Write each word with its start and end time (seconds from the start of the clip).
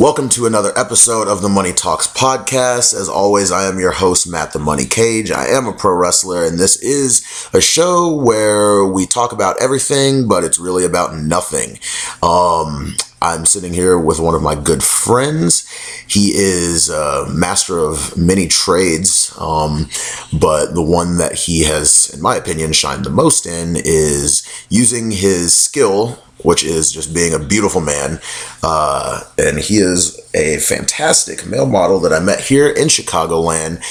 Welcome 0.00 0.30
to 0.30 0.46
another 0.46 0.72
episode 0.78 1.28
of 1.28 1.42
the 1.42 1.50
Money 1.50 1.74
Talks 1.74 2.06
podcast. 2.06 2.98
As 2.98 3.06
always, 3.06 3.52
I 3.52 3.64
am 3.64 3.78
your 3.78 3.90
host, 3.90 4.26
Matt 4.26 4.54
the 4.54 4.58
Money 4.58 4.86
Cage. 4.86 5.30
I 5.30 5.48
am 5.48 5.66
a 5.66 5.74
pro 5.74 5.92
wrestler, 5.92 6.42
and 6.42 6.58
this 6.58 6.76
is 6.76 7.22
a 7.52 7.60
show 7.60 8.10
where 8.10 8.82
we 8.86 9.04
talk 9.04 9.32
about 9.32 9.60
everything, 9.60 10.26
but 10.26 10.42
it's 10.42 10.58
really 10.58 10.86
about 10.86 11.16
nothing. 11.16 11.78
Um, 12.22 12.96
I'm 13.20 13.44
sitting 13.44 13.74
here 13.74 13.98
with 13.98 14.18
one 14.18 14.34
of 14.34 14.40
my 14.40 14.54
good 14.54 14.82
friends. 14.82 15.68
He 16.08 16.32
is 16.34 16.88
a 16.88 17.26
master 17.28 17.78
of 17.78 18.16
many 18.16 18.48
trades, 18.48 19.36
um, 19.38 19.90
but 20.32 20.72
the 20.72 20.82
one 20.82 21.18
that 21.18 21.34
he 21.34 21.64
has, 21.64 22.10
in 22.14 22.22
my 22.22 22.36
opinion, 22.36 22.72
shined 22.72 23.04
the 23.04 23.10
most 23.10 23.44
in 23.44 23.76
is 23.76 24.48
using 24.70 25.10
his 25.10 25.54
skill, 25.54 26.18
which 26.44 26.64
is 26.64 26.92
just 26.92 27.14
being 27.14 27.34
a 27.34 27.38
beautiful 27.38 27.80
man. 27.80 28.20
Uh, 28.62 29.22
and 29.38 29.58
he 29.58 29.76
is 29.76 30.20
a 30.34 30.58
fantastic 30.58 31.46
male 31.46 31.66
model 31.66 32.00
that 32.00 32.12
I 32.12 32.20
met 32.20 32.40
here 32.40 32.68
in 32.68 32.88
Chicagoland. 32.88 33.82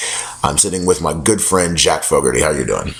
I'm 0.42 0.58
sitting 0.58 0.86
with 0.86 1.00
my 1.02 1.12
good 1.12 1.40
friend 1.42 1.76
Jack 1.76 2.02
Fogarty. 2.02 2.40
How 2.40 2.50
you 2.50 2.64
doing? 2.64 2.94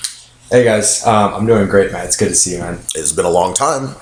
Hey 0.52 0.64
guys, 0.64 1.06
um, 1.06 1.32
I'm 1.32 1.46
doing 1.46 1.68
great, 1.68 1.92
man. 1.92 2.04
It's 2.04 2.16
good 2.16 2.30
to 2.30 2.34
see 2.34 2.54
you, 2.54 2.58
man. 2.58 2.80
It's 2.96 3.12
been 3.12 3.24
a 3.24 3.30
long 3.30 3.54
time. 3.54 3.94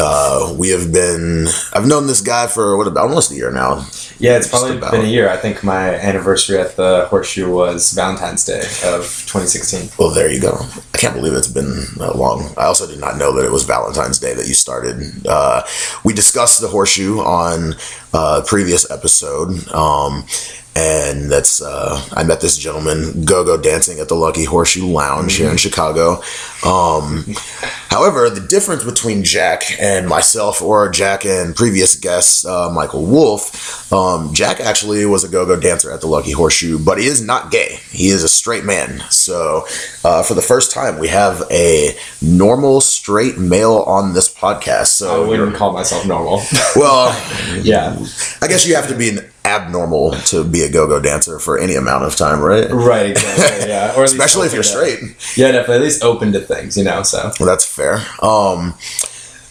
Uh, 0.00 0.54
we 0.58 0.70
have 0.70 0.90
been. 0.90 1.46
I've 1.74 1.86
known 1.86 2.06
this 2.06 2.22
guy 2.22 2.46
for 2.46 2.78
what 2.78 2.86
about 2.86 3.08
almost 3.08 3.30
a 3.30 3.34
year 3.34 3.50
now. 3.50 3.86
Yeah, 4.18 4.38
it's 4.38 4.48
probably 4.48 4.78
been 4.80 5.04
a 5.04 5.08
year. 5.08 5.28
I 5.28 5.36
think 5.36 5.62
my 5.62 5.94
anniversary 5.96 6.56
at 6.56 6.76
the 6.76 7.08
Horseshoe 7.10 7.52
was 7.52 7.92
Valentine's 7.92 8.42
Day 8.42 8.60
of 8.86 9.02
2016. 9.26 9.90
Well, 9.98 10.08
there 10.08 10.32
you 10.32 10.40
go. 10.40 10.56
I 10.94 10.96
can't 10.96 11.14
believe 11.14 11.34
it's 11.34 11.46
been 11.46 11.84
that 11.98 12.16
long. 12.16 12.54
I 12.56 12.64
also 12.64 12.86
did 12.86 12.98
not 12.98 13.18
know 13.18 13.30
that 13.36 13.44
it 13.44 13.52
was 13.52 13.64
Valentine's 13.64 14.18
Day 14.18 14.32
that 14.32 14.48
you 14.48 14.54
started. 14.54 15.26
Uh, 15.26 15.62
we 16.04 16.14
discussed 16.14 16.62
the 16.62 16.68
Horseshoe 16.68 17.18
on 17.18 17.74
uh, 18.14 18.40
a 18.42 18.46
previous 18.46 18.90
episode. 18.90 19.68
Um, 19.68 20.24
and 20.74 21.30
that's 21.30 21.60
uh, 21.60 22.02
I 22.12 22.24
met 22.24 22.40
this 22.40 22.56
gentleman 22.56 23.24
go-go 23.24 23.60
dancing 23.60 23.98
at 23.98 24.08
the 24.08 24.14
Lucky 24.14 24.44
Horseshoe 24.44 24.86
Lounge 24.86 25.32
mm-hmm. 25.32 25.42
here 25.42 25.50
in 25.50 25.58
Chicago. 25.58 26.22
Um, 26.64 27.24
however, 27.90 28.30
the 28.30 28.40
difference 28.40 28.82
between 28.82 29.22
Jack 29.22 29.64
and 29.78 30.08
myself, 30.08 30.62
or 30.62 30.88
Jack 30.88 31.26
and 31.26 31.54
previous 31.54 31.94
guest 31.96 32.46
uh, 32.46 32.70
Michael 32.70 33.04
Wolf, 33.04 33.92
um, 33.92 34.32
Jack 34.32 34.60
actually 34.60 35.04
was 35.04 35.24
a 35.24 35.28
go-go 35.28 35.60
dancer 35.60 35.90
at 35.90 36.00
the 36.00 36.06
Lucky 36.06 36.32
Horseshoe, 36.32 36.78
but 36.78 36.98
he 36.98 37.06
is 37.06 37.22
not 37.22 37.50
gay. 37.50 37.78
He 37.90 38.08
is 38.08 38.22
a 38.22 38.28
straight 38.28 38.64
man. 38.64 39.00
So, 39.10 39.66
uh, 40.04 40.22
for 40.22 40.34
the 40.34 40.42
first 40.42 40.72
time, 40.72 40.98
we 40.98 41.08
have 41.08 41.42
a 41.50 41.96
normal 42.22 42.80
straight 42.80 43.36
male 43.36 43.84
on 43.86 44.14
this 44.14 44.32
podcast. 44.32 44.86
So 44.86 45.24
I 45.24 45.28
wouldn't 45.28 45.56
call 45.56 45.72
myself 45.72 46.06
normal. 46.06 46.40
well, 46.76 47.10
yeah, 47.62 47.98
I 48.40 48.48
guess 48.48 48.66
you 48.66 48.74
have 48.74 48.88
to 48.88 48.96
be 48.96 49.10
an 49.10 49.31
abnormal 49.52 50.12
to 50.12 50.44
be 50.44 50.62
a 50.62 50.70
go-go 50.70 51.00
dancer 51.00 51.38
for 51.38 51.58
any 51.58 51.74
amount 51.74 52.04
of 52.04 52.16
time, 52.16 52.40
right? 52.40 52.70
Right, 52.70 53.10
exactly. 53.10 53.68
Yeah, 53.68 53.94
or 53.96 54.04
especially 54.10 54.46
if 54.46 54.54
you're 54.54 54.62
straight. 54.62 55.00
Yeah, 55.36 55.52
definitely. 55.52 55.76
At 55.76 55.82
least 55.82 56.02
open 56.02 56.32
to 56.32 56.40
things, 56.40 56.76
you 56.76 56.84
know. 56.84 57.02
So 57.02 57.30
well, 57.38 57.48
that's 57.48 57.64
fair. 57.64 58.04
Um, 58.22 58.74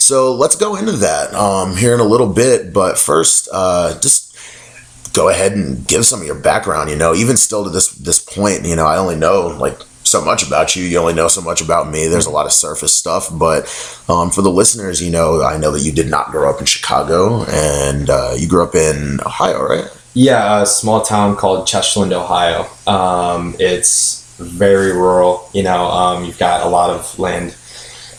so 0.02 0.34
let's 0.34 0.56
go 0.56 0.76
into 0.76 0.94
that 0.94 1.34
um, 1.36 1.78
here 1.78 1.94
in 1.94 2.00
a 2.00 2.06
little 2.06 2.28
bit, 2.28 2.74
but 2.74 2.98
first, 2.98 3.48
uh, 3.54 4.00
just 4.00 4.36
go 5.14 5.30
ahead 5.30 5.52
and 5.54 5.88
give 5.88 6.06
some 6.06 6.22
of 6.22 6.26
your 6.26 6.40
background. 6.40 6.90
You 6.90 6.96
know, 6.96 7.14
even 7.14 7.38
still 7.38 7.64
to 7.64 7.70
this 7.70 7.90
this 7.92 8.20
point, 8.20 8.66
you 8.66 8.76
know, 8.76 8.86
I 8.86 8.98
only 8.98 9.16
know 9.16 9.48
like 9.48 9.80
so 10.04 10.24
much 10.24 10.46
about 10.46 10.76
you. 10.76 10.84
You 10.84 10.98
only 10.98 11.14
know 11.14 11.28
so 11.28 11.42
much 11.42 11.62
about 11.62 11.90
me. 11.90 12.08
There's 12.08 12.26
a 12.26 12.32
lot 12.32 12.46
of 12.46 12.52
surface 12.52 12.96
stuff, 12.96 13.30
but 13.32 13.64
um, 14.10 14.30
for 14.30 14.42
the 14.42 14.52
listeners, 14.52 15.02
you 15.02 15.12
know, 15.12 15.42
I 15.42 15.58
know 15.58 15.72
that 15.72 15.82
you 15.82 15.92
did 15.92 16.10
not 16.10 16.32
grow 16.32 16.50
up 16.50 16.60
in 16.60 16.66
Chicago, 16.66 17.46
and 17.46 18.10
uh, 18.10 18.34
you 18.38 18.48
grew 18.48 18.64
up 18.64 18.76
in 18.76 19.20
Ohio, 19.26 19.64
right? 19.64 19.90
Yeah, 20.14 20.62
a 20.62 20.66
small 20.66 21.02
town 21.02 21.36
called 21.38 21.68
Chesterland, 21.68 22.12
Ohio. 22.12 22.68
Um, 22.86 23.56
it's 23.60 24.26
very 24.38 24.92
rural. 24.92 25.50
You 25.54 25.64
know, 25.64 25.86
um, 25.86 26.26
you've 26.26 26.40
got 26.40 26.66
a 26.66 26.70
lot 26.70 26.90
of 26.90 27.18
land 27.18 27.56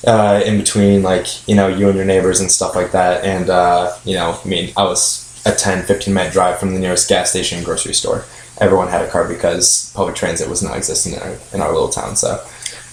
uh, 0.07 0.43
in 0.45 0.59
between, 0.59 1.03
like 1.03 1.47
you 1.49 1.55
know, 1.55 1.69
you 1.69 1.89
and 1.89 1.97
your 1.97 2.07
neighbors 2.07 2.41
and 2.41 2.51
stuff 2.51 2.75
like 2.75 2.93
that. 2.93 3.25
And 3.25 3.51
uh, 3.51 3.97
you 4.05 4.15
know, 4.15 4.39
I 4.43 4.49
mean, 4.49 4.73
I 4.77 4.85
was 4.85 5.43
a 5.45 5.53
10, 5.53 5.85
15 5.85 6.15
minute 6.15 6.33
drive 6.33 6.59
from 6.59 6.75
the 6.75 6.81
nearest 6.81 7.09
gas 7.09 7.31
station 7.31 7.63
grocery 7.63 7.95
store 7.95 8.25
everyone 8.63 8.89
had 8.89 9.03
a 9.03 9.11
car 9.11 9.27
because 9.29 9.93
public 9.95 10.15
transit 10.15 10.49
was 10.49 10.63
not 10.63 10.77
existing 10.77 11.15
in 11.15 11.19
our, 11.19 11.37
in 11.53 11.61
our 11.61 11.73
little 11.73 11.89
town. 11.89 12.17
So, 12.17 12.45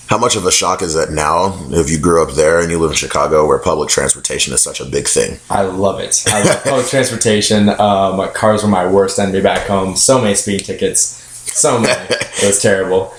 how 0.09 0.17
much 0.17 0.35
of 0.35 0.43
a 0.45 0.51
shock 0.51 0.81
is 0.81 0.95
that 0.95 1.11
now 1.11 1.55
if 1.69 1.87
you 1.87 1.99
grew 1.99 2.23
up 2.23 2.33
there 2.33 2.59
and 2.59 2.71
you 2.71 2.79
live 2.79 2.89
in 2.89 2.97
Chicago 2.97 3.47
where 3.47 3.59
public 3.59 3.89
transportation 3.89 4.51
is 4.53 4.61
such 4.61 4.81
a 4.81 4.85
big 4.85 5.07
thing? 5.07 5.39
I 5.51 5.61
love 5.61 5.99
it. 5.99 6.23
I 6.27 6.43
love 6.43 6.63
public 6.63 6.87
transportation. 6.87 7.69
Um, 7.69 8.27
cars 8.33 8.63
were 8.63 8.69
my 8.69 8.87
worst 8.87 9.19
enemy 9.19 9.41
back 9.41 9.67
home. 9.67 9.95
So 9.95 10.19
many 10.19 10.33
speeding 10.33 10.65
tickets. 10.65 10.99
So 11.55 11.79
many. 11.79 12.07
it 12.09 12.47
was 12.47 12.59
terrible. 12.59 13.13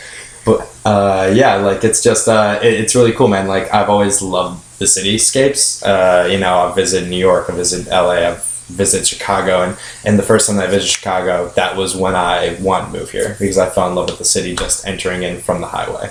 But 0.45 0.69
uh, 0.85 1.33
yeah, 1.33 1.57
like 1.57 1.85
it's 1.85 2.03
just, 2.03 2.27
uh, 2.27 2.59
it, 2.61 2.73
it's 2.73 2.97
really 2.97 3.13
cool, 3.13 3.29
man. 3.29 3.47
Like 3.47 3.73
I've 3.73 3.89
always 3.89 4.21
loved 4.21 4.61
the 4.81 4.87
cityscapes. 4.87 5.87
Uh, 5.87 6.27
you 6.27 6.41
know, 6.41 6.59
I've 6.59 6.75
visited 6.75 7.09
New 7.09 7.19
York, 7.19 7.49
I've 7.49 7.57
visited 7.57 7.89
LA, 7.89 8.29
I've 8.29 8.51
visit 8.71 9.07
Chicago. 9.07 9.63
And, 9.63 9.77
and 10.05 10.19
the 10.19 10.23
first 10.23 10.47
time 10.47 10.57
that 10.57 10.69
I 10.69 10.71
visited 10.71 10.93
Chicago, 10.93 11.49
that 11.57 11.77
was 11.77 11.97
when 11.97 12.15
I 12.15 12.57
want 12.61 12.93
to 12.93 12.99
move 12.99 13.11
here 13.11 13.37
because 13.39 13.59
I 13.59 13.69
fell 13.69 13.89
in 13.89 13.95
love 13.95 14.09
with 14.09 14.19
the 14.19 14.25
city 14.25 14.55
just 14.55 14.87
entering 14.87 15.23
in 15.23 15.41
from 15.41 15.61
the 15.61 15.67
highway. 15.67 16.11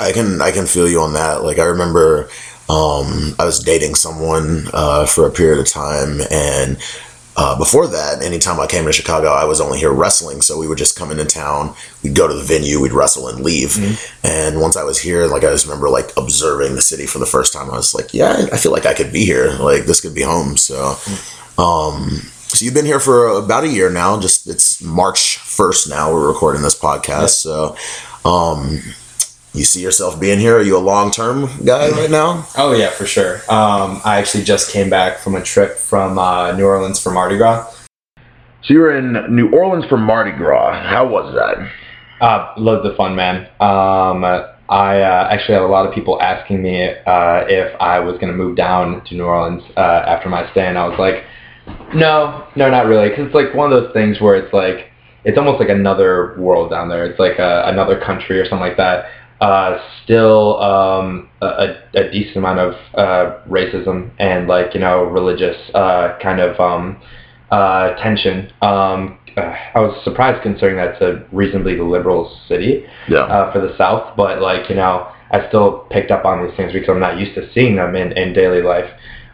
I 0.00 0.12
can 0.12 0.40
I 0.40 0.50
can 0.50 0.66
feel 0.66 0.88
you 0.88 1.00
on 1.00 1.14
that. 1.14 1.42
Like 1.42 1.58
I 1.58 1.64
remember 1.64 2.28
um, 2.68 3.34
I 3.38 3.44
was 3.44 3.60
dating 3.60 3.94
someone 3.94 4.66
uh, 4.72 5.06
for 5.06 5.26
a 5.26 5.30
period 5.30 5.60
of 5.60 5.66
time 5.66 6.20
and 6.30 6.78
uh, 7.40 7.56
before 7.56 7.86
that, 7.86 8.20
anytime 8.20 8.58
I 8.58 8.66
came 8.66 8.84
to 8.86 8.92
Chicago, 8.92 9.28
I 9.28 9.44
was 9.44 9.60
only 9.60 9.78
here 9.78 9.92
wrestling. 9.92 10.40
So 10.40 10.58
we 10.58 10.66
would 10.66 10.76
just 10.76 10.98
come 10.98 11.12
into 11.12 11.24
town, 11.24 11.72
we'd 12.02 12.16
go 12.16 12.26
to 12.26 12.34
the 12.34 12.42
venue, 12.42 12.80
we'd 12.80 12.92
wrestle 12.92 13.28
and 13.28 13.44
leave. 13.44 13.68
Mm-hmm. 13.68 14.26
And 14.26 14.60
once 14.60 14.76
I 14.76 14.82
was 14.82 14.98
here, 14.98 15.24
like 15.26 15.44
I 15.44 15.52
just 15.52 15.64
remember 15.64 15.88
like 15.88 16.10
observing 16.16 16.74
the 16.74 16.82
city 16.82 17.06
for 17.06 17.20
the 17.20 17.26
first 17.26 17.52
time. 17.52 17.70
I 17.70 17.76
was 17.76 17.94
like, 17.94 18.12
yeah, 18.12 18.48
I 18.52 18.56
feel 18.56 18.72
like 18.72 18.86
I 18.86 18.94
could 18.94 19.12
be 19.12 19.24
here. 19.24 19.52
Like 19.52 19.84
this 19.84 20.00
could 20.00 20.14
be 20.16 20.22
home. 20.22 20.56
So. 20.56 20.74
Mm-hmm 20.74 21.38
um, 21.58 22.08
so 22.48 22.64
you've 22.64 22.74
been 22.74 22.86
here 22.86 23.00
for 23.00 23.26
about 23.28 23.64
a 23.64 23.68
year 23.68 23.90
now. 23.90 24.18
Just 24.18 24.46
it's 24.46 24.80
March 24.80 25.38
first 25.38 25.88
now. 25.88 26.12
We're 26.12 26.28
recording 26.28 26.62
this 26.62 26.78
podcast. 26.78 27.30
So, 27.30 27.76
um, 28.24 28.80
you 29.54 29.64
see 29.64 29.82
yourself 29.82 30.20
being 30.20 30.38
here? 30.38 30.58
Are 30.58 30.62
you 30.62 30.76
a 30.76 30.78
long 30.78 31.10
term 31.10 31.48
guy 31.64 31.90
right 31.90 32.10
now? 32.10 32.46
Oh 32.56 32.72
yeah, 32.72 32.90
for 32.90 33.06
sure. 33.06 33.36
Um, 33.48 34.00
I 34.04 34.18
actually 34.18 34.44
just 34.44 34.70
came 34.70 34.90
back 34.90 35.18
from 35.18 35.34
a 35.34 35.42
trip 35.42 35.76
from 35.76 36.18
uh, 36.18 36.52
New 36.52 36.64
Orleans 36.64 37.02
for 37.02 37.10
Mardi 37.10 37.36
Gras. 37.36 37.74
So 38.62 38.74
you 38.74 38.80
were 38.80 38.96
in 38.96 39.34
New 39.34 39.50
Orleans 39.50 39.86
for 39.86 39.96
Mardi 39.96 40.32
Gras. 40.32 40.82
How 40.88 41.06
was 41.06 41.34
that? 41.34 41.70
Uh, 42.20 42.52
loved 42.56 42.84
the 42.84 42.94
fun, 42.96 43.14
man. 43.14 43.46
Um, 43.60 44.24
I 44.68 45.00
uh, 45.00 45.28
actually 45.30 45.54
had 45.54 45.62
a 45.62 45.66
lot 45.66 45.86
of 45.86 45.94
people 45.94 46.20
asking 46.20 46.62
me 46.62 46.90
uh, 46.90 47.44
if 47.48 47.74
I 47.80 48.00
was 48.00 48.14
going 48.14 48.28
to 48.28 48.34
move 48.36 48.56
down 48.56 49.02
to 49.06 49.14
New 49.14 49.24
Orleans 49.24 49.62
uh, 49.76 49.80
after 50.06 50.28
my 50.28 50.50
stay, 50.50 50.66
and 50.66 50.76
I 50.76 50.86
was 50.86 50.98
like, 50.98 51.24
no, 51.94 52.46
no, 52.54 52.68
not 52.68 52.86
really. 52.86 53.08
Because 53.08 53.26
it's 53.26 53.34
like 53.34 53.54
one 53.54 53.72
of 53.72 53.82
those 53.82 53.92
things 53.92 54.20
where 54.20 54.36
it's 54.36 54.52
like 54.52 54.90
it's 55.24 55.38
almost 55.38 55.60
like 55.60 55.68
another 55.68 56.36
world 56.38 56.70
down 56.70 56.88
there. 56.88 57.06
It's 57.06 57.18
like 57.18 57.38
a, 57.38 57.62
another 57.66 57.98
country 58.00 58.38
or 58.38 58.44
something 58.44 58.60
like 58.60 58.76
that. 58.76 59.06
Uh, 59.40 59.78
still 60.02 60.60
um, 60.60 61.28
a, 61.40 61.76
a 61.94 62.10
decent 62.10 62.36
amount 62.38 62.58
of 62.58 62.74
uh, 62.94 63.38
racism 63.48 64.10
and 64.18 64.48
like 64.48 64.74
you 64.74 64.80
know 64.80 65.04
religious 65.04 65.56
uh, 65.74 66.18
kind 66.20 66.40
of 66.40 66.58
um, 66.58 67.00
uh, 67.50 67.94
tension. 68.02 68.52
Um, 68.62 69.18
uh, 69.36 69.54
I 69.74 69.80
was 69.80 70.02
surprised 70.02 70.42
considering 70.42 70.76
that's 70.76 71.00
a 71.00 71.24
reasonably 71.30 71.78
liberal 71.78 72.36
city 72.48 72.84
yeah. 73.08 73.20
uh, 73.20 73.52
for 73.52 73.60
the 73.60 73.76
South, 73.78 74.16
but 74.16 74.42
like 74.42 74.68
you 74.68 74.74
know 74.74 75.12
I 75.30 75.46
still 75.48 75.86
picked 75.90 76.10
up 76.10 76.24
on 76.24 76.46
these 76.46 76.56
things 76.56 76.72
because 76.72 76.88
I'm 76.88 77.00
not 77.00 77.18
used 77.18 77.34
to 77.34 77.52
seeing 77.52 77.76
them 77.76 77.94
in, 77.94 78.12
in 78.12 78.32
daily 78.32 78.62
life. 78.62 78.90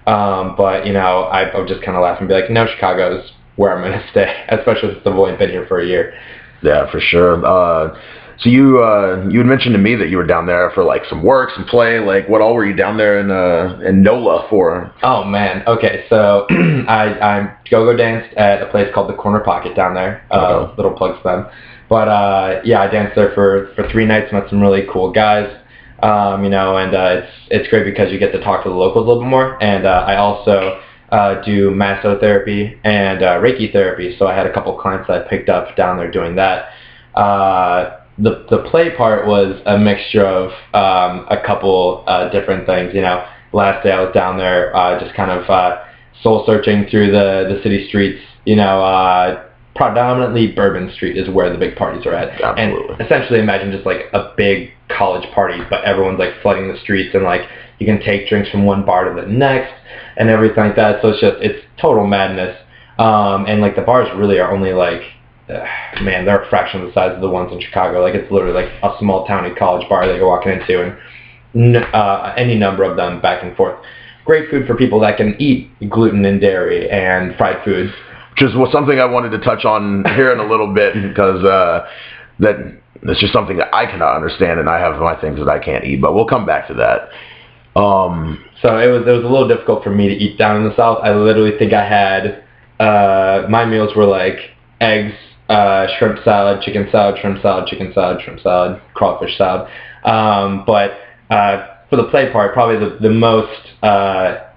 Um, 0.06 0.55
but 0.56 0.87
you 0.87 0.93
know, 0.93 1.23
I, 1.23 1.45
I 1.45 1.59
would 1.59 1.69
just 1.69 1.83
kind 1.83 1.97
of 1.97 2.03
laugh 2.03 2.19
and 2.19 2.29
be 2.29 2.35
like, 2.35 2.51
no, 2.51 2.67
Chicago's 2.67 3.33
where 3.56 3.77
I'm 3.77 3.83
going 3.83 3.99
to 4.01 4.11
stay, 4.11 4.45
especially 4.49 4.95
since 4.95 5.06
I've 5.06 5.15
only 5.15 5.37
been 5.37 5.51
here 5.51 5.67
for 5.67 5.81
a 5.81 5.87
year. 5.87 6.15
Yeah, 6.62 6.91
for 6.91 7.01
sure. 7.01 7.45
Uh, 7.45 7.99
so 8.38 8.48
you 8.48 8.82
uh, 8.82 9.26
you 9.31 9.38
had 9.38 9.46
mentioned 9.46 9.75
to 9.75 9.78
me 9.78 9.94
that 9.94 10.08
you 10.08 10.16
were 10.16 10.26
down 10.26 10.46
there 10.46 10.70
for 10.75 10.84
like 10.84 11.02
some 11.08 11.22
work, 11.22 11.50
some 11.54 11.64
play. 11.64 12.00
Like, 12.00 12.28
what 12.28 12.40
all 12.40 12.54
were 12.54 12.66
you 12.66 12.75
down 12.75 12.96
there 12.96 13.20
in 13.20 13.31
uh, 13.31 13.81
in 13.86 14.02
NOLA 14.02 14.48
for? 14.48 14.92
Oh 15.02 15.25
man. 15.25 15.62
Okay, 15.66 16.04
so 16.08 16.46
I 16.50 17.19
I 17.20 17.56
go 17.70 17.84
go 17.84 17.96
danced 17.96 18.34
at 18.36 18.62
a 18.62 18.66
place 18.66 18.88
called 18.94 19.08
the 19.08 19.14
Corner 19.14 19.40
Pocket 19.40 19.76
down 19.76 19.94
there. 19.94 20.26
Uh, 20.31 20.34
uh-huh. 20.34 20.75
Little 20.76 20.92
plugs 20.92 21.22
them. 21.22 21.46
But 21.88 22.08
uh, 22.08 22.60
yeah, 22.64 22.81
I 22.81 22.88
danced 22.88 23.14
there 23.14 23.32
for 23.34 23.72
for 23.76 23.88
three 23.90 24.06
nights. 24.06 24.32
Met 24.32 24.48
some 24.48 24.60
really 24.60 24.86
cool 24.92 25.12
guys. 25.12 25.48
Um, 26.02 26.44
you 26.44 26.50
know, 26.50 26.76
and 26.76 26.94
uh, 26.94 27.22
it's 27.22 27.32
it's 27.50 27.69
great 27.69 27.84
because 27.84 28.12
you 28.12 28.19
get 28.19 28.32
to 28.32 28.42
talk 28.42 28.64
to 28.64 28.69
the 28.69 28.75
locals 28.75 29.04
a 29.04 29.08
little 29.08 29.22
bit 29.22 29.31
more. 29.31 29.62
And 29.62 29.86
uh, 29.86 30.04
I 30.06 30.16
also 30.16 30.82
uh, 31.10 31.40
do 31.42 31.70
massotherapy 31.70 32.78
and 32.84 33.22
uh, 33.22 33.38
Reiki 33.38 33.72
therapy, 33.72 34.16
so 34.19 34.26
I 34.26 34.34
had 34.34 34.46
a 34.46 34.52
couple 34.52 34.76
clients 34.78 35.06
that 35.08 35.25
I 35.25 35.28
picked 35.28 35.48
up 35.48 35.76
down 35.76 35.96
there 35.96 36.10
doing 36.10 36.34
that. 36.36 36.70
Uh, 37.14 38.00
the 38.19 38.46
the 38.50 38.58
play 38.70 38.94
part 38.96 39.26
was 39.26 39.61
a 39.66 39.78
mixture 39.78 40.25
of 40.25 40.50
um, 40.72 41.26
a 41.31 41.43
couple 41.44 42.05
uh, 42.06 42.28
different 42.31 42.66
things. 42.66 42.94
You 42.94 43.02
know, 43.02 43.26
last 43.52 43.84
day 43.84 43.93
I 43.93 44.00
was 44.02 44.14
down 44.14 44.38
there 44.38 44.75
uh, 44.76 45.00
just 45.00 45.14
kind 45.14 45.31
of 45.31 45.49
uh, 45.50 45.84
soul 46.22 46.44
searching 46.46 46.87
through 46.90 47.11
the 47.11 47.55
the 47.55 47.61
city 47.62 47.88
streets, 47.88 48.22
you 48.44 48.56
know, 48.56 48.82
uh, 48.82 49.44
predominantly 49.75 50.52
Bourbon 50.52 50.93
Street 50.94 51.16
is 51.16 51.28
where 51.28 51.50
the 51.52 51.58
big 51.58 51.76
parties 51.76 52.06
are 52.06 52.14
at. 52.14 52.40
Absolutely. 52.40 52.94
And 52.94 53.00
essentially 53.02 53.40
imagine 53.40 53.72
just 53.72 53.87
like 53.87 54.06
a 54.12 54.32
big 54.37 54.70
college 54.88 55.28
party, 55.34 55.58
but 55.69 55.84
everyone's 55.84 56.19
like 56.19 56.40
flooding 56.43 56.72
the 56.72 56.78
streets 56.78 57.14
and 57.14 57.25
like 57.25 57.43
you 57.81 57.87
can 57.87 58.00
take 58.00 58.28
drinks 58.28 58.49
from 58.50 58.64
one 58.64 58.87
bar 58.87 59.12
to 59.12 59.20
the 59.20 59.26
next 59.26 59.75
and 60.17 60.28
everything 60.28 60.64
like 60.64 60.76
that. 60.76 61.02
So 61.02 61.08
it's 61.08 61.20
just, 61.20 61.37
it's 61.40 61.64
total 61.81 62.06
madness. 62.06 62.56
Um, 62.99 63.46
and 63.46 63.60
like 63.60 63.75
the 63.75 63.82
bars 63.82 64.08
really 64.17 64.38
are 64.38 64.52
only 64.52 64.72
like, 64.72 65.02
man, 65.49 66.25
they're 66.25 66.43
a 66.43 66.49
fraction 66.49 66.81
of 66.81 66.87
the 66.88 66.93
size 66.94 67.14
of 67.14 67.20
the 67.20 67.29
ones 67.29 67.52
in 67.52 67.61
Chicago. 67.61 68.02
Like 68.02 68.14
it's 68.14 68.31
literally 68.31 68.55
like 68.55 68.73
a 68.82 68.96
small 68.99 69.26
towny 69.26 69.55
college 69.55 69.88
bar 69.88 70.06
that 70.06 70.17
you're 70.17 70.29
walking 70.29 70.52
into 70.52 70.82
and 71.55 71.76
n- 71.76 71.85
uh, 71.93 72.35
any 72.37 72.56
number 72.56 72.82
of 72.85 72.96
them 72.96 73.20
back 73.20 73.43
and 73.43 73.56
forth. 73.56 73.79
Great 74.25 74.50
food 74.50 74.67
for 74.67 74.75
people 74.75 75.00
that 75.00 75.17
can 75.19 75.37
eat 75.38 75.69
gluten 75.91 76.25
and 76.25 76.41
dairy 76.41 76.88
and 76.88 77.37
fried 77.37 77.62
foods. 77.64 77.93
which 78.32 78.43
is 78.43 78.55
something 78.73 78.99
I 78.99 79.05
wanted 79.05 79.31
to 79.31 79.38
touch 79.38 79.64
on 79.67 80.05
here 80.14 80.32
in 80.32 80.38
a 80.41 80.46
little 80.49 80.73
bit 80.73 80.94
because 81.08 81.44
uh, 81.44 81.87
that 82.38 82.56
it's 83.02 83.20
just 83.20 83.35
something 83.35 83.58
that 83.58 83.69
I 83.75 83.85
cannot 83.85 84.17
understand, 84.17 84.58
and 84.61 84.69
I 84.70 84.79
have 84.79 84.99
my 84.99 85.14
things 85.20 85.38
that 85.38 85.49
I 85.49 85.58
can't 85.58 85.85
eat. 85.85 86.00
But 86.00 86.14
we'll 86.14 86.26
come 86.26 86.46
back 86.46 86.69
to 86.69 86.75
that. 86.75 87.11
Um, 87.79 88.43
So 88.62 88.79
it 88.79 88.87
was 88.87 89.02
it 89.06 89.11
was 89.11 89.25
a 89.25 89.29
little 89.29 89.46
difficult 89.49 89.85
for 89.85 89.91
me 89.91 90.08
to 90.08 90.14
eat 90.14 90.38
down 90.38 90.56
in 90.56 90.64
the 90.69 90.75
south. 90.75 91.00
I 91.02 91.12
literally 91.14 91.58
think 91.58 91.75
I 91.75 91.87
had 91.87 92.44
uh, 92.81 93.46
my 93.50 93.67
meals 93.67 93.94
were 93.94 94.06
like 94.06 94.38
eggs, 94.81 95.12
uh, 95.49 95.87
shrimp 95.99 96.23
salad, 96.25 96.62
chicken 96.62 96.88
salad, 96.91 97.19
shrimp 97.20 97.43
salad, 97.43 97.67
chicken 97.67 97.93
salad, 97.94 98.23
shrimp 98.23 98.41
salad, 98.41 98.81
crawfish 98.94 99.37
salad. 99.37 99.70
Um, 100.05 100.64
but 100.67 100.93
uh, 101.31 101.67
for 101.91 101.96
the 101.96 102.05
play 102.05 102.31
part, 102.32 102.55
probably 102.55 102.79
the 102.79 102.99
the 103.00 103.11
most 103.11 103.61
uh, 103.82 104.49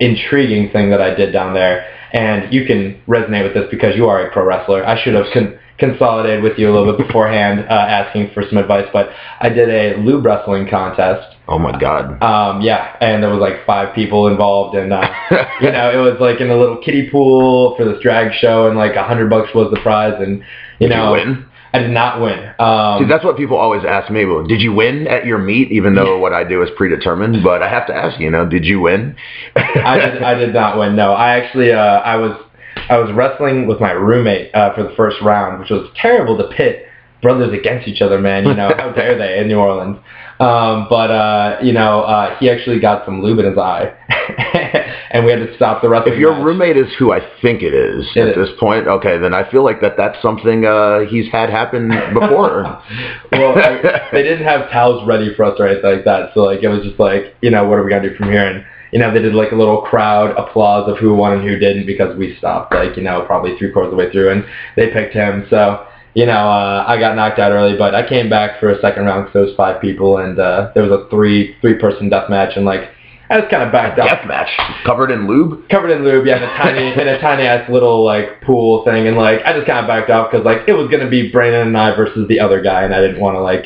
intriguing 0.00 0.70
thing 0.70 0.90
that 0.90 1.00
I 1.00 1.14
did 1.14 1.32
down 1.32 1.54
there, 1.54 1.86
and 2.12 2.52
you 2.52 2.66
can 2.66 3.00
resonate 3.06 3.44
with 3.44 3.54
this 3.54 3.68
because 3.70 3.96
you 3.96 4.06
are 4.06 4.26
a 4.26 4.32
pro 4.32 4.44
wrestler. 4.44 4.86
I 4.86 5.02
should 5.02 5.14
have 5.14 5.26
con- 5.32 5.58
consolidated 5.78 6.42
with 6.42 6.58
you 6.58 6.70
a 6.70 6.72
little 6.72 6.96
bit 6.96 7.06
beforehand, 7.06 7.66
uh, 7.68 7.72
asking 7.72 8.30
for 8.32 8.42
some 8.48 8.58
advice, 8.58 8.88
but 8.92 9.10
I 9.40 9.48
did 9.48 9.68
a 9.68 9.96
lube 10.00 10.24
wrestling 10.24 10.68
contest. 10.68 11.33
Oh 11.48 11.58
my 11.58 11.78
God! 11.78 12.22
Um, 12.22 12.60
yeah, 12.62 12.96
and 13.00 13.22
there 13.22 13.30
was 13.30 13.40
like 13.40 13.64
five 13.66 13.94
people 13.94 14.26
involved, 14.26 14.76
and 14.76 14.92
uh, 14.92 15.08
you 15.60 15.70
know 15.70 15.90
it 15.90 16.10
was 16.10 16.20
like 16.20 16.40
in 16.40 16.50
a 16.50 16.56
little 16.56 16.78
kiddie 16.78 17.10
pool 17.10 17.76
for 17.76 17.84
this 17.84 18.00
drag 18.02 18.32
show, 18.34 18.68
and 18.68 18.76
like 18.76 18.94
a 18.96 19.02
hundred 19.02 19.30
bucks 19.30 19.54
was 19.54 19.72
the 19.72 19.80
prize, 19.80 20.14
and 20.18 20.38
you 20.78 20.88
Did 20.88 20.90
know 20.90 21.14
you 21.14 21.24
win? 21.24 21.46
I 21.74 21.80
did 21.80 21.90
not 21.90 22.20
win. 22.20 22.54
Um, 22.60 23.02
See, 23.02 23.08
that's 23.08 23.24
what 23.24 23.36
people 23.36 23.56
always 23.56 23.84
ask 23.84 24.08
me. 24.08 24.24
Well, 24.24 24.44
did 24.44 24.60
you 24.60 24.72
win 24.72 25.08
at 25.08 25.26
your 25.26 25.38
meet? 25.38 25.72
Even 25.72 25.96
though 25.96 26.18
what 26.18 26.32
I 26.32 26.44
do 26.44 26.62
is 26.62 26.70
predetermined, 26.76 27.42
but 27.42 27.64
I 27.64 27.68
have 27.68 27.88
to 27.88 27.94
ask 27.94 28.20
you. 28.20 28.26
You 28.26 28.30
know, 28.30 28.46
did 28.46 28.64
you 28.64 28.80
win? 28.80 29.16
I 29.56 29.98
did, 29.98 30.22
I 30.22 30.34
did 30.34 30.54
not 30.54 30.78
win. 30.78 30.94
No, 30.94 31.12
I 31.12 31.36
actually 31.36 31.72
uh, 31.72 31.76
I 31.76 32.14
was 32.14 32.40
I 32.88 32.98
was 32.98 33.12
wrestling 33.12 33.66
with 33.66 33.80
my 33.80 33.90
roommate 33.90 34.54
uh, 34.54 34.72
for 34.74 34.84
the 34.84 34.94
first 34.96 35.20
round, 35.20 35.60
which 35.60 35.70
was 35.70 35.90
terrible 35.96 36.38
to 36.38 36.44
pit 36.56 36.86
brothers 37.24 37.52
against 37.58 37.88
each 37.88 38.00
other. 38.00 38.20
Man, 38.20 38.44
you 38.44 38.54
know 38.54 38.70
how 38.76 38.92
dare 38.96 39.18
they 39.18 39.40
in 39.40 39.48
New 39.48 39.58
Orleans? 39.58 39.96
Um, 40.38 40.86
but 40.90 41.10
uh, 41.10 41.58
you 41.62 41.72
know 41.72 42.02
uh, 42.02 42.36
he 42.38 42.48
actually 42.50 42.78
got 42.78 43.04
some 43.04 43.22
lube 43.22 43.38
in 43.40 43.46
his 43.46 43.58
eye, 43.58 43.92
and 45.10 45.24
we 45.24 45.32
had 45.32 45.40
to 45.40 45.56
stop 45.56 45.82
the 45.82 45.88
wrestling. 45.88 46.14
If 46.14 46.20
your 46.20 46.34
match. 46.34 46.44
roommate 46.44 46.76
is 46.76 46.92
who 46.98 47.12
I 47.12 47.20
think 47.40 47.62
it 47.62 47.72
is 47.74 48.06
It 48.14 48.28
at 48.28 48.38
is. 48.38 48.48
this 48.48 48.60
point, 48.60 48.86
okay, 48.86 49.18
then 49.18 49.32
I 49.34 49.48
feel 49.50 49.64
like 49.64 49.80
that 49.80 49.94
that's 49.96 50.20
something 50.22 50.64
uh, 50.66 51.00
he's 51.08 51.30
had 51.32 51.50
happen 51.50 51.88
before. 52.12 52.62
well, 53.32 53.58
I, 53.58 54.08
they 54.12 54.22
didn't 54.22 54.44
have 54.44 54.70
towels 54.70 55.06
ready 55.06 55.34
for 55.34 55.44
us 55.44 55.58
or 55.58 55.66
anything 55.66 55.90
like 55.90 56.04
that. 56.04 56.30
So 56.34 56.40
like 56.40 56.62
it 56.62 56.68
was 56.68 56.82
just 56.84 57.00
like, 57.00 57.34
you 57.40 57.50
know, 57.50 57.66
what 57.66 57.78
are 57.78 57.84
we 57.84 57.90
gonna 57.90 58.08
do 58.10 58.16
from 58.16 58.30
here? 58.30 58.46
And 58.46 58.64
you 58.92 59.00
know, 59.00 59.12
they 59.12 59.20
did 59.20 59.34
like 59.34 59.50
a 59.50 59.56
little 59.56 59.82
crowd 59.82 60.36
applause 60.38 60.88
of 60.88 60.98
who 60.98 61.14
won 61.14 61.32
and 61.32 61.42
who 61.42 61.58
didn't 61.58 61.84
because 61.86 62.16
we 62.16 62.36
stopped 62.38 62.72
like, 62.72 62.96
you 62.96 63.02
know, 63.02 63.24
probably 63.26 63.56
three 63.58 63.72
quarters 63.72 63.92
of 63.92 63.98
the 63.98 64.04
way 64.04 64.10
through 64.12 64.30
and 64.30 64.44
they 64.76 64.92
picked 64.92 65.14
him. 65.14 65.46
So, 65.50 65.84
you 66.14 66.26
know, 66.26 66.32
uh, 66.48 66.84
I 66.86 66.98
got 66.98 67.16
knocked 67.16 67.38
out 67.38 67.52
early, 67.52 67.76
but 67.76 67.94
I 67.94 68.08
came 68.08 68.30
back 68.30 68.60
for 68.60 68.70
a 68.70 68.80
second 68.80 69.04
round 69.04 69.24
because 69.24 69.32
there 69.34 69.42
was 69.46 69.54
five 69.56 69.80
people 69.80 70.18
and 70.18 70.38
uh, 70.38 70.70
there 70.74 70.82
was 70.84 70.92
a 70.92 71.08
three 71.10 71.56
three 71.60 71.74
person 71.74 72.08
death 72.08 72.30
match 72.30 72.56
and 72.56 72.64
like 72.64 72.90
I 73.30 73.40
just 73.40 73.50
kind 73.50 73.62
of 73.62 73.72
backed 73.72 73.98
up. 73.98 74.06
Death 74.08 74.26
match 74.28 74.50
covered 74.84 75.10
in 75.10 75.26
lube. 75.26 75.68
Covered 75.70 75.90
in 75.90 76.04
lube, 76.04 76.26
yeah, 76.26 76.36
in 76.36 76.42
a 76.42 76.46
tiny, 76.58 76.92
in 77.00 77.08
a 77.08 77.18
tiny 77.20 77.44
ass 77.44 77.68
little 77.70 78.04
like 78.04 78.42
pool 78.42 78.84
thing, 78.84 79.08
and 79.08 79.16
like 79.16 79.40
I 79.44 79.54
just 79.54 79.66
kind 79.66 79.78
of 79.84 79.88
backed 79.88 80.10
off 80.10 80.30
because 80.30 80.44
like 80.44 80.68
it 80.68 80.74
was 80.74 80.88
gonna 80.90 81.08
be 81.08 81.30
Brandon 81.32 81.66
and 81.68 81.76
I 81.76 81.96
versus 81.96 82.28
the 82.28 82.38
other 82.38 82.60
guy, 82.62 82.82
and 82.84 82.94
I 82.94 83.00
didn't 83.00 83.20
want 83.20 83.34
to 83.36 83.40
like 83.40 83.64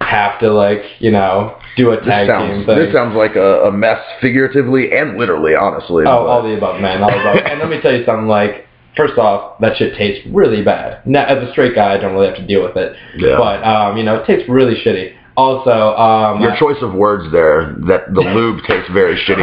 have 0.00 0.38
to 0.40 0.52
like 0.52 0.82
you 1.00 1.10
know 1.10 1.58
do 1.76 1.90
a 1.90 1.96
This 1.96 2.04
tag 2.06 2.26
team 2.28 2.36
sounds, 2.36 2.66
thing. 2.66 2.78
this 2.78 2.92
sounds 2.94 3.16
like 3.16 3.34
a, 3.34 3.64
a 3.64 3.72
mess, 3.72 3.98
figuratively 4.20 4.92
and 4.92 5.16
literally, 5.18 5.54
honestly. 5.56 6.04
oh, 6.06 6.24
but- 6.24 6.26
all 6.28 6.42
the 6.42 6.56
above, 6.56 6.80
man, 6.80 7.02
all 7.02 7.10
the 7.10 7.20
above. 7.20 7.36
and 7.44 7.58
let 7.60 7.68
me 7.70 7.80
tell 7.80 7.92
you 7.96 8.04
something. 8.06 8.28
Like, 8.28 8.66
first 8.96 9.18
off, 9.18 9.58
that 9.60 9.76
shit 9.76 9.96
tastes 9.96 10.26
really 10.30 10.62
bad. 10.62 11.06
Now, 11.06 11.24
as 11.26 11.46
a 11.46 11.50
straight 11.52 11.74
guy, 11.74 11.94
I 11.94 11.98
don't 11.98 12.12
really 12.14 12.26
have 12.28 12.36
to 12.36 12.46
deal 12.46 12.62
with 12.62 12.76
it, 12.76 12.96
Yeah. 13.16 13.36
but 13.38 13.62
um, 13.64 13.96
you 13.96 14.04
know, 14.04 14.16
it 14.16 14.26
tastes 14.26 14.48
really 14.48 14.74
shitty. 14.74 15.14
Also, 15.34 15.70
um, 15.96 16.42
Your 16.42 16.54
choice 16.56 16.76
of 16.82 16.92
words 16.92 17.32
there, 17.32 17.74
that 17.88 18.12
the 18.12 18.20
lube 18.34 18.62
tastes 18.68 18.90
very 18.92 19.16
shitty, 19.16 19.40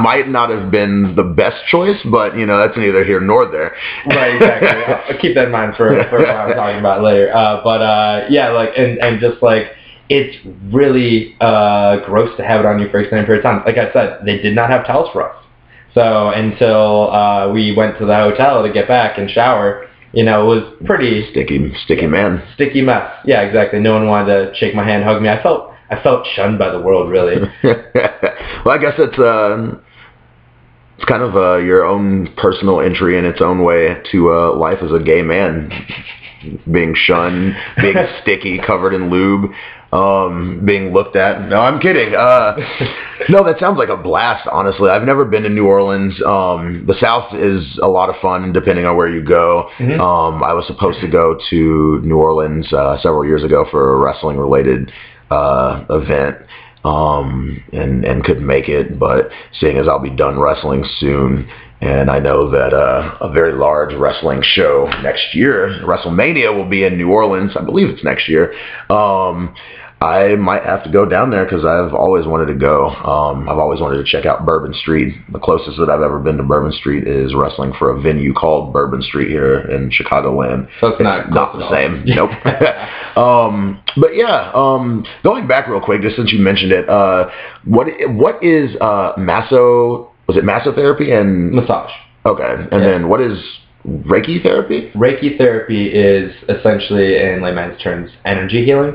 might 0.00 0.28
not 0.28 0.50
have 0.50 0.70
been 0.70 1.14
the 1.16 1.24
best 1.24 1.56
choice, 1.66 1.98
but 2.12 2.36
you 2.36 2.46
know 2.46 2.58
that's 2.58 2.78
neither 2.78 3.02
here 3.04 3.18
nor 3.20 3.50
there. 3.50 3.74
right, 4.06 4.36
exactly. 4.36 4.68
I'll 5.14 5.20
keep 5.20 5.34
that 5.34 5.46
in 5.46 5.50
mind 5.50 5.74
for, 5.76 5.88
for 6.10 6.18
what 6.20 6.30
I'm 6.30 6.54
talking 6.54 6.78
about 6.78 7.02
later. 7.02 7.34
Uh, 7.34 7.60
but 7.64 7.82
uh, 7.82 8.26
yeah, 8.30 8.50
like 8.50 8.70
and 8.76 8.98
and 8.98 9.20
just 9.20 9.42
like 9.42 9.72
it's 10.08 10.36
really 10.72 11.34
uh, 11.40 11.96
gross 12.06 12.36
to 12.36 12.44
have 12.44 12.60
it 12.60 12.66
on 12.66 12.78
you 12.78 12.88
for 12.90 13.00
extended 13.00 13.26
period 13.26 13.44
of 13.44 13.50
time. 13.50 13.62
Like 13.66 13.78
I 13.78 13.92
said, 13.92 14.20
they 14.24 14.38
did 14.38 14.54
not 14.54 14.70
have 14.70 14.86
towels 14.86 15.10
for 15.12 15.28
us. 15.28 15.44
So 15.94 16.28
until 16.30 17.10
uh, 17.10 17.50
we 17.52 17.74
went 17.76 17.98
to 17.98 18.06
the 18.06 18.14
hotel 18.14 18.62
to 18.62 18.72
get 18.72 18.88
back 18.88 19.18
and 19.18 19.30
shower, 19.30 19.88
you 20.12 20.24
know, 20.24 20.50
it 20.50 20.54
was 20.60 20.74
pretty 20.84 21.30
Sticky, 21.30 21.72
sticky 21.84 22.06
man. 22.06 22.42
sticky 22.54 22.82
mess. 22.82 23.10
Yeah, 23.24 23.42
exactly. 23.42 23.80
No 23.80 23.94
one 23.94 24.06
wanted 24.06 24.26
to 24.50 24.54
shake 24.54 24.74
my 24.74 24.84
hand, 24.84 25.04
hug 25.04 25.20
me. 25.22 25.28
I 25.28 25.42
felt 25.42 25.70
I 25.90 26.02
felt 26.02 26.26
shunned 26.34 26.58
by 26.58 26.70
the 26.70 26.80
world, 26.80 27.10
really. 27.10 27.36
well, 27.62 28.74
I 28.74 28.78
guess 28.78 28.94
it's 28.98 29.18
uh, 29.18 29.78
it's 30.96 31.04
kind 31.04 31.22
of 31.22 31.36
uh, 31.36 31.56
your 31.56 31.84
own 31.84 32.32
personal 32.36 32.80
entry 32.80 33.18
in 33.18 33.24
its 33.24 33.40
own 33.40 33.62
way 33.62 34.00
to 34.12 34.32
uh, 34.32 34.54
life 34.54 34.78
as 34.82 34.92
a 34.92 34.98
gay 35.02 35.22
man, 35.22 35.70
being 36.70 36.94
shunned, 36.94 37.54
being 37.80 37.96
sticky, 38.22 38.58
covered 38.58 38.94
in 38.94 39.10
lube, 39.10 39.50
um, 39.92 40.62
being 40.64 40.92
looked 40.92 41.16
at. 41.16 41.48
No, 41.48 41.60
I'm 41.60 41.78
kidding. 41.78 42.14
Uh, 42.14 42.56
no, 43.28 43.44
that 43.44 43.58
sounds 43.60 43.78
like 43.78 43.90
a 43.90 43.96
blast. 43.96 44.48
Honestly, 44.50 44.88
I've 44.90 45.04
never 45.04 45.24
been 45.24 45.42
to 45.42 45.48
New 45.50 45.66
Orleans. 45.66 46.14
Um, 46.22 46.84
the 46.86 46.94
South 46.98 47.34
is 47.34 47.78
a 47.82 47.88
lot 47.88 48.08
of 48.08 48.16
fun, 48.22 48.52
depending 48.52 48.86
on 48.86 48.96
where 48.96 49.08
you 49.08 49.22
go. 49.22 49.68
Mhm. 49.78 50.00
Um, 50.00 50.42
I 50.42 50.54
was 50.54 50.66
supposed 50.66 51.00
to 51.00 51.08
go 51.08 51.38
to 51.50 52.00
New 52.02 52.16
Orleans 52.16 52.72
uh, 52.72 52.98
several 53.02 53.24
years 53.26 53.44
ago 53.44 53.66
for 53.70 53.94
a 53.94 53.96
wrestling 53.98 54.38
related 54.38 54.90
uh, 55.30 55.84
event 55.90 56.36
um, 56.84 57.62
and 57.72 58.04
and 58.04 58.24
couldn't 58.24 58.46
make 58.46 58.68
it. 58.68 58.98
But 58.98 59.30
seeing 59.60 59.76
as 59.76 59.88
I'll 59.88 59.98
be 59.98 60.10
done 60.10 60.38
wrestling 60.40 60.84
soon, 60.98 61.48
and 61.82 62.08
I 62.08 62.20
know 62.20 62.48
that 62.50 62.72
uh, 62.72 63.18
a 63.20 63.32
very 63.32 63.54
large 63.54 63.92
wrestling 63.94 64.40
show 64.42 64.88
next 65.02 65.34
year, 65.34 65.80
WrestleMania, 65.82 66.56
will 66.56 66.68
be 66.68 66.84
in 66.84 66.96
New 66.96 67.10
Orleans. 67.10 67.52
I 67.56 67.64
believe 67.64 67.88
it's 67.88 68.04
next 68.04 68.28
year. 68.28 68.54
Um, 68.88 69.52
I 70.00 70.36
might 70.36 70.62
have 70.62 70.84
to 70.84 70.90
go 70.90 71.04
down 71.06 71.30
there 71.30 71.44
because 71.44 71.64
I've 71.64 71.92
always 71.92 72.24
wanted 72.24 72.46
to 72.46 72.54
go. 72.54 72.88
Um, 72.88 73.48
I've 73.48 73.58
always 73.58 73.80
wanted 73.80 73.96
to 73.96 74.04
check 74.04 74.26
out 74.26 74.46
Bourbon 74.46 74.74
Street. 74.74 75.14
The 75.32 75.40
closest 75.40 75.76
that 75.78 75.90
I've 75.90 76.02
ever 76.02 76.20
been 76.20 76.36
to 76.36 76.44
Bourbon 76.44 76.72
Street 76.72 77.06
is 77.06 77.34
wrestling 77.34 77.72
for 77.78 77.90
a 77.90 78.00
venue 78.00 78.32
called 78.32 78.72
Bourbon 78.72 79.02
Street 79.02 79.28
here 79.28 79.60
in 79.68 79.90
Chicagoland. 79.90 80.68
So 80.80 80.88
it's 80.88 81.02
not 81.02 81.30
not 81.30 81.58
the 81.58 81.68
same. 81.70 82.04
Nope. 82.04 82.30
um, 83.16 83.82
but 83.96 84.14
yeah, 84.14 84.52
um, 84.54 85.04
going 85.24 85.48
back 85.48 85.66
real 85.66 85.80
quick, 85.80 86.02
just 86.02 86.14
since 86.14 86.32
you 86.32 86.38
mentioned 86.38 86.70
it, 86.70 86.88
uh, 86.88 87.28
what 87.64 87.88
what 88.10 88.42
is 88.42 88.76
uh, 88.80 89.14
masso? 89.18 90.11
Was 90.26 90.36
it 90.36 90.44
massotherapy 90.44 91.12
and 91.18 91.52
Massage. 91.52 91.90
okay, 92.24 92.54
and 92.70 92.82
Yeah. 92.82 92.90
then 92.90 93.08
what 93.08 93.20
is 93.20 93.38
Reiki 93.86 94.42
therapy? 94.42 94.90
Reiki 94.94 95.36
therapy 95.36 95.88
is 95.88 96.32
essentially, 96.48 97.16
in 97.18 97.42
layman's 97.42 97.80
terms, 97.82 98.10
energy 98.24 98.64
healing. 98.64 98.94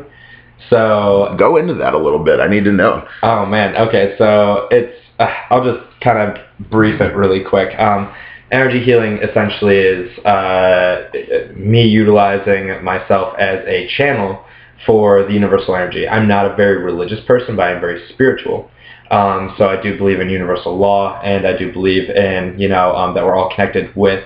So, 0.70 1.36
Go 1.38 1.58
into 1.58 1.74
that 1.76 1.94
a 1.94 1.98
little 1.98 2.20
bit. 2.24 2.40
I 2.40 2.48
need 2.48 2.64
to 2.66 2.72
know. 2.72 3.04
oh 3.24 3.46
man, 3.46 3.76
okay, 3.76 4.16
so 4.18 4.68
it's, 4.72 4.96
uh, 5.20 5.28
I'll 5.50 5.64
just 5.64 5.86
kind 6.02 6.18
of 6.20 6.70
brief 6.70 7.00
it 7.02 7.14
really 7.16 7.44
quick. 7.44 7.78
Um, 7.80 8.10
energy 8.52 8.82
healing 8.84 9.18
essentially 9.18 9.78
is 9.78 10.18
uh, 10.26 11.10
me 11.56 11.84
utilizing 11.86 12.84
myself 12.84 13.36
as 13.38 13.60
a 13.68 13.88
channel 13.98 14.40
for 14.86 15.24
the 15.24 15.34
universal 15.34 15.76
energy. 15.76 16.08
I'm 16.08 16.28
not 16.28 16.50
a 16.50 16.56
very 16.56 16.82
religious 16.84 17.20
person, 17.26 17.56
but 17.56 17.64
I'm 17.64 17.82
very 17.82 18.02
spiritual. 18.10 18.70
Um, 19.12 19.56
so 19.58 19.68
I 19.68 19.82
do 19.82 19.98
believe 19.98 20.20
in 20.20 20.30
universal 20.30 20.78
law, 20.78 21.20
and 21.22 21.48
I 21.48 21.58
do 21.58 21.72
believe 21.72 22.10
in, 22.10 22.60
you 22.60 22.68
know, 22.68 22.96
um, 22.96 23.14
that 23.16 23.24
we're 23.24 23.36
all 23.36 23.50
connected 23.54 23.96
with 23.96 24.24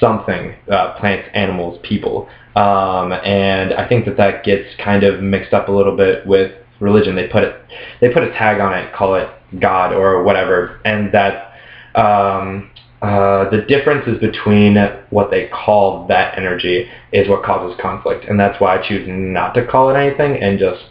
something, 0.00 0.54
uh, 0.70 0.98
plants, 0.98 1.28
animals, 1.34 1.78
people. 1.82 2.28
Um, 2.56 3.12
and 3.12 3.74
I 3.74 3.86
think 3.88 4.06
that 4.06 4.16
that 4.16 4.44
gets 4.44 4.68
kind 4.82 5.04
of 5.04 5.22
mixed 5.22 5.52
up 5.52 5.68
a 5.68 5.72
little 5.72 5.96
bit 5.96 6.26
with 6.26 6.52
religion. 6.80 7.14
They 7.14 7.28
put 7.28 7.44
it, 7.44 7.56
they 8.00 8.08
put 8.08 8.22
a 8.22 8.30
tag 8.30 8.60
on 8.60 8.72
it, 8.74 8.92
call 8.94 9.14
it 9.14 9.28
God 9.60 9.92
or 9.92 10.22
whatever, 10.22 10.80
and 10.84 11.12
that 11.12 11.52
um, 11.94 12.70
uh, 13.02 13.48
the 13.50 13.64
differences 13.68 14.18
between 14.18 14.76
what 15.10 15.30
they 15.30 15.48
call 15.48 16.06
that 16.08 16.36
energy 16.36 16.88
is 17.12 17.28
what 17.28 17.44
causes 17.44 17.78
conflict, 17.80 18.24
and 18.24 18.38
that's 18.38 18.60
why 18.60 18.78
I 18.78 18.88
choose 18.88 19.06
not 19.08 19.54
to 19.54 19.66
call 19.66 19.90
it 19.90 19.98
anything 19.98 20.42
and 20.42 20.58
just 20.58 20.82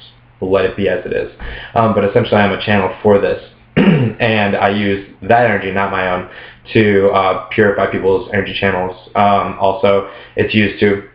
let 0.41 0.65
it 0.65 0.77
be 0.77 0.87
as 0.89 1.05
it 1.05 1.13
is. 1.13 1.31
Um, 1.75 1.93
but 1.93 2.03
essentially, 2.03 2.37
I'm 2.37 2.51
a 2.51 2.63
channel 2.63 2.95
for 3.01 3.19
this, 3.19 3.43
and 3.77 4.55
I 4.55 4.69
use 4.69 5.07
that 5.23 5.45
energy, 5.45 5.71
not 5.71 5.91
my 5.91 6.11
own, 6.11 6.29
to 6.73 7.09
uh, 7.09 7.47
purify 7.49 7.91
people's 7.91 8.29
energy 8.33 8.55
channels. 8.59 9.09
Um, 9.15 9.57
also, 9.59 10.11
it's 10.35 10.53
used 10.53 10.79
to 10.81 11.09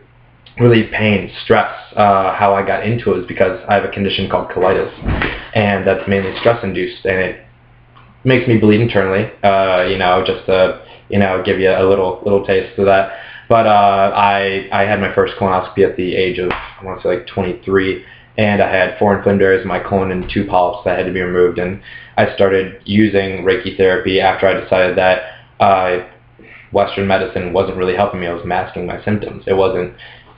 relieve 0.59 0.91
pain, 0.91 1.31
stress. 1.43 1.71
Uh, 1.95 2.33
how 2.35 2.53
I 2.53 2.65
got 2.65 2.85
into 2.85 3.13
it 3.13 3.19
is 3.19 3.27
because 3.27 3.59
I 3.67 3.75
have 3.75 3.83
a 3.83 3.91
condition 3.91 4.29
called 4.29 4.49
colitis, 4.49 4.91
and 5.55 5.85
that's 5.87 6.07
mainly 6.07 6.37
stress 6.39 6.63
induced, 6.63 7.05
and 7.05 7.19
it 7.19 7.45
makes 8.23 8.47
me 8.47 8.57
bleed 8.57 8.81
internally. 8.81 9.31
Uh, 9.43 9.85
you 9.89 9.97
know, 9.97 10.23
just 10.25 10.45
to 10.47 10.85
you 11.09 11.19
know 11.19 11.43
give 11.43 11.59
you 11.59 11.69
a 11.69 11.85
little 11.87 12.21
little 12.23 12.45
taste 12.45 12.77
of 12.79 12.85
that. 12.85 13.19
But 13.49 13.67
uh, 13.67 14.11
I 14.15 14.67
I 14.71 14.83
had 14.83 14.99
my 14.99 15.13
first 15.13 15.33
colonoscopy 15.39 15.87
at 15.87 15.97
the 15.97 16.15
age 16.15 16.39
of 16.39 16.51
I 16.51 16.83
want 16.83 17.01
to 17.01 17.07
say 17.07 17.17
like 17.17 17.27
23, 17.27 18.05
and 18.37 18.61
I 18.61 18.71
had 18.71 18.97
four 18.97 19.15
inflamed 19.15 19.65
my 19.65 19.79
colon 19.79 20.11
and 20.11 20.29
two 20.29 20.45
polyps 20.45 20.85
that 20.85 20.97
had 20.97 21.05
to 21.05 21.13
be 21.13 21.21
removed. 21.21 21.59
And 21.59 21.81
I 22.17 22.33
started 22.33 22.81
using 22.85 23.43
Reiki 23.43 23.77
therapy 23.77 24.19
after 24.19 24.47
I 24.47 24.59
decided 24.59 24.97
that 24.97 25.21
uh, 25.59 26.07
Western 26.71 27.07
medicine 27.07 27.53
wasn't 27.53 27.77
really 27.77 27.95
helping 27.95 28.19
me. 28.19 28.27
I 28.27 28.33
was 28.33 28.45
masking 28.45 28.85
my 28.85 29.03
symptoms. 29.03 29.43
It 29.45 29.53
wasn't 29.53 29.93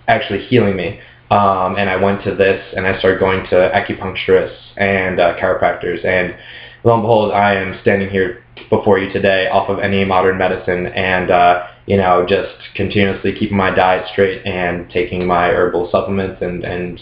actually 0.08 0.46
healing 0.46 0.76
me. 0.76 1.00
Um, 1.32 1.76
and 1.78 1.90
I 1.90 1.96
went 1.96 2.24
to 2.26 2.36
this, 2.36 2.64
and 2.76 2.86
I 2.86 3.00
started 3.00 3.20
going 3.20 3.46
to 3.48 3.72
acupuncturists 3.74 4.60
and 4.78 5.20
uh, 5.20 5.36
chiropractors, 5.38 6.06
and 6.06 6.36
lo 6.84 6.94
and 6.94 7.02
behold, 7.02 7.32
I 7.32 7.56
am 7.56 7.80
standing 7.82 8.10
here 8.12 8.44
before 8.70 9.00
you 9.00 9.12
today 9.12 9.50
off 9.50 9.68
of 9.68 9.80
any 9.80 10.06
modern 10.06 10.38
medicine, 10.38 10.86
and 10.88 11.32
uh, 11.32 11.68
you 11.88 11.98
know, 11.98 12.28
just 12.30 12.54
continuously 12.76 13.34
keeping 13.34 13.58
my 13.58 13.74
diet 13.74 14.08
straight 14.12 14.46
and 14.46 14.88
taking 14.92 15.26
my 15.26 15.48
herbal 15.50 15.90
supplements 15.92 16.44
and 16.44 16.64
and 16.64 17.02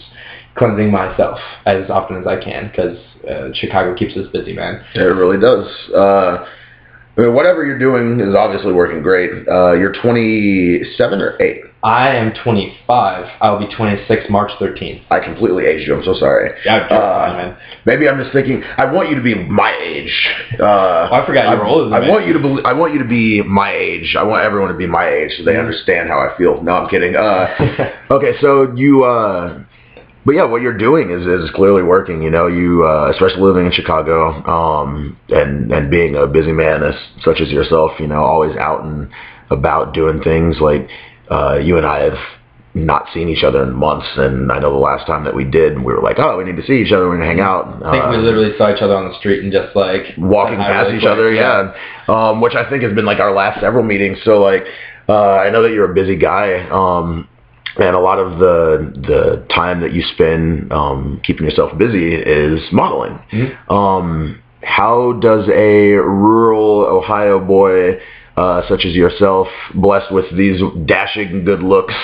cleansing 0.56 0.90
myself 0.90 1.38
as 1.66 1.90
often 1.90 2.16
as 2.20 2.26
I 2.26 2.42
can 2.42 2.68
because 2.68 2.98
uh, 3.28 3.48
Chicago 3.54 3.94
keeps 3.94 4.16
us 4.16 4.28
busy, 4.32 4.52
man. 4.52 4.84
It 4.94 5.00
really 5.00 5.38
does. 5.40 5.66
Uh, 5.94 6.46
I 7.16 7.20
mean, 7.20 7.34
whatever 7.34 7.64
you're 7.64 7.78
doing 7.78 8.18
is 8.20 8.34
obviously 8.34 8.72
working 8.72 9.00
great. 9.02 9.46
Uh, 9.48 9.72
you're 9.74 9.92
27 9.92 11.20
or 11.20 11.40
8? 11.40 11.60
I 11.84 12.16
am 12.16 12.32
25. 12.42 13.26
I'll 13.42 13.58
be 13.58 13.72
26 13.76 14.24
March 14.30 14.50
13th. 14.58 15.02
I 15.10 15.20
completely 15.20 15.66
aged 15.66 15.86
you. 15.86 15.94
I'm 15.94 16.02
so 16.02 16.14
sorry. 16.18 16.50
Yeah, 16.64 16.76
Uh, 16.86 17.34
man. 17.36 17.56
Maybe 17.84 18.08
I'm 18.08 18.18
just 18.18 18.32
thinking. 18.32 18.64
I 18.78 18.90
want 18.90 19.10
you 19.10 19.16
to 19.16 19.22
be 19.22 19.34
my 19.34 19.76
age. 19.82 20.28
Uh, 20.58 20.64
Oh, 20.64 21.08
I 21.14 21.26
forgot 21.26 21.52
you 21.52 21.58
were 21.58 21.66
older 21.66 21.84
than 21.90 21.92
I 21.92 22.00
me. 22.00 22.10
want 22.10 22.26
you 22.26 22.32
to 22.32 22.38
be. 22.38 22.64
I 22.64 22.72
want 22.72 22.94
you 22.94 23.00
to 23.00 23.04
be 23.08 23.42
my 23.42 23.70
age. 23.72 24.16
I 24.18 24.22
want 24.22 24.42
everyone 24.44 24.70
to 24.72 24.76
be 24.78 24.86
my 24.86 25.06
age 25.08 25.32
so 25.36 25.44
they 25.44 25.52
Mhm. 25.54 25.60
understand 25.60 26.08
how 26.08 26.18
I 26.20 26.34
feel. 26.38 26.62
No, 26.62 26.72
I'm 26.72 26.88
kidding. 26.88 27.16
Uh, 27.16 27.90
okay, 28.10 28.32
so 28.40 28.72
you. 28.74 29.04
But 30.26 30.32
yeah, 30.36 30.44
what 30.44 30.62
you're 30.62 30.76
doing 30.78 31.10
is, 31.10 31.26
is 31.26 31.50
clearly 31.54 31.82
working. 31.82 32.22
You 32.22 32.30
know, 32.30 32.46
you 32.46 32.86
uh, 32.86 33.10
especially 33.12 33.42
living 33.42 33.66
in 33.66 33.72
Chicago, 33.72 34.30
um, 34.46 35.18
and 35.28 35.70
and 35.72 35.90
being 35.90 36.16
a 36.16 36.26
busy 36.26 36.52
man 36.52 36.82
as, 36.82 36.94
such 37.22 37.40
as 37.40 37.48
yourself. 37.50 37.92
You 38.00 38.06
know, 38.06 38.22
always 38.24 38.56
out 38.56 38.84
and 38.84 39.10
about 39.50 39.92
doing 39.92 40.22
things 40.22 40.56
like 40.60 40.88
uh, 41.30 41.58
you 41.62 41.76
and 41.76 41.86
I 41.86 42.04
have 42.04 42.18
not 42.76 43.06
seen 43.14 43.28
each 43.28 43.44
other 43.44 43.62
in 43.62 43.72
months, 43.72 44.06
and 44.16 44.50
I 44.50 44.58
know 44.58 44.72
the 44.72 44.78
last 44.78 45.06
time 45.06 45.22
that 45.24 45.34
we 45.36 45.44
did, 45.44 45.76
we 45.78 45.92
were 45.92 46.02
like, 46.02 46.18
oh, 46.18 46.38
we 46.38 46.44
need 46.44 46.56
to 46.56 46.66
see 46.66 46.82
each 46.82 46.90
other, 46.90 47.06
we're 47.08 47.16
gonna 47.18 47.26
hang 47.28 47.38
out. 47.38 47.66
I 47.84 47.92
think 47.92 48.04
we 48.10 48.16
Uh, 48.16 48.20
literally 48.20 48.58
saw 48.58 48.74
each 48.74 48.82
other 48.82 48.96
on 48.96 49.08
the 49.08 49.14
street 49.18 49.44
and 49.44 49.52
just 49.52 49.76
like 49.76 50.02
walking 50.18 50.56
past 50.58 50.86
really 50.86 50.96
each 50.96 51.02
quick. 51.02 51.12
other, 51.12 51.32
yeah. 51.32 51.72
Um, 52.08 52.40
which 52.40 52.54
I 52.56 52.68
think 52.68 52.82
has 52.82 52.92
been 52.92 53.04
like 53.04 53.20
our 53.20 53.32
last 53.32 53.60
several 53.60 53.84
meetings. 53.84 54.18
So 54.24 54.42
like, 54.42 54.64
uh, 55.08 55.36
I 55.36 55.50
know 55.50 55.62
that 55.62 55.70
you're 55.70 55.88
a 55.88 55.94
busy 55.94 56.16
guy, 56.16 56.66
um, 56.68 57.28
and 57.76 57.96
a 57.96 58.00
lot 58.00 58.18
of 58.18 58.38
the 58.38 58.92
the 59.06 59.54
time 59.54 59.80
that 59.80 59.92
you 59.92 60.02
spend 60.02 60.72
um, 60.72 61.20
keeping 61.24 61.44
yourself 61.44 61.76
busy 61.76 62.14
is 62.14 62.60
modeling. 62.72 63.18
Mhm. 63.32 63.70
Um, 63.70 64.40
how 64.62 65.12
does 65.20 65.48
a 65.48 65.92
rural 65.94 66.86
Ohio 66.86 67.38
boy 67.38 68.00
uh, 68.36 68.62
such 68.68 68.84
as 68.84 68.94
yourself, 68.94 69.48
blessed 69.74 70.10
with 70.12 70.24
these 70.36 70.60
dashing 70.86 71.44
good 71.44 71.62
looks, 71.62 71.94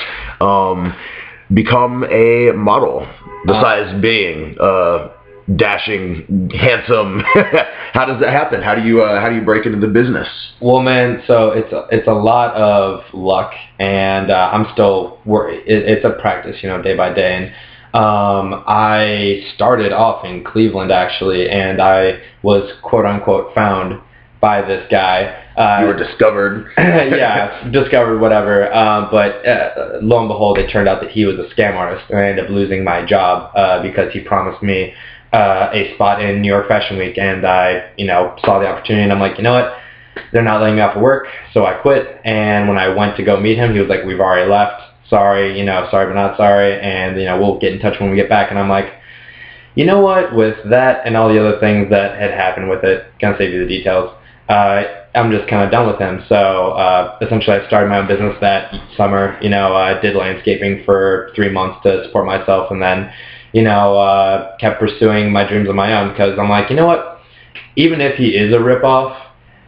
um, 0.41 0.95
become 1.53 2.05
a 2.05 2.53
model? 2.53 3.07
Besides 3.47 4.01
being 4.03 4.57
uh, 4.61 5.09
dashing, 5.57 6.51
handsome, 6.55 7.21
how 7.93 8.07
does 8.07 8.21
that 8.21 8.31
happen? 8.31 8.63
How 8.63 8.75
do 8.75 8.83
you 8.83 9.03
uh, 9.03 9.21
how 9.21 9.29
do 9.29 9.35
you 9.35 9.43
break 9.43 9.67
into 9.67 9.79
the 9.79 9.93
business? 9.93 10.29
Well, 10.61 10.81
man, 10.81 11.23
so 11.27 11.51
it's 11.51 11.73
a, 11.73 11.87
it's 11.91 12.09
a 12.09 12.13
lot 12.13 12.55
of 12.55 13.03
luck, 13.13 13.53
and 13.79 14.31
uh, 14.31 14.51
I'm 14.53 14.67
still 14.73 15.19
it, 15.27 15.63
it's 15.67 16.05
a 16.05 16.11
practice, 16.21 16.57
you 16.63 16.69
know, 16.69 16.83
day 16.83 16.97
by 16.97 17.13
day. 17.13 17.37
And 17.37 17.47
um, 17.95 18.63
I 18.67 19.43
started 19.55 19.93
off 19.93 20.25
in 20.25 20.45
Cleveland 20.45 20.93
actually, 20.93 21.49
and 21.49 21.81
I 21.81 22.21
was 22.43 22.71
quote 22.83 23.07
unquote 23.07 23.55
found 23.55 24.01
by 24.41 24.63
this 24.63 24.87
guy. 24.91 25.37
Uh, 25.57 25.81
You 25.81 25.87
were 25.89 25.97
discovered. 25.99 26.71
yeah, 26.79 27.69
discovered 27.71 28.21
whatever. 28.21 28.73
Um, 28.73 29.09
but 29.11 29.47
uh, 29.47 29.99
lo 30.01 30.21
and 30.21 30.29
behold, 30.29 30.59
it 30.59 30.71
turned 30.71 30.89
out 30.89 31.03
that 31.03 31.11
he 31.11 31.27
was 31.27 31.37
a 31.39 31.53
scam 31.55 31.75
artist, 31.75 32.05
and 32.09 32.19
I 32.19 32.29
ended 32.29 32.47
up 32.47 32.51
losing 32.51 32.83
my 32.85 33.05
job 33.05 33.55
uh, 33.55 33.83
because 33.83 34.13
he 34.13 34.21
promised 34.21 34.63
me 34.63 34.95
uh, 35.33 35.71
a 35.73 35.95
spot 35.95 36.23
in 36.23 36.43
New 36.43 36.49
York 36.49 36.69
Fashion 36.69 36.99
Week, 36.99 37.17
and 37.19 37.47
I, 37.47 37.91
you 37.97 38.07
know, 38.07 38.37
saw 38.45 38.59
the 38.59 38.67
opportunity, 38.67 39.05
and 39.05 39.13
I'm 39.13 39.21
like, 39.21 39.39
you 39.39 39.45
know 39.45 39.53
what? 39.53 39.77
They're 40.33 40.43
not 40.43 40.61
letting 40.61 40.77
me 40.77 40.83
off 40.83 40.97
of 40.97 41.03
work, 41.03 41.27
so 41.53 41.65
I 41.67 41.75
quit. 41.75 42.21
And 42.25 42.69
when 42.69 42.79
I 42.79 42.89
went 42.89 43.17
to 43.17 43.23
go 43.23 43.39
meet 43.39 43.57
him, 43.57 43.73
he 43.73 43.79
was 43.79 43.89
like, 43.89 44.05
"We've 44.05 44.21
already 44.21 44.51
left. 44.51 44.83
Sorry, 45.09 45.59
you 45.59 45.65
know, 45.65 45.89
sorry 45.91 46.07
but 46.07 46.15
not 46.15 46.37
sorry, 46.37 46.81
and 46.81 47.19
you 47.19 47.27
know, 47.27 47.39
we'll 47.41 47.59
get 47.59 47.73
in 47.73 47.79
touch 47.79 48.01
when 48.01 48.11
we 48.11 48.17
get 48.17 48.29
back." 48.29 48.51
And 48.51 48.59
I'm 48.59 48.69
like, 48.69 48.93
you 49.77 49.85
know 49.85 50.01
what? 50.01 50.35
With 50.35 50.57
that 50.69 51.07
and 51.07 51.17
all 51.17 51.29
the 51.29 51.39
other 51.39 51.59
things 51.61 51.91
that 51.91 52.19
had 52.21 52.33
happened 52.33 52.69
with 52.69 52.85
it, 52.85 53.07
gonna 53.21 53.37
save 53.39 53.53
you 53.53 53.61
the 53.61 53.69
details. 53.69 54.13
Uh, 54.49 54.83
I'm 55.15 55.31
just 55.31 55.49
kind 55.49 55.65
of 55.65 55.71
done 55.71 55.87
with 55.87 55.99
him. 55.99 56.25
So 56.29 56.35
uh, 56.73 57.19
essentially, 57.23 57.57
I 57.57 57.67
started 57.67 57.89
my 57.89 57.99
own 57.99 58.09
business 58.09 58.37
that 58.41 58.73
summer. 58.97 59.39
You 59.41 59.49
know, 59.49 59.75
I 59.75 60.01
did 60.01 60.17
landscaping 60.17 60.85
for 60.85 61.31
three 61.35 61.51
months 61.51 61.83
to 61.85 62.05
support 62.05 62.27
myself, 62.27 62.71
and 62.71 62.83
then, 62.83 63.13
you 63.53 63.63
know, 63.63 63.99
uh, 63.99 64.57
kept 64.59 64.81
pursuing 64.81 65.33
my 65.33 65.47
dreams 65.47 65.69
on 65.69 65.77
my 65.77 66.01
own 66.01 66.11
because 66.11 66.39
I'm 66.39 66.49
like, 66.49 66.71
you 66.71 66.77
know 66.77 66.87
what? 66.87 67.21
Even 67.77 68.01
if 68.01 68.17
he 68.17 68.37
is 68.37 68.53
a 68.55 68.59
ripoff, 68.59 69.19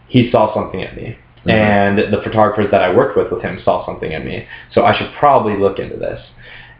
he 0.09 0.31
saw 0.31 0.55
something 0.55 0.81
in 0.81 0.95
me. 0.95 1.17
Mhm. 1.47 1.53
And 1.53 1.99
the 1.99 2.21
photographers 2.23 2.71
that 2.71 2.83
I 2.83 2.95
worked 2.95 3.17
with 3.17 3.33
with 3.33 3.43
him 3.43 3.61
saw 3.65 3.85
something 3.85 4.13
in 4.13 4.25
me. 4.25 4.47
So 4.73 4.85
I 4.85 4.97
should 4.97 5.13
probably 5.19 5.57
look 5.57 5.79
into 5.79 5.97
this. 5.97 6.21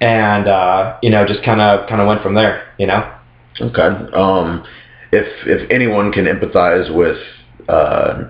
And 0.01 0.49
uh, 0.49 0.97
you 1.03 1.11
know, 1.11 1.25
just 1.27 1.43
kind 1.43 1.61
of 1.61 1.89
kind 1.89 2.01
of 2.01 2.07
went 2.07 2.23
from 2.23 2.35
there. 2.35 2.69
You 2.79 2.87
know. 2.87 3.11
Okay. 3.61 3.83
Um, 4.15 4.65
if 5.13 5.27
if 5.47 5.71
anyone 5.71 6.13
can 6.13 6.25
empathize 6.25 6.93
with, 6.95 7.19
uh, 7.69 8.25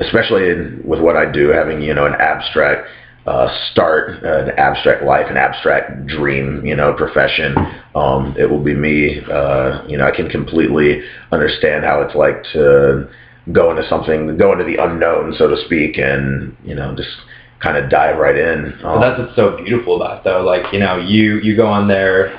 especially 0.00 0.50
in, 0.50 0.82
with 0.84 1.00
what 1.00 1.16
I 1.16 1.30
do, 1.30 1.48
having 1.48 1.82
you 1.82 1.94
know 1.94 2.06
an 2.06 2.14
abstract 2.14 2.88
uh, 3.26 3.48
start, 3.70 4.22
an 4.24 4.50
abstract 4.58 5.04
life, 5.04 5.26
an 5.30 5.36
abstract 5.36 6.06
dream, 6.06 6.64
you 6.66 6.74
know, 6.74 6.92
profession, 6.92 7.54
um, 7.94 8.34
it 8.38 8.50
will 8.50 8.62
be 8.62 8.74
me. 8.74 9.20
Uh, 9.30 9.86
you 9.86 9.96
know, 9.96 10.06
I 10.06 10.10
can 10.10 10.28
completely 10.28 11.02
understand 11.30 11.84
how 11.84 12.02
it's 12.02 12.14
like 12.14 12.42
to 12.52 13.08
go 13.52 13.70
into 13.70 13.88
something, 13.88 14.36
go 14.36 14.52
into 14.52 14.64
the 14.64 14.76
unknown, 14.82 15.34
so 15.38 15.48
to 15.48 15.56
speak, 15.66 15.98
and 15.98 16.56
you 16.64 16.74
know, 16.74 16.94
just 16.96 17.10
kind 17.60 17.76
of 17.76 17.90
dive 17.90 18.18
right 18.18 18.36
in. 18.36 18.76
Well, 18.82 18.94
Um, 18.94 19.00
that's 19.00 19.18
what's 19.20 19.36
so 19.36 19.56
beautiful 19.62 19.96
about 19.96 20.18
it, 20.18 20.24
though. 20.24 20.42
Like, 20.42 20.72
you 20.72 20.80
know, 20.80 20.96
you, 20.98 21.38
you 21.40 21.56
go 21.56 21.66
on 21.66 21.86
there 21.86 22.36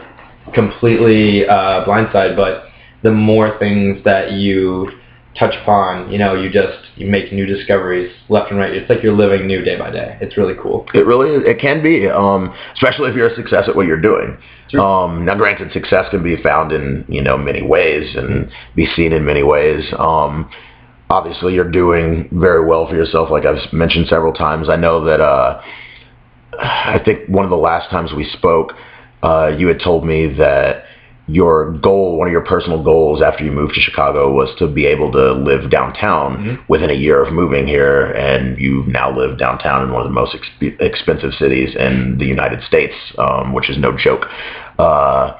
completely 0.54 1.48
uh, 1.48 1.86
blindsided, 1.86 2.36
but 2.36 2.66
the 3.04 3.12
more 3.12 3.58
things 3.58 4.04
that 4.04 4.34
you 4.34 4.92
touch 5.38 5.56
upon, 5.62 6.12
you 6.12 6.18
know, 6.18 6.36
you 6.36 6.50
just 6.50 6.78
you 6.96 7.08
make 7.08 7.32
new 7.32 7.46
discoveries 7.46 8.14
left 8.30 8.52
and 8.52 8.60
right. 8.60 8.72
It's 8.72 8.90
like 8.90 9.02
you're 9.02 9.16
living 9.16 9.48
new 9.48 9.64
day 9.64 9.78
by 9.78 9.92
day. 9.92 10.18
It's 10.22 10.38
really 10.38 10.54
cool. 10.62 10.86
It 10.94 11.06
really 11.06 11.32
is. 11.32 11.44
It 11.46 11.60
can 11.60 11.82
be, 11.82 12.08
um, 12.08 12.54
especially 12.74 13.10
if 13.10 13.16
you're 13.16 13.30
a 13.30 13.36
success 13.36 13.66
at 13.68 13.76
what 13.76 13.88
you're 13.88 14.02
doing. 14.02 14.38
Sure. 14.70 14.82
Um, 14.82 15.26
now, 15.26 15.36
granted, 15.36 15.72
success 15.72 16.06
can 16.12 16.24
be 16.24 16.42
found 16.42 16.72
in 16.72 17.06
you 17.08 17.22
know 17.22 17.38
many 17.38 17.62
ways 17.62 18.16
and 18.16 18.52
be 18.76 18.86
seen 18.96 19.14
in 19.14 19.26
many 19.26 19.44
ways. 19.44 19.84
Um, 19.98 20.50
obviously, 21.10 21.54
you're 21.54 21.72
doing 21.72 22.30
very 22.32 22.66
well 22.66 22.88
for 22.88 22.96
yourself, 22.96 23.30
like 23.32 23.46
I've 23.46 23.74
mentioned 23.74 24.08
several 24.08 24.34
times. 24.34 24.70
I 24.70 24.76
know 24.76 25.04
that. 25.06 25.20
Uh, 25.20 25.62
I 26.60 27.02
think 27.04 27.28
one 27.28 27.46
of 27.46 27.50
the 27.50 27.58
last 27.58 27.90
times 27.90 28.14
we 28.14 28.26
spoke, 28.26 28.74
uh, 29.24 29.48
you 29.58 29.68
had 29.68 29.80
told 29.84 30.06
me 30.06 30.28
that 30.38 30.86
your 31.28 31.72
goal, 31.72 32.18
one 32.18 32.28
of 32.28 32.32
your 32.32 32.42
personal 32.42 32.84
goals 32.84 33.22
after 33.22 33.46
you 33.46 33.52
moved 33.52 33.74
to 33.76 33.80
Chicago, 33.80 34.32
was 34.34 34.50
to 34.60 34.68
be 34.68 34.86
able 34.86 35.12
to 35.12 35.32
live 35.32 35.70
downtown 35.70 36.38
Mhm. 36.38 36.60
within 36.68 36.90
a 36.90 36.94
year 36.94 37.22
of 37.24 37.32
moving 37.32 37.66
here, 37.66 38.12
and 38.18 38.58
you 38.60 38.84
now 38.88 39.10
live 39.10 39.38
downtown 39.38 39.84
in 39.84 39.92
one 39.94 40.02
of 40.02 40.08
the 40.08 40.14
most 40.14 40.36
exp- 40.36 40.82
expensive 40.82 41.34
cities 41.36 41.76
in 41.76 42.18
the 42.18 42.26
United 42.26 42.62
States, 42.64 42.96
um, 43.18 43.54
which 43.54 43.70
is 43.70 43.78
no 43.78 43.94
joke. 43.94 44.28
Uh, 44.78 45.32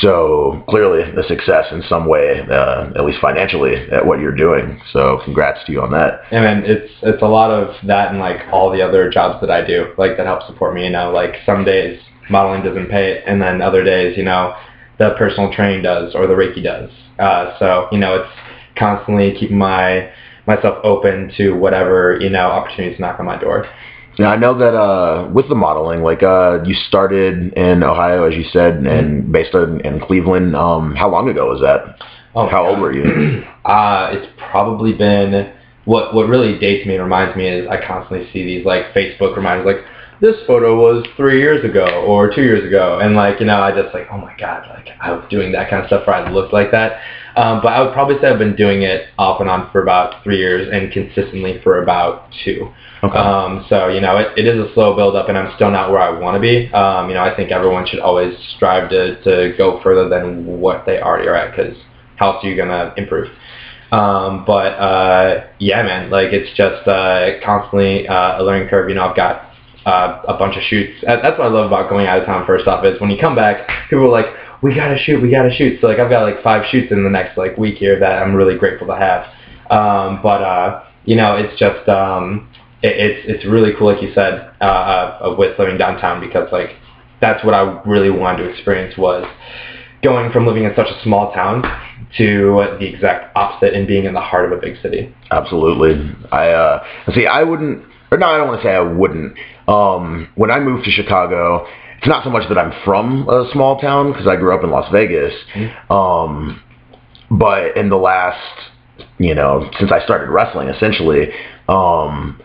so 0.00 0.62
clearly 0.68 1.00
a 1.02 1.22
success 1.24 1.72
in 1.72 1.82
some 1.82 2.06
way, 2.06 2.44
uh, 2.50 2.86
at 2.94 3.04
least 3.04 3.18
financially, 3.20 3.74
at 3.90 4.04
what 4.04 4.20
you're 4.20 4.32
doing. 4.32 4.80
So 4.92 5.20
congrats 5.24 5.64
to 5.64 5.72
you 5.72 5.82
on 5.82 5.90
that. 5.92 6.22
And 6.30 6.44
then 6.44 6.62
it's 6.64 6.92
it's 7.02 7.22
a 7.22 7.26
lot 7.26 7.50
of 7.50 7.74
that 7.84 8.10
and 8.10 8.20
like 8.20 8.42
all 8.52 8.70
the 8.70 8.82
other 8.82 9.08
jobs 9.08 9.40
that 9.40 9.50
I 9.50 9.62
do, 9.66 9.88
like 9.96 10.16
that 10.16 10.26
help 10.26 10.42
support 10.42 10.74
me. 10.74 10.84
You 10.84 10.90
know, 10.90 11.10
like 11.10 11.38
some 11.46 11.64
days 11.64 11.98
modeling 12.28 12.62
doesn't 12.62 12.86
pay 12.90 13.12
it, 13.12 13.24
and 13.26 13.40
then 13.40 13.62
other 13.62 13.82
days, 13.82 14.16
you 14.16 14.24
know, 14.24 14.54
the 14.98 15.14
personal 15.16 15.52
training 15.52 15.82
does 15.82 16.14
or 16.14 16.26
the 16.26 16.34
Reiki 16.34 16.62
does. 16.62 16.90
Uh, 17.18 17.58
so 17.58 17.88
you 17.92 17.98
know, 17.98 18.16
it's 18.16 18.32
constantly 18.76 19.34
keeping 19.38 19.58
my 19.58 20.10
myself 20.46 20.78
open 20.84 21.32
to 21.36 21.52
whatever 21.52 22.18
you 22.20 22.30
know 22.30 22.50
opportunities 22.50 22.98
knock 22.98 23.18
on 23.20 23.26
my 23.26 23.38
door. 23.38 23.66
Now 24.18 24.30
I 24.30 24.36
know 24.36 24.58
that 24.58 24.74
uh, 24.74 25.30
with 25.32 25.48
the 25.48 25.54
modeling, 25.54 26.02
like 26.02 26.22
uh, 26.22 26.58
you 26.64 26.74
started 26.74 27.52
in 27.52 27.82
Ohio, 27.84 28.24
as 28.24 28.34
you 28.34 28.44
said, 28.52 28.74
mm-hmm. 28.74 28.86
and 28.86 29.32
based 29.32 29.54
in, 29.54 29.80
in 29.86 30.00
Cleveland. 30.00 30.56
Um, 30.56 30.96
how 30.96 31.08
long 31.08 31.28
ago 31.28 31.46
was 31.46 31.60
that? 31.60 32.04
Oh, 32.34 32.48
how 32.48 32.66
old 32.66 32.80
were 32.80 32.92
you? 32.92 33.44
uh, 33.64 34.10
it's 34.12 34.26
probably 34.50 34.92
been 34.92 35.52
what 35.84 36.14
what 36.14 36.28
really 36.28 36.58
dates 36.58 36.86
me 36.86 36.94
and 36.94 37.02
reminds 37.02 37.36
me 37.36 37.48
is 37.48 37.68
I 37.68 37.84
constantly 37.86 38.28
see 38.32 38.44
these 38.44 38.66
like 38.66 38.92
Facebook 38.92 39.36
reminders 39.36 39.66
like 39.66 39.84
this 40.20 40.36
photo 40.46 40.76
was 40.76 41.06
three 41.16 41.40
years 41.40 41.64
ago 41.64 42.04
or 42.06 42.32
two 42.32 42.42
years 42.42 42.66
ago, 42.66 42.98
and 43.00 43.14
like 43.14 43.40
you 43.40 43.46
know 43.46 43.60
I 43.60 43.70
just 43.70 43.94
like 43.94 44.06
oh 44.10 44.18
my 44.18 44.34
god 44.36 44.68
like 44.68 44.88
I 45.00 45.12
was 45.12 45.24
doing 45.30 45.52
that 45.52 45.70
kind 45.70 45.82
of 45.82 45.88
stuff 45.88 46.06
where 46.06 46.16
I 46.16 46.30
looked 46.30 46.52
like 46.52 46.70
that. 46.72 47.00
Um, 47.36 47.60
but 47.62 47.68
I 47.68 47.80
would 47.80 47.92
probably 47.92 48.16
say 48.20 48.28
I've 48.28 48.38
been 48.38 48.56
doing 48.56 48.82
it 48.82 49.08
off 49.16 49.40
and 49.40 49.48
on 49.48 49.70
for 49.70 49.80
about 49.80 50.24
three 50.24 50.38
years 50.38 50.68
and 50.72 50.90
consistently 50.90 51.60
for 51.62 51.82
about 51.82 52.32
two. 52.44 52.72
Okay. 53.04 53.16
Um, 53.16 53.64
so 53.68 53.86
you 53.86 54.00
know, 54.00 54.16
it, 54.16 54.36
it 54.36 54.46
is 54.46 54.58
a 54.58 54.74
slow 54.74 54.96
build 54.96 55.14
up, 55.14 55.28
and 55.28 55.38
I'm 55.38 55.54
still 55.54 55.70
not 55.70 55.90
where 55.90 56.00
I 56.00 56.10
want 56.10 56.34
to 56.34 56.40
be. 56.40 56.72
Um, 56.72 57.08
you 57.08 57.14
know, 57.14 57.22
I 57.22 57.34
think 57.36 57.52
everyone 57.52 57.86
should 57.86 58.00
always 58.00 58.36
strive 58.56 58.90
to 58.90 59.22
to 59.22 59.56
go 59.56 59.80
further 59.82 60.08
than 60.08 60.60
what 60.60 60.84
they 60.84 61.00
already 61.00 61.28
are 61.28 61.36
at, 61.36 61.56
because 61.56 61.76
how 62.16 62.32
else 62.32 62.44
are 62.44 62.48
you 62.48 62.56
gonna 62.56 62.92
improve? 62.96 63.28
Um, 63.92 64.44
but 64.44 64.74
uh, 64.74 65.46
yeah, 65.60 65.82
man, 65.82 66.10
like 66.10 66.32
it's 66.32 66.50
just 66.56 66.86
uh, 66.88 67.40
constantly 67.44 68.08
uh, 68.08 68.42
a 68.42 68.44
learning 68.44 68.68
curve. 68.68 68.88
You 68.88 68.96
know, 68.96 69.04
I've 69.04 69.16
got 69.16 69.47
uh, 69.88 70.22
a 70.28 70.36
bunch 70.36 70.56
of 70.56 70.62
shoots. 70.64 71.02
That's 71.02 71.38
what 71.38 71.46
I 71.46 71.48
love 71.48 71.66
about 71.66 71.88
going 71.88 72.06
out 72.06 72.18
of 72.18 72.26
town. 72.26 72.46
First 72.46 72.66
off, 72.66 72.84
is 72.84 73.00
when 73.00 73.10
you 73.10 73.18
come 73.18 73.34
back, 73.34 73.66
people 73.88 74.04
are 74.04 74.08
like, 74.08 74.26
"We 74.62 74.74
gotta 74.74 74.98
shoot, 74.98 75.22
we 75.22 75.30
gotta 75.30 75.50
shoot." 75.50 75.80
So 75.80 75.86
like, 75.86 75.98
I've 75.98 76.10
got 76.10 76.24
like 76.24 76.42
five 76.42 76.66
shoots 76.70 76.92
in 76.92 77.04
the 77.04 77.10
next 77.10 77.38
like 77.38 77.56
week 77.56 77.76
here 77.76 77.98
that 77.98 78.22
I'm 78.22 78.34
really 78.34 78.58
grateful 78.58 78.86
to 78.88 78.96
have. 78.96 79.24
Um, 79.70 80.20
but 80.22 80.42
uh, 80.42 80.84
you 81.06 81.16
know, 81.16 81.36
it's 81.36 81.58
just 81.58 81.88
um, 81.88 82.50
it, 82.82 82.94
it's 82.96 83.20
it's 83.28 83.44
really 83.46 83.72
cool, 83.78 83.92
like 83.92 84.02
you 84.02 84.12
said, 84.14 84.52
uh, 84.60 84.64
uh, 84.64 85.34
with 85.38 85.58
living 85.58 85.78
downtown 85.78 86.20
because 86.20 86.52
like 86.52 86.76
that's 87.22 87.42
what 87.42 87.54
I 87.54 87.80
really 87.86 88.10
wanted 88.10 88.44
to 88.44 88.50
experience 88.50 88.96
was 88.98 89.24
going 90.02 90.30
from 90.30 90.46
living 90.46 90.64
in 90.64 90.72
such 90.76 90.86
a 90.86 91.02
small 91.02 91.32
town 91.32 91.62
to 92.16 92.76
the 92.78 92.86
exact 92.86 93.34
opposite 93.36 93.74
and 93.74 93.86
being 93.86 94.04
in 94.04 94.14
the 94.14 94.20
heart 94.20 94.44
of 94.44 94.56
a 94.56 94.60
big 94.60 94.80
city. 94.82 95.14
Absolutely. 95.30 96.14
I 96.30 96.50
uh, 96.50 96.84
see. 97.14 97.26
I 97.26 97.42
wouldn't. 97.42 97.84
Or 98.10 98.18
no, 98.18 98.26
I 98.26 98.38
don't 98.38 98.48
want 98.48 98.62
to 98.62 98.66
say 98.66 98.74
I 98.74 98.80
wouldn't. 98.80 99.36
Um, 99.66 100.28
when 100.34 100.50
I 100.50 100.60
moved 100.60 100.84
to 100.84 100.90
Chicago, 100.90 101.66
it's 101.98 102.06
not 102.06 102.24
so 102.24 102.30
much 102.30 102.48
that 102.48 102.58
I'm 102.58 102.72
from 102.84 103.28
a 103.28 103.50
small 103.52 103.80
town 103.80 104.12
because 104.12 104.26
I 104.26 104.36
grew 104.36 104.54
up 104.54 104.64
in 104.64 104.70
Las 104.70 104.90
Vegas. 104.92 105.34
Mm-hmm. 105.54 105.92
Um, 105.92 106.62
but 107.30 107.76
in 107.76 107.88
the 107.90 107.96
last, 107.96 108.40
you 109.18 109.34
know, 109.34 109.70
since 109.78 109.92
I 109.92 110.02
started 110.04 110.30
wrestling, 110.30 110.68
essentially, 110.68 111.30
um, 111.68 112.40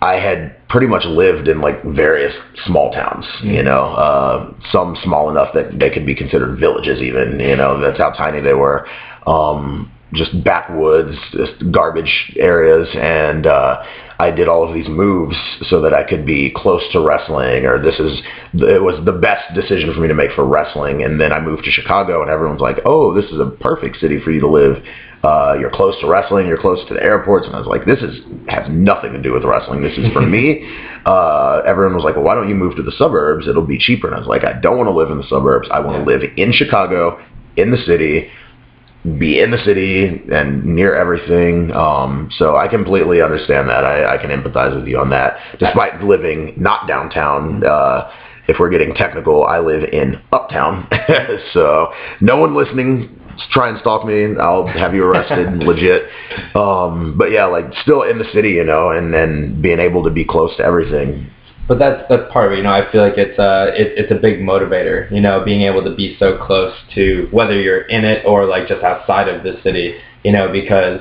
I 0.00 0.14
had 0.14 0.68
pretty 0.68 0.88
much 0.88 1.04
lived 1.04 1.46
in 1.46 1.60
like 1.60 1.84
various 1.84 2.34
small 2.66 2.90
towns, 2.90 3.24
you 3.42 3.52
mm-hmm. 3.52 3.66
know, 3.66 3.84
uh, 3.84 4.54
some 4.72 4.96
small 5.04 5.30
enough 5.30 5.54
that 5.54 5.78
they 5.78 5.90
could 5.90 6.04
be 6.04 6.14
considered 6.14 6.58
villages 6.58 7.00
even, 7.00 7.38
you 7.38 7.56
know, 7.56 7.80
that's 7.80 7.98
how 7.98 8.10
tiny 8.10 8.40
they 8.40 8.54
were. 8.54 8.88
Um, 9.26 9.92
just 10.14 10.44
backwoods, 10.44 11.16
just 11.32 11.70
garbage 11.70 12.34
areas, 12.36 12.88
and 12.94 13.46
uh, 13.46 13.82
I 14.18 14.30
did 14.30 14.46
all 14.46 14.66
of 14.66 14.74
these 14.74 14.88
moves 14.88 15.36
so 15.68 15.80
that 15.82 15.94
I 15.94 16.04
could 16.04 16.26
be 16.26 16.52
close 16.54 16.82
to 16.92 17.00
wrestling, 17.00 17.64
or 17.64 17.82
this 17.82 17.98
is 17.98 18.20
it 18.54 18.82
was 18.82 19.02
the 19.04 19.12
best 19.12 19.54
decision 19.54 19.92
for 19.92 20.00
me 20.00 20.08
to 20.08 20.14
make 20.14 20.32
for 20.32 20.44
wrestling. 20.44 21.02
And 21.02 21.20
then 21.20 21.32
I 21.32 21.40
moved 21.40 21.64
to 21.64 21.70
Chicago, 21.70 22.22
and 22.22 22.30
everyone's 22.30 22.60
like, 22.60 22.80
"Oh, 22.84 23.14
this 23.14 23.30
is 23.30 23.40
a 23.40 23.46
perfect 23.46 23.98
city 24.00 24.20
for 24.20 24.30
you 24.30 24.40
to 24.40 24.48
live. 24.48 24.84
Uh, 25.24 25.56
you're 25.58 25.70
close 25.70 25.98
to 26.00 26.06
wrestling, 26.06 26.46
you're 26.46 26.60
close 26.60 26.86
to 26.88 26.94
the 26.94 27.02
airports." 27.02 27.46
And 27.46 27.56
I 27.56 27.58
was 27.58 27.66
like, 27.66 27.86
"This 27.86 28.00
is 28.02 28.20
has 28.48 28.68
nothing 28.68 29.12
to 29.14 29.22
do 29.22 29.32
with 29.32 29.44
wrestling. 29.44 29.82
This 29.82 29.96
is 29.96 30.12
for 30.12 30.20
me." 30.36 30.68
Uh, 31.06 31.62
everyone 31.64 31.94
was 31.94 32.04
like, 32.04 32.16
"Well, 32.16 32.24
why 32.24 32.34
don't 32.34 32.48
you 32.50 32.54
move 32.54 32.76
to 32.76 32.82
the 32.82 32.92
suburbs? 32.92 33.48
It'll 33.48 33.66
be 33.66 33.78
cheaper." 33.78 34.08
And 34.08 34.14
I 34.14 34.18
was 34.18 34.28
like, 34.28 34.44
"I 34.44 34.52
don't 34.52 34.76
want 34.76 34.88
to 34.88 34.94
live 34.94 35.10
in 35.10 35.16
the 35.16 35.28
suburbs. 35.28 35.68
I 35.70 35.80
want 35.80 36.04
to 36.04 36.04
live 36.04 36.22
in 36.36 36.52
Chicago, 36.52 37.18
in 37.56 37.70
the 37.70 37.78
city." 37.78 38.30
Be 39.18 39.40
in 39.40 39.50
the 39.50 39.58
city 39.64 40.22
and 40.32 40.64
near 40.64 40.94
everything. 40.94 41.72
Um, 41.72 42.30
so 42.38 42.56
I 42.56 42.68
completely 42.68 43.20
understand 43.20 43.68
that. 43.68 43.84
I, 43.84 44.14
I, 44.14 44.18
can 44.18 44.30
empathize 44.30 44.76
with 44.76 44.86
you 44.86 44.98
on 45.00 45.10
that. 45.10 45.38
Despite 45.58 46.02
living 46.04 46.54
not 46.56 46.86
downtown, 46.86 47.66
uh, 47.66 48.12
if 48.46 48.58
we're 48.60 48.70
getting 48.70 48.94
technical, 48.94 49.44
I 49.44 49.58
live 49.58 49.82
in 49.92 50.22
uptown. 50.32 50.88
so 51.52 51.92
no 52.20 52.36
one 52.36 52.54
listening 52.54 53.18
try 53.50 53.68
and 53.70 53.78
stalk 53.80 54.06
me. 54.06 54.36
I'll 54.38 54.66
have 54.66 54.94
you 54.94 55.04
arrested, 55.04 55.58
legit. 55.64 56.02
Um, 56.54 57.16
but 57.18 57.32
yeah, 57.32 57.46
like 57.46 57.64
still 57.82 58.02
in 58.02 58.18
the 58.18 58.26
city, 58.32 58.50
you 58.50 58.64
know, 58.64 58.90
and 58.90 59.12
then 59.12 59.60
being 59.60 59.80
able 59.80 60.04
to 60.04 60.10
be 60.10 60.24
close 60.24 60.56
to 60.58 60.62
everything 60.62 61.28
but 61.68 61.78
that's 61.78 62.02
that's 62.08 62.30
part 62.32 62.46
of 62.46 62.52
it. 62.52 62.56
You 62.58 62.64
know, 62.64 62.72
I 62.72 62.90
feel 62.90 63.02
like 63.02 63.18
it's 63.18 63.38
a 63.38 63.68
it, 63.74 63.98
it's 63.98 64.12
a 64.12 64.16
big 64.16 64.40
motivator. 64.40 65.10
You 65.10 65.20
know, 65.20 65.44
being 65.44 65.62
able 65.62 65.82
to 65.84 65.94
be 65.94 66.16
so 66.18 66.38
close 66.44 66.74
to 66.94 67.28
whether 67.30 67.60
you're 67.60 67.82
in 67.82 68.04
it 68.04 68.24
or 68.26 68.46
like 68.46 68.68
just 68.68 68.82
outside 68.82 69.28
of 69.28 69.42
the 69.42 69.60
city. 69.62 69.96
You 70.24 70.32
know, 70.32 70.50
because 70.50 71.00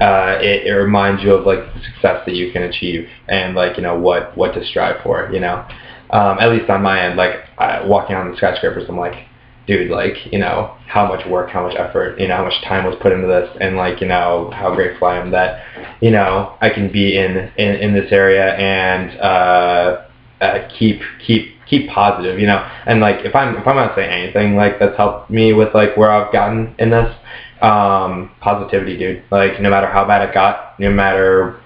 uh, 0.00 0.38
it, 0.40 0.66
it 0.66 0.72
reminds 0.72 1.22
you 1.22 1.34
of 1.34 1.46
like 1.46 1.60
the 1.74 1.80
success 1.82 2.22
that 2.26 2.34
you 2.34 2.52
can 2.52 2.62
achieve 2.62 3.08
and 3.28 3.54
like 3.54 3.76
you 3.76 3.82
know 3.82 3.98
what 3.98 4.36
what 4.36 4.54
to 4.54 4.64
strive 4.64 5.02
for. 5.02 5.30
You 5.32 5.40
know, 5.40 5.66
um, 6.10 6.38
at 6.40 6.50
least 6.50 6.68
on 6.70 6.82
my 6.82 7.02
end, 7.02 7.16
like 7.16 7.36
I, 7.58 7.84
walking 7.86 8.16
on 8.16 8.30
the 8.30 8.36
skyscrapers, 8.36 8.88
I'm 8.88 8.98
like, 8.98 9.26
dude, 9.66 9.90
like, 9.90 10.14
you 10.32 10.38
know, 10.38 10.76
how 10.86 11.06
much 11.06 11.26
work, 11.26 11.50
how 11.50 11.66
much 11.66 11.76
effort, 11.76 12.18
you 12.18 12.28
know, 12.28 12.36
how 12.36 12.44
much 12.44 12.60
time 12.64 12.84
was 12.84 12.96
put 13.00 13.12
into 13.12 13.26
this 13.26 13.48
and 13.60 13.76
like, 13.76 14.00
you 14.00 14.06
know, 14.08 14.50
how 14.54 14.74
grateful 14.74 15.08
I 15.08 15.18
am 15.18 15.30
that, 15.30 15.64
you 16.00 16.10
know, 16.10 16.56
I 16.60 16.70
can 16.70 16.90
be 16.90 17.16
in, 17.16 17.36
in, 17.56 17.76
in 17.76 17.94
this 17.94 18.10
area 18.10 18.54
and, 18.56 19.20
uh, 19.20 20.04
uh, 20.40 20.68
keep, 20.78 21.00
keep, 21.24 21.54
keep 21.68 21.88
positive, 21.90 22.40
you 22.40 22.46
know, 22.46 22.66
and 22.86 23.00
like, 23.00 23.24
if 23.24 23.34
I'm, 23.34 23.56
if 23.56 23.66
I'm 23.66 23.76
not 23.76 23.94
saying 23.94 24.10
anything, 24.10 24.56
like, 24.56 24.78
that's 24.80 24.96
helped 24.96 25.30
me 25.30 25.52
with 25.52 25.74
like 25.74 25.96
where 25.96 26.10
I've 26.10 26.32
gotten 26.32 26.74
in 26.78 26.90
this, 26.90 27.14
um, 27.62 28.32
positivity, 28.40 28.96
dude, 28.96 29.22
like, 29.30 29.60
no 29.60 29.70
matter 29.70 29.86
how 29.86 30.06
bad 30.06 30.28
it 30.28 30.34
got, 30.34 30.80
no 30.80 30.90
matter 30.90 31.60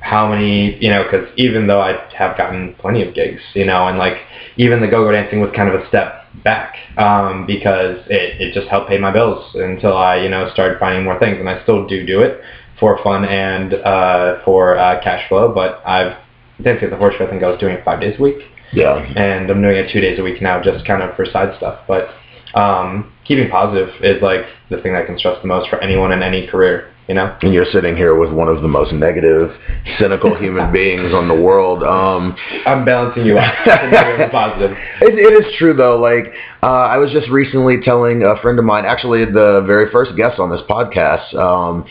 how 0.00 0.28
many, 0.28 0.82
you 0.82 0.88
know, 0.90 1.04
because 1.04 1.28
even 1.36 1.66
though 1.66 1.80
I 1.80 2.08
have 2.16 2.36
gotten 2.36 2.74
plenty 2.78 3.06
of 3.06 3.14
gigs, 3.14 3.42
you 3.54 3.66
know, 3.66 3.86
and 3.86 3.98
like 3.98 4.16
even 4.56 4.80
the 4.80 4.88
go-go 4.88 5.12
dancing 5.12 5.40
was 5.40 5.50
kind 5.54 5.68
of 5.68 5.80
a 5.80 5.86
step 5.88 6.19
back 6.42 6.76
um, 6.96 7.46
because 7.46 7.98
it, 8.06 8.40
it 8.40 8.54
just 8.54 8.68
helped 8.68 8.88
pay 8.88 8.98
my 8.98 9.12
bills 9.12 9.54
until 9.54 9.96
I, 9.96 10.16
you 10.16 10.28
know, 10.28 10.50
started 10.52 10.78
finding 10.78 11.04
more 11.04 11.18
things. 11.18 11.38
And 11.38 11.48
I 11.48 11.62
still 11.62 11.86
do 11.86 12.04
do 12.04 12.20
it 12.20 12.40
for 12.78 13.02
fun 13.02 13.24
and 13.24 13.74
uh, 13.74 14.42
for 14.44 14.78
uh, 14.78 15.02
cash 15.02 15.28
flow, 15.28 15.52
but 15.52 15.82
I've 15.86 16.16
dancing 16.62 16.84
at 16.84 16.90
the 16.90 16.96
horse 16.96 17.14
I 17.20 17.26
think 17.26 17.42
I 17.42 17.48
was 17.48 17.58
doing 17.58 17.74
it 17.74 17.84
five 17.84 18.00
days 18.00 18.18
a 18.18 18.22
week. 18.22 18.42
Yeah. 18.72 18.96
And 19.16 19.50
I'm 19.50 19.62
doing 19.62 19.76
it 19.76 19.90
two 19.92 20.00
days 20.00 20.18
a 20.18 20.22
week 20.22 20.40
now, 20.40 20.62
just 20.62 20.86
kind 20.86 21.02
of 21.02 21.16
for 21.16 21.26
side 21.26 21.56
stuff. 21.56 21.80
But 21.88 22.10
um, 22.54 23.12
keeping 23.24 23.50
positive 23.50 23.88
is 24.02 24.22
like 24.22 24.46
the 24.70 24.80
thing 24.80 24.92
that 24.92 25.06
can 25.06 25.18
stress 25.18 25.40
the 25.40 25.48
most 25.48 25.68
for 25.68 25.80
anyone 25.80 26.12
in 26.12 26.22
any 26.22 26.46
career 26.46 26.92
you 27.10 27.14
know. 27.14 27.36
And 27.42 27.52
you're 27.52 27.66
sitting 27.72 27.96
here 27.96 28.14
with 28.14 28.30
one 28.30 28.46
of 28.46 28.62
the 28.62 28.68
most 28.68 28.92
negative, 28.92 29.50
cynical 29.98 30.36
human 30.36 30.72
beings 30.78 31.12
on 31.12 31.26
the 31.26 31.34
world. 31.34 31.82
Um, 31.82 32.36
I'm 32.64 32.84
balancing 32.84 33.26
you 33.26 33.36
out. 33.36 33.52
positive. 34.30 34.76
It, 35.00 35.18
it 35.18 35.44
is 35.44 35.52
true 35.58 35.74
though. 35.74 35.98
Like 35.98 36.32
uh, 36.62 36.66
I 36.66 36.98
was 36.98 37.10
just 37.10 37.28
recently 37.28 37.80
telling 37.82 38.22
a 38.22 38.40
friend 38.40 38.60
of 38.60 38.64
mine, 38.64 38.84
actually 38.84 39.24
the 39.24 39.64
very 39.66 39.90
first 39.90 40.14
guest 40.16 40.38
on 40.38 40.50
this 40.50 40.60
podcast. 40.70 41.34
Um, 41.34 41.84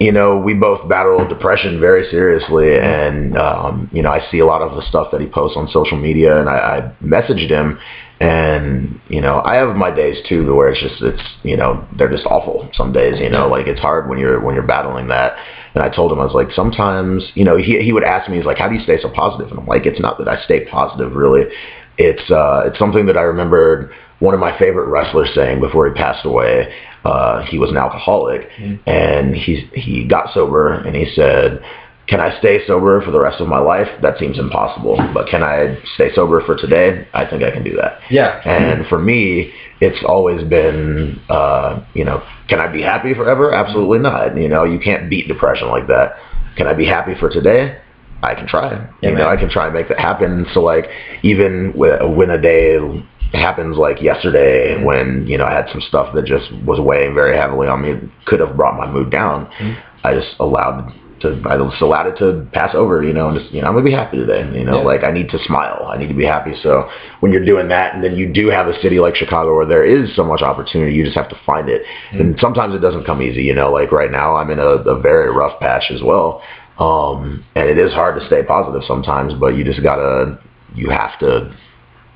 you 0.00 0.12
know, 0.12 0.38
we 0.38 0.54
both 0.54 0.88
battle 0.88 1.26
depression 1.26 1.80
very 1.80 2.08
seriously, 2.10 2.76
and 2.76 3.36
um, 3.36 3.88
you 3.92 4.02
know, 4.02 4.10
I 4.10 4.28
see 4.30 4.40
a 4.40 4.46
lot 4.46 4.62
of 4.62 4.74
the 4.74 4.82
stuff 4.88 5.08
that 5.12 5.20
he 5.20 5.26
posts 5.26 5.56
on 5.56 5.68
social 5.68 5.96
media, 5.96 6.40
and 6.40 6.48
I, 6.48 6.56
I 6.56 7.04
messaged 7.04 7.48
him, 7.48 7.78
and 8.20 9.00
you 9.08 9.20
know 9.20 9.42
i 9.44 9.56
have 9.56 9.74
my 9.74 9.90
days 9.90 10.16
too 10.28 10.54
where 10.54 10.70
it's 10.70 10.80
just 10.80 11.02
it's 11.02 11.22
you 11.42 11.56
know 11.56 11.86
they're 11.98 12.10
just 12.10 12.24
awful 12.26 12.68
some 12.72 12.92
days 12.92 13.18
you 13.18 13.28
know 13.28 13.48
like 13.48 13.66
it's 13.66 13.80
hard 13.80 14.08
when 14.08 14.18
you're 14.18 14.40
when 14.40 14.54
you're 14.54 14.66
battling 14.66 15.08
that. 15.08 15.36
And 15.74 15.82
i 15.82 15.88
told 15.88 16.12
him 16.12 16.20
i 16.20 16.24
was 16.24 16.34
like 16.34 16.52
sometimes 16.54 17.24
you 17.34 17.44
know 17.44 17.56
he, 17.56 17.80
he 17.82 17.92
would 17.92 18.04
ask 18.04 18.30
me 18.30 18.36
he's 18.36 18.46
like 18.46 18.58
how 18.58 18.68
do 18.68 18.76
you 18.76 18.82
stay 18.82 19.00
so 19.02 19.10
positive? 19.10 19.50
And 19.50 19.58
i'm 19.58 19.66
like 19.66 19.84
it's 19.84 20.00
not 20.00 20.18
that 20.18 20.28
i 20.28 20.42
stay 20.44 20.64
positive 20.66 21.14
really 21.16 21.42
it's 21.98 22.30
uh 22.30 22.62
it's 22.66 22.78
something 22.78 23.06
that 23.06 23.16
i 23.16 23.22
remembered 23.22 23.92
one 24.20 24.34
of 24.34 24.40
my 24.40 24.56
favorite 24.58 24.88
wrestlers 24.88 25.30
saying 25.34 25.60
before 25.60 25.86
he 25.86 25.94
passed 25.94 26.24
away 26.24 26.72
uh 27.04 27.42
he 27.44 27.58
was 27.58 27.70
an 27.70 27.76
alcoholic 27.76 28.48
mm-hmm. 28.50 28.88
and 28.88 29.34
he 29.34 29.68
he 29.74 30.06
got 30.06 30.32
sober 30.32 30.72
and 30.72 30.96
he 30.96 31.06
said 31.14 31.62
can 32.06 32.20
I 32.20 32.38
stay 32.38 32.66
sober 32.66 33.00
for 33.00 33.10
the 33.10 33.20
rest 33.20 33.40
of 33.40 33.48
my 33.48 33.58
life? 33.58 33.88
That 34.02 34.18
seems 34.18 34.38
impossible. 34.38 34.96
But 35.14 35.28
can 35.28 35.42
I 35.42 35.78
stay 35.94 36.14
sober 36.14 36.42
for 36.44 36.54
today? 36.54 37.08
I 37.14 37.24
think 37.24 37.42
I 37.42 37.50
can 37.50 37.64
do 37.64 37.76
that. 37.76 38.00
Yeah. 38.10 38.42
And 38.44 38.86
for 38.88 38.98
me, 38.98 39.54
it's 39.80 40.04
always 40.06 40.46
been, 40.46 41.20
uh, 41.30 41.82
you 41.94 42.04
know, 42.04 42.22
can 42.48 42.60
I 42.60 42.70
be 42.70 42.82
happy 42.82 43.14
forever? 43.14 43.54
Absolutely 43.54 44.00
not. 44.00 44.36
You 44.36 44.48
know, 44.48 44.64
you 44.64 44.78
can't 44.78 45.08
beat 45.08 45.28
depression 45.28 45.68
like 45.68 45.86
that. 45.88 46.16
Can 46.56 46.66
I 46.66 46.74
be 46.74 46.84
happy 46.84 47.14
for 47.18 47.30
today? 47.30 47.80
I 48.24 48.34
can 48.34 48.46
try. 48.48 48.70
Yeah, 48.72 49.10
you 49.10 49.10
know, 49.12 49.24
man. 49.24 49.28
I 49.28 49.36
can 49.36 49.48
try 49.50 49.66
and 49.66 49.74
make 49.74 49.88
that 49.88 49.98
happen. 50.00 50.46
So 50.54 50.60
like, 50.60 50.88
even 51.22 51.72
wh- 51.72 52.16
when 52.16 52.30
a 52.30 52.40
day 52.40 52.78
happens 53.32 53.76
like 53.76 54.00
yesterday, 54.00 54.74
Mm-hmm. 54.74 54.84
when 54.84 55.26
you 55.26 55.38
know 55.38 55.44
I 55.44 55.52
had 55.52 55.68
some 55.72 55.80
stuff 55.80 56.14
that 56.14 56.24
just 56.24 56.52
was 56.64 56.80
weighing 56.80 57.14
very 57.14 57.36
heavily 57.36 57.68
on 57.68 57.82
me, 57.82 58.10
could 58.26 58.40
have 58.40 58.56
brought 58.56 58.76
my 58.76 58.86
mood 58.90 59.10
down. 59.10 59.46
Mm-hmm. 59.46 60.06
I 60.06 60.14
just 60.14 60.34
allowed 60.38 60.92
to, 61.20 61.40
I 61.48 61.56
just 61.56 61.80
allowed 61.80 62.06
it 62.08 62.16
to 62.18 62.46
pass 62.52 62.74
over. 62.74 63.02
You 63.02 63.12
know, 63.12 63.28
and 63.30 63.38
just 63.40 63.52
you 63.52 63.60
know, 63.62 63.68
I'm 63.68 63.74
gonna 63.74 63.84
be 63.84 63.92
happy 63.92 64.18
today. 64.18 64.42
You 64.56 64.64
know, 64.64 64.78
Yeah. 64.78 64.84
like 64.84 65.02
I 65.04 65.10
need 65.10 65.30
to 65.30 65.38
smile. 65.46 65.86
I 65.90 65.96
need 65.96 66.08
to 66.08 66.14
be 66.14 66.24
happy. 66.24 66.54
So 66.62 66.88
when 67.20 67.32
you're 67.32 67.44
doing 67.44 67.68
that, 67.68 67.94
and 67.94 68.04
then 68.04 68.14
you 68.16 68.32
do 68.32 68.48
have 68.50 68.68
a 68.68 68.80
city 68.82 69.00
like 69.00 69.16
Chicago 69.16 69.54
where 69.56 69.66
there 69.66 69.84
is 69.84 70.14
so 70.14 70.22
much 70.24 70.42
opportunity, 70.42 70.94
you 70.94 71.04
just 71.04 71.16
have 71.16 71.28
to 71.30 71.40
find 71.46 71.68
it. 71.68 71.82
And 72.12 72.38
sometimes 72.40 72.74
it 72.74 72.80
doesn't 72.80 73.04
come 73.04 73.22
easy. 73.22 73.42
You 73.42 73.54
know, 73.54 73.72
like 73.72 73.90
right 73.90 74.10
now 74.10 74.36
I'm 74.36 74.50
in 74.50 74.58
a, 74.58 74.66
a 74.94 75.00
very 75.00 75.30
rough 75.30 75.58
patch 75.60 75.90
as 75.90 76.02
well. 76.02 76.42
Um, 76.78 77.44
and 77.54 77.68
it 77.68 77.78
is 77.78 77.92
hard 77.92 78.18
to 78.20 78.26
stay 78.26 78.42
positive 78.42 78.82
sometimes, 78.86 79.32
but 79.34 79.54
you 79.56 79.64
just 79.64 79.82
gotta, 79.82 80.40
you 80.74 80.90
have 80.90 81.18
to 81.20 81.56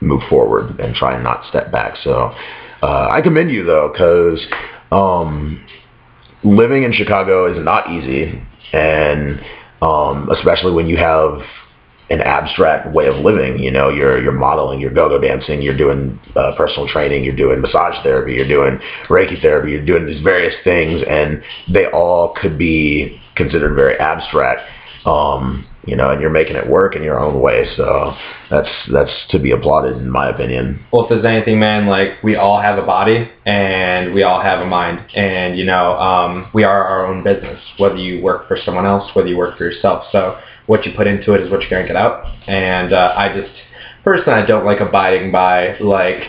move 0.00 0.22
forward 0.28 0.80
and 0.80 0.94
try 0.94 1.14
and 1.14 1.22
not 1.22 1.48
step 1.48 1.70
back. 1.70 1.96
So 2.02 2.34
uh, 2.82 3.08
I 3.10 3.20
commend 3.22 3.50
you 3.50 3.64
though, 3.64 3.90
because 3.92 4.40
um, 4.90 5.64
living 6.42 6.82
in 6.82 6.92
Chicago 6.92 7.52
is 7.52 7.64
not 7.64 7.90
easy, 7.90 8.42
and 8.72 9.40
um, 9.80 10.30
especially 10.30 10.72
when 10.72 10.88
you 10.88 10.96
have 10.96 11.40
an 12.10 12.20
abstract 12.22 12.92
way 12.92 13.06
of 13.06 13.16
living. 13.16 13.62
You 13.62 13.70
know, 13.70 13.88
you're 13.90 14.22
you're 14.22 14.32
modeling, 14.32 14.80
you're 14.80 14.92
go-go 14.92 15.20
dancing, 15.20 15.60
you're 15.60 15.76
doing 15.76 16.18
uh, 16.36 16.54
personal 16.56 16.88
training, 16.88 17.24
you're 17.24 17.36
doing 17.36 17.60
massage 17.60 18.02
therapy, 18.02 18.34
you're 18.34 18.48
doing 18.48 18.78
Reiki 19.08 19.40
therapy, 19.40 19.72
you're 19.72 19.84
doing 19.84 20.06
these 20.06 20.22
various 20.22 20.54
things, 20.64 21.02
and 21.08 21.42
they 21.72 21.86
all 21.86 22.34
could 22.40 22.56
be 22.56 23.20
considered 23.38 23.74
very 23.74 23.98
abstract. 23.98 24.60
Um, 25.06 25.66
you 25.88 25.96
know, 25.96 26.10
and 26.10 26.20
you're 26.20 26.28
making 26.30 26.56
it 26.56 26.68
work 26.68 26.94
in 26.94 27.02
your 27.02 27.18
own 27.18 27.40
way. 27.40 27.66
So 27.76 28.14
that's 28.50 28.68
that's 28.92 29.10
to 29.30 29.38
be 29.38 29.52
applauded, 29.52 29.96
in 29.96 30.10
my 30.10 30.28
opinion. 30.28 30.84
Well, 30.92 31.04
if 31.04 31.08
there's 31.08 31.24
anything, 31.24 31.58
man, 31.58 31.86
like 31.86 32.22
we 32.22 32.36
all 32.36 32.60
have 32.60 32.78
a 32.78 32.84
body 32.84 33.30
and 33.46 34.12
we 34.12 34.22
all 34.22 34.42
have 34.42 34.60
a 34.60 34.66
mind, 34.66 35.06
and 35.14 35.56
you 35.56 35.64
know, 35.64 35.98
um, 35.98 36.50
we 36.52 36.64
are 36.64 36.84
our 36.84 37.06
own 37.06 37.24
business. 37.24 37.60
Whether 37.78 37.96
you 37.96 38.22
work 38.22 38.48
for 38.48 38.58
someone 38.64 38.84
else, 38.84 39.14
whether 39.14 39.28
you 39.28 39.38
work 39.38 39.56
for 39.56 39.64
yourself, 39.64 40.04
so 40.12 40.38
what 40.66 40.84
you 40.84 40.92
put 40.94 41.06
into 41.06 41.32
it 41.32 41.40
is 41.40 41.50
what 41.50 41.62
you're 41.62 41.70
gonna 41.70 41.86
get 41.86 41.96
out. 41.96 42.26
And 42.46 42.92
uh, 42.92 43.14
I 43.16 43.40
just 43.40 43.54
personally, 44.04 44.42
I 44.42 44.44
don't 44.44 44.66
like 44.66 44.80
abiding 44.80 45.32
by 45.32 45.78
like 45.78 46.24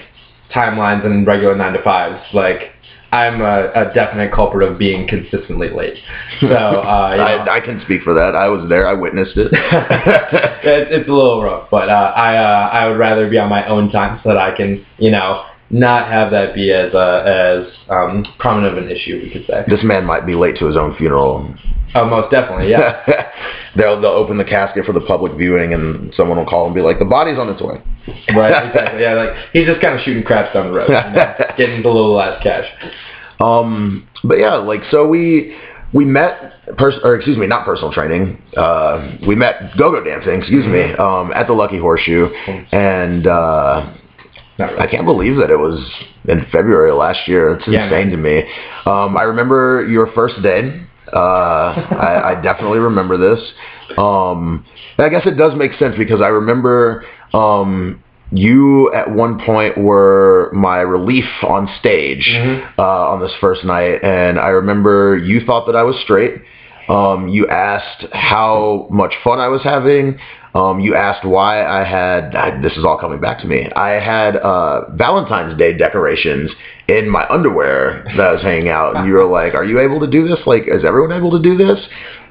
timelines 0.55 1.05
and 1.05 1.27
regular 1.27 1.55
nine 1.55 1.73
to 1.73 1.83
fives. 1.83 2.23
Like 2.33 2.71
I'm 3.11 3.41
a, 3.41 3.71
a 3.73 3.93
definite 3.93 4.31
culprit 4.31 4.69
of 4.69 4.77
being 4.77 5.07
consistently 5.07 5.69
late. 5.69 5.97
So 6.41 6.47
uh, 6.55 7.13
you 7.15 7.21
I, 7.21 7.57
I 7.57 7.59
can 7.59 7.81
speak 7.81 8.03
for 8.03 8.13
that. 8.13 8.35
I 8.35 8.49
was 8.49 8.69
there. 8.69 8.87
I 8.87 8.93
witnessed 8.93 9.35
it. 9.35 9.47
it's, 9.53 10.91
it's 10.91 11.09
a 11.09 11.11
little 11.11 11.41
rough, 11.41 11.69
but 11.71 11.89
uh, 11.89 12.13
I 12.15 12.37
uh, 12.37 12.69
I 12.69 12.87
would 12.87 12.97
rather 12.97 13.29
be 13.29 13.37
on 13.37 13.49
my 13.49 13.65
own 13.67 13.91
time 13.91 14.19
so 14.23 14.29
that 14.29 14.37
I 14.37 14.55
can 14.55 14.85
you 14.97 15.11
know 15.11 15.45
not 15.69 16.11
have 16.11 16.31
that 16.31 16.55
be 16.55 16.71
as 16.71 16.93
uh, 16.93 17.23
as 17.25 17.67
um, 17.89 18.25
prominent 18.39 18.77
of 18.77 18.83
an 18.83 18.89
issue 18.89 19.21
we 19.23 19.29
could 19.29 19.45
say. 19.45 19.63
this 19.67 19.83
man 19.83 20.05
might 20.05 20.25
be 20.25 20.35
late 20.35 20.57
to 20.57 20.65
his 20.65 20.75
own 20.75 20.95
funeral. 20.95 21.53
Oh, 21.95 22.05
most 22.05 22.29
definitely, 22.29 22.69
yeah. 22.69 23.31
they'll 23.75 23.99
they'll 23.99 24.11
open 24.11 24.37
the 24.37 24.45
casket 24.45 24.85
for 24.85 24.93
the 24.93 25.01
public 25.01 25.33
viewing, 25.33 25.73
and 25.73 26.13
someone 26.15 26.37
will 26.37 26.45
call 26.45 26.65
and 26.65 26.75
be 26.75 26.81
like, 26.81 26.99
"The 26.99 27.05
body's 27.05 27.39
on 27.39 27.49
its 27.49 27.61
way." 27.61 27.81
right, 28.35 28.67
exactly. 28.67 29.01
Yeah, 29.01 29.13
like 29.13 29.29
he's 29.53 29.65
just 29.65 29.81
kind 29.81 29.95
of 29.95 30.01
shooting 30.01 30.23
craps 30.23 30.53
down 30.53 30.67
the 30.67 30.73
road, 30.73 30.89
you 30.89 30.93
know, 30.93 31.35
getting 31.57 31.81
the 31.81 31.89
little 31.89 32.13
last 32.13 32.43
cash. 32.43 32.65
Um, 33.39 34.07
but 34.23 34.37
yeah, 34.37 34.55
like 34.55 34.81
so 34.91 35.07
we 35.07 35.55
we 35.93 36.05
met 36.05 36.53
pers- 36.77 36.99
or 37.03 37.15
excuse 37.15 37.37
me, 37.37 37.47
not 37.47 37.65
personal 37.65 37.91
training. 37.91 38.41
Uh, 38.55 39.17
we 39.27 39.35
met 39.35 39.75
go-go 39.77 40.03
dancing, 40.03 40.33
excuse 40.33 40.65
me, 40.65 40.93
um, 40.93 41.31
at 41.33 41.47
the 41.47 41.53
Lucky 41.53 41.79
Horseshoe, 41.79 42.27
and 42.71 43.25
uh, 43.25 43.93
I 44.59 44.87
can't 44.87 45.05
believe 45.05 45.37
that 45.37 45.49
it 45.49 45.57
was 45.57 45.79
in 46.27 46.45
February 46.51 46.91
last 46.91 47.27
year. 47.27 47.53
It's 47.55 47.67
Yeah, 47.67 47.85
insane 47.85 48.11
to 48.11 48.17
me. 48.17 48.43
Um, 48.85 49.17
I 49.17 49.23
remember 49.23 49.87
your 49.87 50.11
first 50.13 50.41
day. 50.41 50.81
Uh, 51.11 51.17
I, 51.17 52.31
I 52.37 52.41
definitely 52.41 52.79
remember 52.79 53.17
this. 53.17 53.39
Um, 53.97 54.65
I 54.97 55.09
guess 55.09 55.25
it 55.25 55.37
does 55.37 55.55
make 55.55 55.73
sense 55.79 55.95
because 55.97 56.21
I 56.21 56.27
remember 56.27 57.05
um, 57.33 58.03
you 58.31 58.93
at 58.93 59.09
one 59.09 59.39
point 59.43 59.77
were 59.77 60.51
my 60.53 60.79
relief 60.81 61.25
on 61.43 61.67
stage 61.79 62.29
Mhm. 62.31 62.63
uh, 62.77 63.09
on 63.11 63.21
this 63.21 63.31
first 63.41 63.63
night, 63.63 64.03
and 64.03 64.37
I 64.39 64.49
remember 64.49 65.17
you 65.17 65.39
thought 65.45 65.65
that 65.67 65.75
I 65.75 65.83
was 65.83 65.95
straight. 66.03 66.41
Um, 66.87 67.27
you 67.27 67.47
asked 67.47 68.05
how 68.13 68.87
much 68.91 69.13
fun 69.23 69.39
I 69.39 69.47
was 69.47 69.61
having. 69.63 70.19
Um, 70.55 70.79
you 70.79 70.95
asked 70.95 71.25
why 71.25 71.63
I 71.63 71.83
had. 71.83 72.35
I, 72.35 72.59
this 72.61 72.73
is 72.75 72.83
all 72.83 72.97
coming 72.97 73.21
back 73.21 73.39
to 73.41 73.47
me. 73.47 73.69
I 73.75 73.91
had 73.91 74.35
uh, 74.35 74.89
Valentine's 74.95 75.57
Day 75.57 75.77
decorations 75.77 76.49
in 76.87 77.07
my 77.07 77.27
underwear 77.29 78.03
that 78.17 78.19
I 78.19 78.31
was 78.31 78.41
hanging 78.41 78.69
out, 78.69 78.95
and 78.95 79.07
you 79.07 79.13
were 79.13 79.25
like, 79.25 79.53
"Are 79.53 79.63
you 79.63 79.79
able 79.79 79.99
to 79.99 80.07
do 80.07 80.27
this? 80.27 80.39
Like, 80.47 80.63
is 80.67 80.83
everyone 80.83 81.11
able 81.11 81.31
to 81.31 81.39
do 81.39 81.55
this?" 81.55 81.79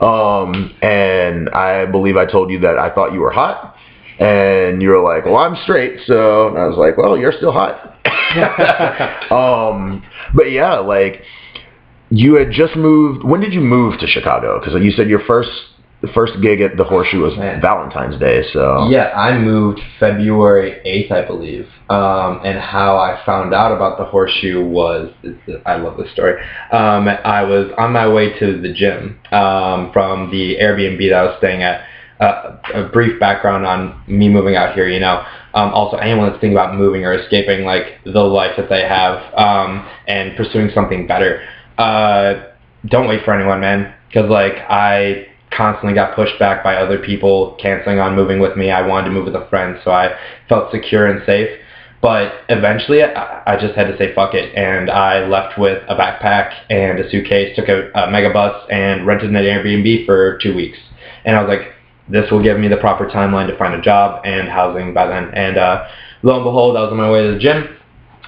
Um, 0.00 0.74
and 0.82 1.48
I 1.50 1.86
believe 1.86 2.16
I 2.16 2.26
told 2.26 2.50
you 2.50 2.58
that 2.60 2.78
I 2.78 2.92
thought 2.92 3.12
you 3.12 3.20
were 3.20 3.30
hot, 3.30 3.76
and 4.18 4.82
you 4.82 4.88
were 4.88 5.00
like, 5.00 5.24
"Well, 5.24 5.36
I'm 5.36 5.56
straight," 5.62 6.00
so 6.06 6.56
I 6.56 6.66
was 6.66 6.76
like, 6.76 6.96
"Well, 6.96 7.16
you're 7.16 7.32
still 7.32 7.52
hot." 7.52 7.94
um, 9.30 10.02
but 10.34 10.50
yeah, 10.50 10.80
like 10.80 11.22
you 12.10 12.34
had 12.34 12.50
just 12.50 12.74
moved. 12.74 13.22
When 13.22 13.40
did 13.40 13.52
you 13.52 13.60
move 13.60 14.00
to 14.00 14.08
Chicago? 14.08 14.58
Because 14.58 14.82
you 14.82 14.90
said 14.90 15.08
your 15.08 15.20
first 15.24 15.50
the 16.00 16.08
first 16.08 16.34
gig 16.40 16.60
at 16.60 16.76
the 16.76 16.84
Horseshoe 16.84 17.20
was 17.20 17.36
Man. 17.36 17.60
Valentine's 17.60 18.18
Day. 18.20 18.44
So 18.52 18.86
Yeah, 18.88 19.10
I 19.16 19.36
moved 19.36 19.80
February 19.98 20.80
8th, 20.84 21.10
I 21.10 21.26
believe. 21.26 21.66
Um, 21.90 22.40
and 22.44 22.58
how 22.58 22.96
I 22.96 23.20
found 23.26 23.52
out 23.52 23.72
about 23.72 23.98
the 23.98 24.04
horseshoe 24.04 24.64
was, 24.64 25.10
it's- 25.24 25.60
I 25.66 25.76
love 25.76 25.96
this 25.96 26.10
story. 26.12 26.40
Um, 26.70 27.08
I 27.08 27.42
was 27.42 27.72
on 27.76 27.92
my 27.92 28.06
way 28.06 28.38
to 28.38 28.60
the 28.60 28.72
gym 28.72 29.18
um, 29.32 29.90
from 29.92 30.30
the 30.30 30.56
Airbnb 30.60 31.08
that 31.10 31.16
I 31.16 31.24
was 31.24 31.34
staying 31.38 31.62
at. 31.62 31.84
Uh, 32.20 32.56
a 32.74 32.82
brief 32.82 33.20
background 33.20 33.64
on 33.64 33.94
me 34.08 34.28
moving 34.28 34.56
out 34.56 34.74
here, 34.74 34.88
you 34.88 34.98
know. 34.98 35.24
Um, 35.54 35.72
also, 35.72 35.96
anyone 35.98 36.28
that's 36.28 36.40
thinking 36.40 36.56
about 36.56 36.74
moving 36.74 37.04
or 37.04 37.12
escaping 37.14 37.64
like 37.64 38.00
the 38.04 38.20
life 38.20 38.56
that 38.56 38.68
they 38.68 38.82
have 38.82 39.22
um, 39.34 39.88
and 40.08 40.36
pursuing 40.36 40.68
something 40.74 41.06
better, 41.06 41.40
uh, 41.78 42.42
don't 42.86 43.06
wait 43.06 43.24
for 43.24 43.32
anyone, 43.32 43.60
man. 43.60 43.94
Because 44.08 44.28
like 44.28 44.54
I 44.68 45.28
constantly 45.50 45.94
got 45.94 46.14
pushed 46.14 46.38
back 46.38 46.62
by 46.62 46.76
other 46.76 46.98
people 46.98 47.56
canceling 47.60 47.98
on 47.98 48.14
moving 48.14 48.40
with 48.40 48.56
me. 48.56 48.70
I 48.70 48.86
wanted 48.86 49.08
to 49.08 49.14
move 49.14 49.24
with 49.24 49.34
a 49.36 49.46
friend, 49.48 49.78
so 49.84 49.90
I 49.90 50.16
felt 50.48 50.70
secure 50.70 51.06
and 51.06 51.24
safe. 51.26 51.48
But 52.00 52.32
eventually, 52.48 53.02
I, 53.02 53.58
just 53.60 53.74
had 53.74 53.88
to 53.88 53.98
say 53.98 54.14
fuck 54.14 54.32
it, 54.32 54.54
and 54.54 54.88
I 54.88 55.26
left 55.26 55.58
with 55.58 55.82
a 55.88 55.96
backpack 55.96 56.54
and 56.70 57.00
a 57.00 57.10
suitcase, 57.10 57.56
took 57.56 57.68
a, 57.68 57.90
a 57.92 58.08
mega 58.08 58.32
bus, 58.32 58.54
and 58.70 59.04
rented 59.04 59.30
an 59.30 59.34
Airbnb 59.34 60.06
for 60.06 60.38
two 60.38 60.54
weeks. 60.54 60.78
And 61.24 61.34
I 61.34 61.42
was 61.42 61.48
like, 61.48 61.72
this 62.08 62.30
will 62.30 62.42
give 62.42 62.58
me 62.58 62.68
the 62.68 62.76
proper 62.76 63.08
timeline 63.08 63.48
to 63.48 63.58
find 63.58 63.74
a 63.74 63.82
job 63.82 64.22
and 64.24 64.48
housing 64.48 64.94
by 64.94 65.08
then. 65.08 65.30
And 65.34 65.58
uh, 65.58 65.88
lo 66.22 66.36
and 66.36 66.44
behold, 66.44 66.76
I 66.76 66.82
was 66.82 66.92
on 66.92 66.98
my 66.98 67.10
way 67.10 67.26
to 67.26 67.32
the 67.32 67.38
gym, 67.38 67.76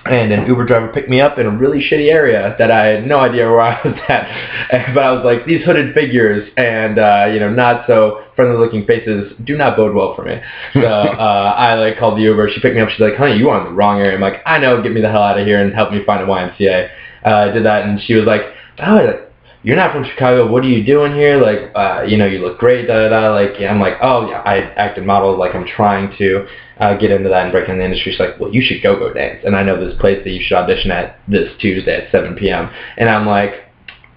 and 0.06 0.32
an 0.32 0.46
Uber 0.46 0.64
driver 0.64 0.88
picked 0.88 1.10
me 1.10 1.20
up 1.20 1.38
in 1.38 1.46
a 1.46 1.50
really 1.50 1.78
shitty 1.78 2.10
area 2.10 2.54
that 2.58 2.70
I 2.70 2.86
had 2.86 3.06
no 3.06 3.20
idea 3.20 3.48
where 3.50 3.60
I 3.60 3.80
was 3.82 3.94
at. 4.08 4.90
But 4.94 5.04
I 5.04 5.12
was 5.12 5.24
like, 5.24 5.46
these 5.46 5.64
hooded 5.64 5.94
figures 5.94 6.48
and 6.56 6.98
uh, 6.98 7.28
you 7.32 7.38
know 7.38 7.50
not 7.50 7.86
so 7.86 8.24
friendly 8.34 8.56
looking 8.56 8.86
faces 8.86 9.32
do 9.44 9.56
not 9.56 9.76
bode 9.76 9.94
well 9.94 10.14
for 10.14 10.24
me. 10.24 10.40
So 10.72 10.86
uh, 10.86 11.54
I 11.56 11.74
like 11.74 11.98
called 11.98 12.18
the 12.18 12.22
Uber. 12.22 12.50
She 12.50 12.60
picked 12.60 12.74
me 12.74 12.80
up. 12.80 12.88
She's 12.88 13.00
like, 13.00 13.16
honey, 13.16 13.36
you 13.36 13.50
are 13.50 13.58
in 13.60 13.64
the 13.64 13.72
wrong 13.72 14.00
area. 14.00 14.14
I'm 14.14 14.20
like, 14.20 14.40
I 14.46 14.58
know. 14.58 14.82
Get 14.82 14.92
me 14.92 15.00
the 15.00 15.10
hell 15.10 15.22
out 15.22 15.38
of 15.38 15.46
here 15.46 15.62
and 15.62 15.74
help 15.74 15.92
me 15.92 16.02
find 16.04 16.22
a 16.22 16.26
YMCA. 16.26 16.90
Uh, 17.24 17.28
I 17.28 17.50
did 17.50 17.64
that, 17.66 17.84
and 17.84 18.00
she 18.00 18.14
was 18.14 18.24
like, 18.24 18.42
oh, 18.78 19.29
you're 19.62 19.76
not 19.76 19.92
from 19.92 20.04
Chicago. 20.04 20.50
What 20.50 20.64
are 20.64 20.68
you 20.68 20.84
doing 20.84 21.12
here? 21.12 21.40
Like, 21.40 21.70
uh, 21.74 22.02
you 22.06 22.16
know, 22.16 22.26
you 22.26 22.38
look 22.38 22.58
great. 22.58 22.86
Da 22.86 23.08
da 23.08 23.08
da. 23.08 23.34
Like, 23.34 23.60
I'm 23.60 23.80
like, 23.80 23.94
oh 24.02 24.28
yeah, 24.28 24.40
I 24.40 24.58
act 24.74 24.98
and 24.98 25.06
model. 25.06 25.36
Like, 25.38 25.54
I'm 25.54 25.66
trying 25.66 26.16
to 26.18 26.46
uh, 26.78 26.96
get 26.96 27.10
into 27.10 27.28
that 27.28 27.44
and 27.44 27.52
break 27.52 27.68
into 27.68 27.78
the 27.78 27.84
industry. 27.84 28.12
She's 28.12 28.20
like, 28.20 28.40
well, 28.40 28.52
you 28.52 28.62
should 28.62 28.82
go 28.82 28.98
go 28.98 29.12
dance. 29.12 29.42
And 29.44 29.54
I 29.54 29.62
know 29.62 29.78
this 29.78 29.98
place 30.00 30.22
that 30.24 30.30
you 30.30 30.42
should 30.42 30.56
audition 30.56 30.90
at 30.90 31.20
this 31.28 31.50
Tuesday 31.60 32.04
at 32.06 32.10
7 32.10 32.36
p.m. 32.36 32.70
And 32.96 33.08
I'm 33.08 33.26
like, 33.26 33.70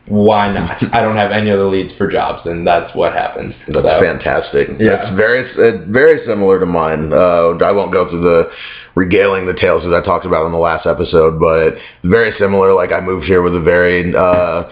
why 0.08 0.52
not? 0.52 0.82
I 0.94 1.02
don't 1.02 1.18
have 1.18 1.32
any 1.32 1.52
other 1.52 1.66
leads 1.68 1.94
for 1.98 2.10
jobs, 2.10 2.46
and 2.46 2.66
that's 2.66 2.94
what 2.96 3.14
happens. 3.14 3.54
That's 3.68 3.86
So, 3.86 4.02
fantastic. 4.02 4.70
Yeah. 4.80 4.98
That's 4.98 5.16
very 5.16 5.50
uh, 5.52 5.86
very 5.88 6.26
similar 6.26 6.60
to 6.60 6.66
mine. 6.66 7.12
Uh, 7.14 7.58
I 7.64 7.72
won't 7.72 7.92
go 7.92 8.10
through 8.10 8.22
the 8.22 8.52
regaling 8.96 9.46
the 9.46 9.54
tales 9.54 9.84
that 9.84 9.94
I 9.94 10.02
talked 10.02 10.26
about 10.26 10.46
in 10.46 10.52
the 10.52 10.58
last 10.58 10.86
episode, 10.86 11.40
but 11.40 11.76
very 12.04 12.32
similar. 12.38 12.74
Like 12.74 12.92
I 12.92 13.00
moved 13.02 13.26
here 13.26 13.42
with 13.42 13.56
a 13.56 13.62
very 13.62 14.14
uh, 14.16 14.70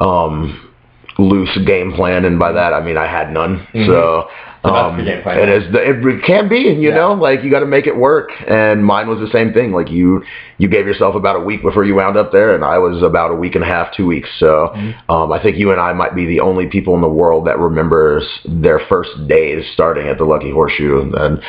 um, 0.00 0.70
loose 1.18 1.56
game 1.66 1.92
plan, 1.92 2.24
and 2.24 2.38
by 2.38 2.52
that 2.52 2.72
I 2.72 2.80
mean 2.82 2.96
I 2.96 3.06
had 3.06 3.32
none. 3.32 3.66
Mhm. 3.72 3.86
So 3.86 4.28
um, 4.64 4.98
it 4.98 5.48
is. 5.50 5.70
the- 5.72 5.90
It 5.90 6.24
can 6.24 6.48
be, 6.48 6.56
you 6.60 6.88
Yeah. 6.88 6.94
know, 6.94 7.12
like 7.12 7.44
you 7.44 7.50
got 7.50 7.60
to 7.60 7.66
make 7.66 7.86
it 7.86 7.94
work. 7.94 8.30
And 8.48 8.82
mine 8.82 9.08
was 9.08 9.18
the 9.20 9.28
same 9.28 9.52
thing. 9.52 9.72
Like 9.72 9.90
you, 9.90 10.24
you 10.56 10.68
gave 10.68 10.86
yourself 10.86 11.14
about 11.14 11.36
a 11.36 11.40
week 11.40 11.60
before 11.60 11.84
you 11.84 11.94
wound 11.94 12.16
up 12.16 12.32
there, 12.32 12.54
and 12.54 12.64
I 12.64 12.78
was 12.78 13.02
about 13.02 13.30
a 13.30 13.34
week 13.34 13.56
and 13.56 13.62
a 13.62 13.66
half, 13.66 13.92
two 13.94 14.06
weeks. 14.06 14.30
So 14.38 14.72
Mhm. 14.74 14.94
um, 15.10 15.30
I 15.32 15.38
think 15.38 15.58
you 15.58 15.70
and 15.70 15.78
I 15.78 15.92
might 15.92 16.14
be 16.14 16.24
the 16.24 16.40
only 16.40 16.66
people 16.66 16.94
in 16.94 17.02
the 17.02 17.08
world 17.10 17.44
that 17.44 17.58
remembers 17.58 18.26
their 18.46 18.78
first 18.88 19.28
days 19.28 19.66
starting 19.74 20.08
at 20.08 20.16
the 20.16 20.24
Lucky 20.24 20.50
Horseshoe. 20.50 20.98
And 21.02 21.12
then 21.12 21.40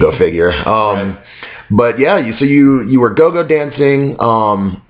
go 0.00 0.10
figure. 0.18 0.50
Um, 0.66 0.96
Right. 0.96 1.16
But 1.70 1.98
yeah, 1.98 2.16
you 2.18 2.34
so 2.38 2.44
you 2.46 2.82
you 2.84 3.00
were 3.00 3.10
go-go 3.10 3.42
dancing. 3.44 4.16
Um, 4.18 4.80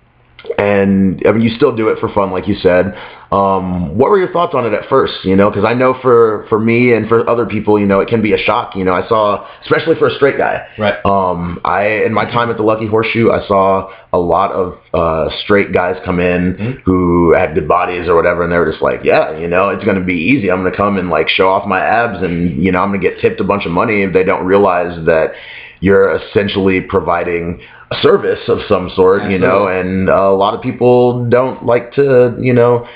and 0.58 1.22
I 1.26 1.32
mean, 1.32 1.42
you 1.42 1.54
still 1.56 1.74
do 1.74 1.88
it 1.88 1.98
for 1.98 2.08
fun, 2.12 2.30
like 2.32 2.48
you 2.48 2.56
said. 2.56 2.96
Um, 3.30 3.96
what 3.96 4.10
were 4.10 4.18
your 4.18 4.30
thoughts 4.32 4.54
on 4.54 4.66
it 4.66 4.74
at 4.74 4.88
first? 4.90 5.24
You 5.24 5.36
know, 5.36 5.48
because 5.48 5.64
I 5.64 5.72
know 5.72 5.96
for 6.02 6.44
for 6.50 6.58
me 6.58 6.92
and 6.92 7.08
for 7.08 7.28
other 7.28 7.46
people, 7.46 7.78
you 7.78 7.86
know, 7.86 8.00
it 8.00 8.08
can 8.08 8.20
be 8.20 8.34
a 8.34 8.38
shock. 8.38 8.76
You 8.76 8.84
know, 8.84 8.92
I 8.92 9.08
saw, 9.08 9.46
especially 9.62 9.94
for 9.96 10.08
a 10.08 10.14
straight 10.16 10.36
guy. 10.36 10.66
Right. 10.78 10.94
Um, 11.06 11.60
I 11.64 12.04
in 12.04 12.12
my 12.12 12.26
time 12.26 12.50
at 12.50 12.56
the 12.58 12.62
Lucky 12.62 12.86
Horseshoe, 12.86 13.30
I 13.30 13.46
saw 13.46 13.90
a 14.12 14.18
lot 14.18 14.52
of 14.52 14.78
uh, 14.92 15.30
straight 15.44 15.72
guys 15.72 15.96
come 16.04 16.20
in 16.20 16.54
Mhm. 16.54 16.82
who 16.84 17.32
had 17.32 17.54
good 17.54 17.66
bodies 17.68 18.06
or 18.08 18.14
whatever, 18.14 18.42
and 18.42 18.52
they 18.52 18.58
were 18.58 18.70
just 18.70 18.82
like, 18.82 19.00
"Yeah, 19.04 19.38
you 19.38 19.48
know, 19.48 19.70
it's 19.70 19.84
going 19.84 19.96
to 19.98 20.04
be 20.04 20.14
easy. 20.14 20.50
I'm 20.50 20.60
going 20.60 20.70
to 20.70 20.76
come 20.76 20.98
and 20.98 21.08
like 21.08 21.28
show 21.30 21.48
off 21.48 21.66
my 21.66 21.80
abs, 21.80 22.22
and 22.22 22.62
you 22.62 22.70
know, 22.72 22.82
I'm 22.82 22.90
going 22.90 23.00
to 23.00 23.08
get 23.08 23.20
tipped 23.20 23.40
a 23.40 23.44
bunch 23.44 23.64
of 23.64 23.72
money." 23.72 24.02
If 24.02 24.12
they 24.12 24.24
don't 24.24 24.44
realize 24.44 25.06
that 25.06 25.32
you're 25.80 26.14
essentially 26.14 26.80
providing 26.82 27.60
service 28.00 28.40
of 28.48 28.58
some 28.68 28.90
sort, 28.94 29.30
you 29.30 29.38
know, 29.38 29.66
and 29.68 30.08
a 30.08 30.30
lot 30.30 30.54
of 30.54 30.60
people 30.62 31.28
don't 31.28 31.64
like 31.66 31.92
to, 31.94 32.36
you 32.40 32.52
know, 32.52 32.86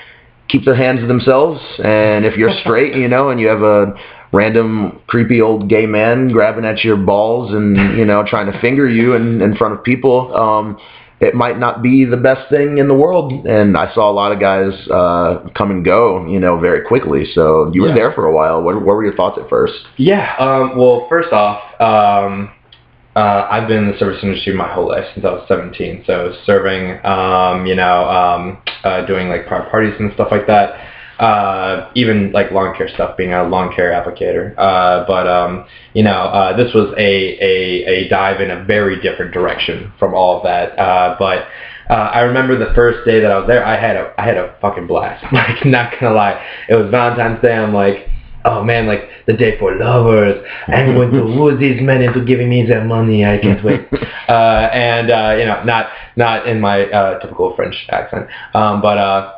keep 0.49 0.65
their 0.65 0.75
hands 0.75 1.01
to 1.01 1.07
themselves. 1.07 1.61
And 1.83 2.25
if 2.25 2.37
you're 2.37 2.53
straight, 2.61 2.95
you 2.95 3.07
know, 3.07 3.29
and 3.29 3.39
you 3.39 3.47
have 3.47 3.61
a 3.61 3.93
random 4.33 4.99
creepy 5.07 5.41
old 5.41 5.69
gay 5.69 5.85
man 5.85 6.29
grabbing 6.29 6.65
at 6.65 6.83
your 6.83 6.97
balls 6.97 7.53
and, 7.53 7.75
you 7.97 8.05
know, 8.05 8.23
trying 8.25 8.51
to 8.51 8.59
finger 8.59 8.87
you 8.87 9.13
in, 9.13 9.41
in 9.41 9.55
front 9.55 9.73
of 9.73 9.83
people, 9.83 10.35
um, 10.35 10.77
it 11.19 11.33
might 11.33 11.57
not 11.57 11.81
be 11.81 12.05
the 12.05 12.17
best 12.17 12.47
thing 12.49 12.77
in 12.77 12.87
the 12.87 12.93
world. 12.93 13.33
And 13.47 13.75
I 13.75 13.91
saw 13.95 14.11
a 14.11 14.13
lot 14.13 14.31
of 14.31 14.39
guys 14.39 14.71
uh, 14.89 15.49
come 15.55 15.71
and 15.71 15.83
go, 15.83 16.27
you 16.27 16.39
know, 16.39 16.59
very 16.59 16.85
quickly. 16.85 17.25
So 17.33 17.71
you 17.73 17.81
were 17.81 17.87
Yeah. 17.89 17.95
there 17.95 18.11
for 18.13 18.25
a 18.25 18.31
while. 18.31 18.61
What, 18.61 18.75
what 18.75 18.95
were 18.95 19.03
your 19.03 19.15
thoughts 19.15 19.39
at 19.41 19.49
first? 19.49 19.73
Yeah. 19.97 20.35
Um, 20.37 20.77
well, 20.77 21.07
first 21.09 21.33
off, 21.33 21.59
um, 21.81 22.51
uh, 23.17 23.47
I've 23.49 23.67
been 23.67 23.85
in 23.85 23.91
the 23.91 23.97
service 23.97 24.19
industry 24.21 24.53
my 24.53 24.71
whole 24.71 24.89
life 24.89 25.05
since 25.15 25.25
I 25.25 25.31
was 25.31 25.43
17. 25.47 26.03
So 26.05 26.35
serving, 26.45 27.03
um, 27.03 27.65
you 27.65 27.73
know, 27.73 28.07
um, 28.07 28.61
uh, 28.83 29.07
doing 29.07 29.27
like 29.27 29.47
private 29.47 29.71
parties 29.71 29.95
and 29.99 30.13
stuff 30.13 30.27
like 30.29 30.45
that. 30.45 30.93
Uh, 31.19 31.89
even 31.95 32.31
like 32.31 32.51
lawn 32.51 32.77
care 32.77 32.87
stuff, 32.87 33.17
being 33.17 33.33
a 33.33 33.43
lawn 33.43 33.75
care 33.75 33.89
applicator. 33.89 34.53
Uh, 34.55 35.03
but 35.07 35.27
um, 35.27 35.65
you 35.95 36.03
know, 36.03 36.11
uh, 36.11 36.55
this 36.55 36.71
was 36.75 36.93
a, 36.95 37.43
a 37.43 37.85
a 37.85 38.07
dive 38.07 38.39
in 38.39 38.51
a 38.51 38.63
very 38.65 39.01
different 39.01 39.33
direction 39.33 39.91
from 39.97 40.13
all 40.13 40.37
of 40.37 40.43
that. 40.43 40.77
Uh, 40.77 41.15
but 41.17 41.47
uh, 41.89 42.11
I 42.13 42.19
remember 42.19 42.55
the 42.59 42.71
first 42.75 43.03
day 43.03 43.19
that 43.19 43.31
I 43.31 43.39
was 43.39 43.47
there, 43.47 43.65
I 43.65 43.81
had 43.81 43.95
a 43.95 44.13
I 44.19 44.25
had 44.25 44.37
a 44.37 44.55
fucking 44.61 44.85
blast. 44.85 45.25
Like, 45.33 45.65
not 45.65 45.91
gonna 45.99 46.13
lie, 46.13 46.39
it 46.69 46.75
was 46.75 46.91
Valentine's 46.91 47.41
Day. 47.41 47.53
I'm 47.53 47.73
like, 47.73 48.07
oh 48.47 48.63
man, 48.63 48.87
like 48.87 49.09
the 49.25 49.33
day 49.33 49.57
for 49.59 49.75
lovers. 49.75 50.43
I'm 50.67 50.95
going 50.95 51.11
to 51.11 51.23
woo 51.23 51.57
these 51.57 51.81
men 51.81 52.01
into 52.01 52.23
giving 52.23 52.49
me 52.49 52.65
their 52.65 52.83
money. 52.83 53.25
I 53.25 53.37
can't 53.37 53.63
wait. 53.63 53.81
uh, 54.29 54.69
and 54.71 55.11
uh, 55.11 55.35
you 55.37 55.45
know, 55.45 55.63
not 55.63 55.89
not 56.15 56.47
in 56.47 56.59
my 56.61 56.85
uh, 56.89 57.19
typical 57.19 57.55
French 57.55 57.75
accent, 57.89 58.27
um, 58.53 58.81
but 58.81 58.97
uh, 58.97 59.33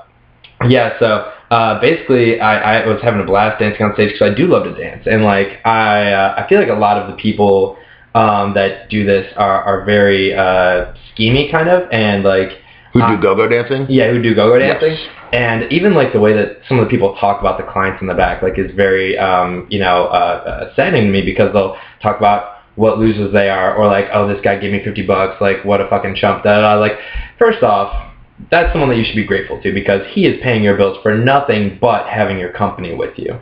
yeah. 0.67 0.97
So 0.99 1.31
uh, 1.49 1.79
basically, 1.81 2.39
I, 2.39 2.81
I 2.81 2.87
was 2.87 3.01
having 3.01 3.21
a 3.21 3.25
blast 3.25 3.59
dancing 3.59 3.85
on 3.85 3.93
stage 3.95 4.13
because 4.13 4.31
I 4.31 4.35
do 4.35 4.47
love 4.47 4.63
to 4.65 4.75
dance, 4.75 5.07
and 5.09 5.23
like 5.23 5.65
I 5.65 6.11
uh, 6.11 6.43
I 6.43 6.47
feel 6.47 6.59
like 6.59 6.69
a 6.69 6.79
lot 6.79 6.97
of 6.97 7.09
the 7.09 7.17
people 7.21 7.77
um, 8.13 8.53
that 8.53 8.89
do 8.89 9.05
this 9.05 9.31
are 9.37 9.63
are 9.63 9.85
very 9.85 10.33
uh, 10.33 10.93
schemy 11.17 11.51
kind 11.51 11.69
of, 11.69 11.89
and 11.91 12.23
like 12.23 12.49
Who 12.93 13.01
do 13.01 13.21
go-go 13.21 13.47
dancing? 13.47 13.85
yeah, 13.89 14.11
who 14.11 14.21
do 14.21 14.35
go-go 14.35 14.59
dancing. 14.59 14.93
Yes. 14.93 15.18
And 15.31 15.71
even 15.71 15.93
like 15.93 16.13
the 16.13 16.19
way 16.19 16.33
that 16.33 16.59
some 16.67 16.79
of 16.79 16.85
the 16.85 16.89
people 16.89 17.15
talk 17.19 17.39
about 17.39 17.57
the 17.57 17.71
clients 17.71 18.01
in 18.01 18.07
the 18.07 18.13
back, 18.13 18.41
like 18.41 18.57
is 18.57 18.71
very, 18.75 19.17
um, 19.17 19.67
you 19.69 19.79
know, 19.79 20.05
uh, 20.05 20.69
uh, 20.69 20.75
saddening 20.75 21.05
to 21.05 21.11
me 21.11 21.21
because 21.23 21.53
they'll 21.53 21.77
talk 22.01 22.17
about 22.17 22.57
what 22.75 22.97
losers 22.97 23.33
they 23.33 23.49
are, 23.49 23.75
or 23.75 23.87
like, 23.87 24.05
oh, 24.13 24.27
this 24.27 24.39
guy 24.41 24.57
gave 24.57 24.71
me 24.71 24.81
50 24.83 25.05
bucks, 25.05 25.41
like 25.41 25.63
what 25.65 25.81
a 25.81 25.89
fucking 25.89 26.15
chump. 26.15 26.43
Da, 26.43 26.61
da. 26.61 26.79
Like, 26.79 26.93
first 27.37 27.61
off, 27.61 28.13
that's 28.49 28.71
someone 28.71 28.89
that 28.89 28.97
you 28.97 29.03
should 29.03 29.17
be 29.17 29.25
grateful 29.25 29.61
to 29.61 29.73
because 29.73 30.01
he 30.13 30.25
is 30.25 30.41
paying 30.41 30.63
your 30.63 30.77
bills 30.77 30.97
for 31.03 31.15
nothing 31.15 31.77
but 31.81 32.07
having 32.07 32.39
your 32.39 32.53
company 32.53 32.95
with 32.95 33.17
you. 33.17 33.37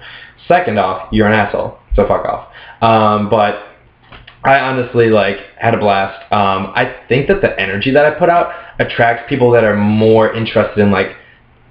Second 0.48 0.80
off, 0.80 1.10
you're 1.12 1.28
an 1.28 1.34
asshole, 1.34 1.78
so 1.96 2.08
fuck 2.08 2.26
off. 2.26 2.48
Um, 2.82 3.30
but 3.30 3.64
I 4.44 4.60
honestly 4.60 5.10
like 5.10 5.38
had 5.58 5.74
a 5.74 5.78
blast. 5.78 6.22
Um, 6.32 6.72
I 6.74 6.96
think 7.10 7.28
that 7.28 7.42
the 7.42 7.60
energy 7.60 7.92
that 7.92 8.06
I 8.06 8.18
put 8.18 8.30
out 8.30 8.54
attracts 8.80 9.28
people 9.30 9.52
that 9.52 9.64
are 9.64 9.76
more 9.76 10.34
interested 10.34 10.80
in 10.80 10.92
like 10.92 11.17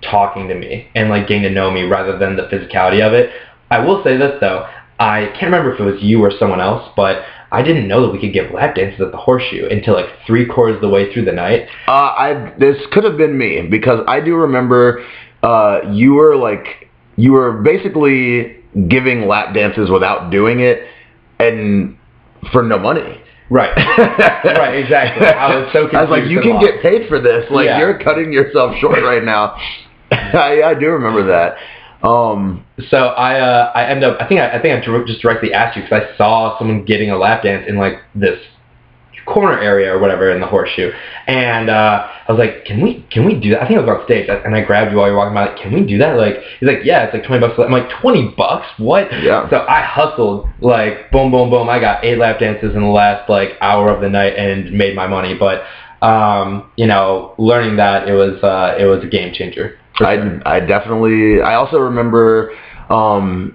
talking 0.03 0.49
to 0.49 0.55
me 0.55 0.89
and 0.95 1.09
like 1.09 1.27
getting 1.27 1.43
to 1.45 1.51
know 1.51 1.71
me 1.71 1.83
rather 1.85 2.19
than 2.19 2.37
the 2.37 2.45
physicality 2.45 3.07
of 3.07 3.13
it. 3.13 3.31
I 3.71 3.81
will 3.81 4.03
say 4.05 4.17
this 4.17 4.39
though, 4.41 4.67
I 4.99 5.27
can't 5.33 5.45
remember 5.45 5.75
if 5.75 5.81
it 5.81 5.85
was 5.85 6.03
you 6.03 6.21
or 6.23 6.31
someone 6.39 6.61
else, 6.61 6.91
but 6.97 7.25
I 7.53 7.63
didn't 7.63 7.87
know 7.89 8.03
that 8.07 8.13
we 8.13 8.19
could 8.21 8.33
give 8.33 8.51
lap 8.53 8.75
dances 8.75 9.01
at 9.01 9.11
the 9.13 9.17
horseshoe 9.17 9.69
until 9.71 9.95
like 9.95 10.07
three 10.27 10.47
quarters 10.47 10.77
of 10.77 10.83
the 10.83 10.89
way 10.89 11.13
through 11.13 11.25
the 11.27 11.33
night. 11.33 11.69
Uh, 11.89 11.93
I 11.93 12.55
this 12.59 12.77
could 12.93 13.05
have 13.05 13.17
been 13.17 13.37
me 13.39 13.63
because 13.69 14.01
I 14.09 14.21
do 14.21 14.35
remember 14.37 15.05
uh, 15.43 15.81
you 15.93 16.15
were 16.15 16.37
like 16.37 16.89
you 17.17 17.33
were 17.33 17.63
basically 17.63 18.57
giving 18.89 19.27
lap 19.27 19.55
dances 19.55 19.91
without 19.91 20.31
doing 20.31 20.61
it 20.61 20.87
and 21.39 21.97
for 22.53 22.63
no 22.63 22.79
money. 22.79 23.23
Right. 23.49 23.75
right, 23.77 24.75
exactly. 24.75 25.27
I 25.29 25.57
was 25.57 25.73
so 25.73 25.83
confused. 25.89 25.95
I 25.95 26.03
was 26.03 26.11
like, 26.11 26.29
you 26.29 26.41
can 26.41 26.61
get 26.61 26.83
paid 26.83 27.09
for 27.09 27.21
this. 27.21 27.49
Like 27.51 27.67
Yeah. 27.67 27.79
you're 27.79 27.99
cutting 27.99 28.33
yourself 28.33 28.77
short 28.79 29.03
right 29.03 29.23
now. 29.25 29.57
I, 30.13 30.63
I 30.63 30.75
do 30.75 30.89
remember 30.91 31.27
that. 31.27 31.57
Um, 32.07 32.65
So 32.91 32.99
I 32.99 33.41
uh, 33.41 33.73
I 33.75 33.87
end 33.87 34.05
up 34.05 34.21
I 34.21 34.29
think 34.29 34.41
I, 34.41 34.59
I 34.59 34.63
think 34.63 34.87
I 34.87 35.05
just 35.07 35.21
directly 35.21 35.53
asked 35.53 35.77
you 35.77 35.83
because 35.83 36.03
I 36.03 36.17
saw 36.17 36.59
someone 36.59 36.85
getting 36.85 37.11
a 37.11 37.17
lap 37.17 37.43
dance 37.43 37.65
in 37.69 37.77
like 37.77 37.95
this 38.15 38.39
corner 39.25 39.59
area 39.59 39.93
or 39.93 39.99
whatever 39.99 40.31
in 40.31 40.41
the 40.41 40.47
horseshoe, 40.47 40.93
and 41.27 41.69
uh, 41.69 42.07
I 42.29 42.33
was 42.33 42.39
like, 42.39 42.65
can 42.65 42.81
we 42.81 43.05
can 43.11 43.25
we 43.25 43.35
do 43.35 43.51
that? 43.51 43.63
I 43.63 43.67
think 43.67 43.79
I 43.79 43.83
was 43.83 43.99
on 43.99 44.05
stage 44.05 44.29
and 44.29 44.55
I 44.55 44.61
grabbed 44.61 44.93
you 44.93 44.99
while 44.99 45.09
you 45.09 45.15
were 45.15 45.19
walking 45.19 45.35
by. 45.35 45.47
Like, 45.47 45.59
can 45.59 45.73
we 45.73 45.85
do 45.85 45.99
that? 45.99 46.17
Like 46.17 46.37
he's 46.61 46.69
like, 46.69 46.85
yeah, 46.85 47.05
it's 47.05 47.15
like 47.15 47.25
twenty 47.25 47.41
bucks. 47.41 47.59
I'm 47.59 47.73
like 47.73 47.91
twenty 48.01 48.29
bucks? 48.37 48.67
What? 48.79 49.11
Yeah. 49.23 49.49
So 49.51 49.65
I 49.67 49.83
hustled 49.83 50.49
like 50.61 51.11
boom 51.11 51.33
boom 51.33 51.51
boom. 51.51 51.69
I 51.69 51.81
got 51.81 52.05
eight 52.05 52.19
lap 52.19 52.39
dances 52.39 52.75
in 52.75 52.83
the 52.83 52.89
last 52.89 53.29
like 53.29 53.53
hour 53.61 53.89
of 53.93 54.01
the 54.01 54.09
night 54.09 54.37
and 54.37 54.71
made 54.73 54.95
my 54.95 55.07
money. 55.09 55.35
But 55.35 55.65
um, 56.03 56.71
you 56.77 56.87
know, 56.87 57.35
learning 57.39 57.79
that 57.79 58.07
it 58.09 58.13
was 58.13 58.41
uh, 58.45 58.77
it 58.79 58.85
was 58.85 59.03
a 59.03 59.09
game 59.09 59.33
changer. 59.35 59.79
Sure. 59.97 60.07
I 60.07 60.57
I 60.57 60.61
definitely. 60.61 61.41
I 61.43 61.55
also 61.55 61.79
remember. 61.79 62.53
Um, 62.89 63.55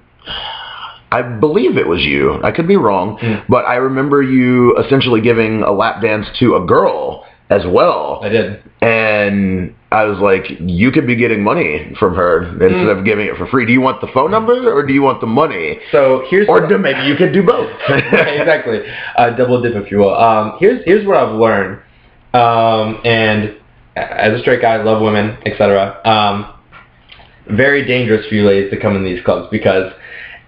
I 1.14 1.22
believe 1.24 1.78
it 1.78 1.88
was 1.88 2.02
you. 2.06 2.40
I 2.42 2.52
could 2.52 2.68
be 2.70 2.78
wrong, 2.78 3.18
Mm. 3.18 3.44
but 3.50 3.66
I 3.66 3.76
remember 3.76 4.22
you 4.22 4.78
essentially 4.78 5.20
giving 5.20 5.62
a 5.62 5.72
lap 5.72 6.02
dance 6.02 6.26
to 6.40 6.56
a 6.56 6.66
girl 6.66 7.26
as 7.50 7.66
well. 7.68 8.22
I 8.24 8.30
did. 8.30 8.62
And 8.82 9.76
I 9.92 10.06
was 10.06 10.20
like, 10.20 10.46
you 10.62 10.90
could 10.92 11.06
be 11.06 11.18
getting 11.18 11.44
money 11.44 11.94
from 12.00 12.16
her 12.16 12.44
instead 12.44 12.72
Mm. 12.72 12.98
of 13.00 13.04
giving 13.04 13.28
it 13.28 13.36
for 13.36 13.46
free. 13.48 13.66
Do 13.66 13.74
you 13.74 13.82
want 13.82 14.00
the 14.00 14.08
phone 14.08 14.32
number 14.32 14.72
or 14.74 14.84
do 14.86 14.94
you 14.94 15.02
want 15.02 15.20
the 15.20 15.28
money? 15.28 15.80
So 15.92 16.24
here's 16.30 16.48
Or 16.48 16.66
do, 16.66 16.78
maybe 16.78 17.02
you 17.02 17.16
could 17.16 17.34
do 17.34 17.44
both. 17.44 17.70
Right, 17.90 18.06
exactly. 18.40 18.82
Uh, 19.18 19.32
double 19.32 19.62
dip, 19.62 19.76
if 19.76 19.92
you 19.92 19.98
will. 19.98 20.16
Um, 20.16 20.54
here's 20.62 20.82
here's 20.86 21.06
what 21.06 21.18
I've 21.18 21.36
learned. 21.36 21.80
Um, 22.34 23.02
and 23.04 23.56
as 23.96 24.34
a 24.34 24.40
straight 24.42 24.62
guy, 24.62 24.76
I 24.76 24.84
love 24.84 25.02
women, 25.02 25.38
etc. 25.46 26.00
Um, 26.06 26.54
very 27.50 27.86
dangerous 27.86 28.26
for 28.28 28.36
you 28.36 28.46
ladies 28.46 28.72
to 28.72 28.80
come 28.80 28.96
in 28.96 29.04
these 29.04 29.24
clubs 29.24 29.48
because 29.52 29.92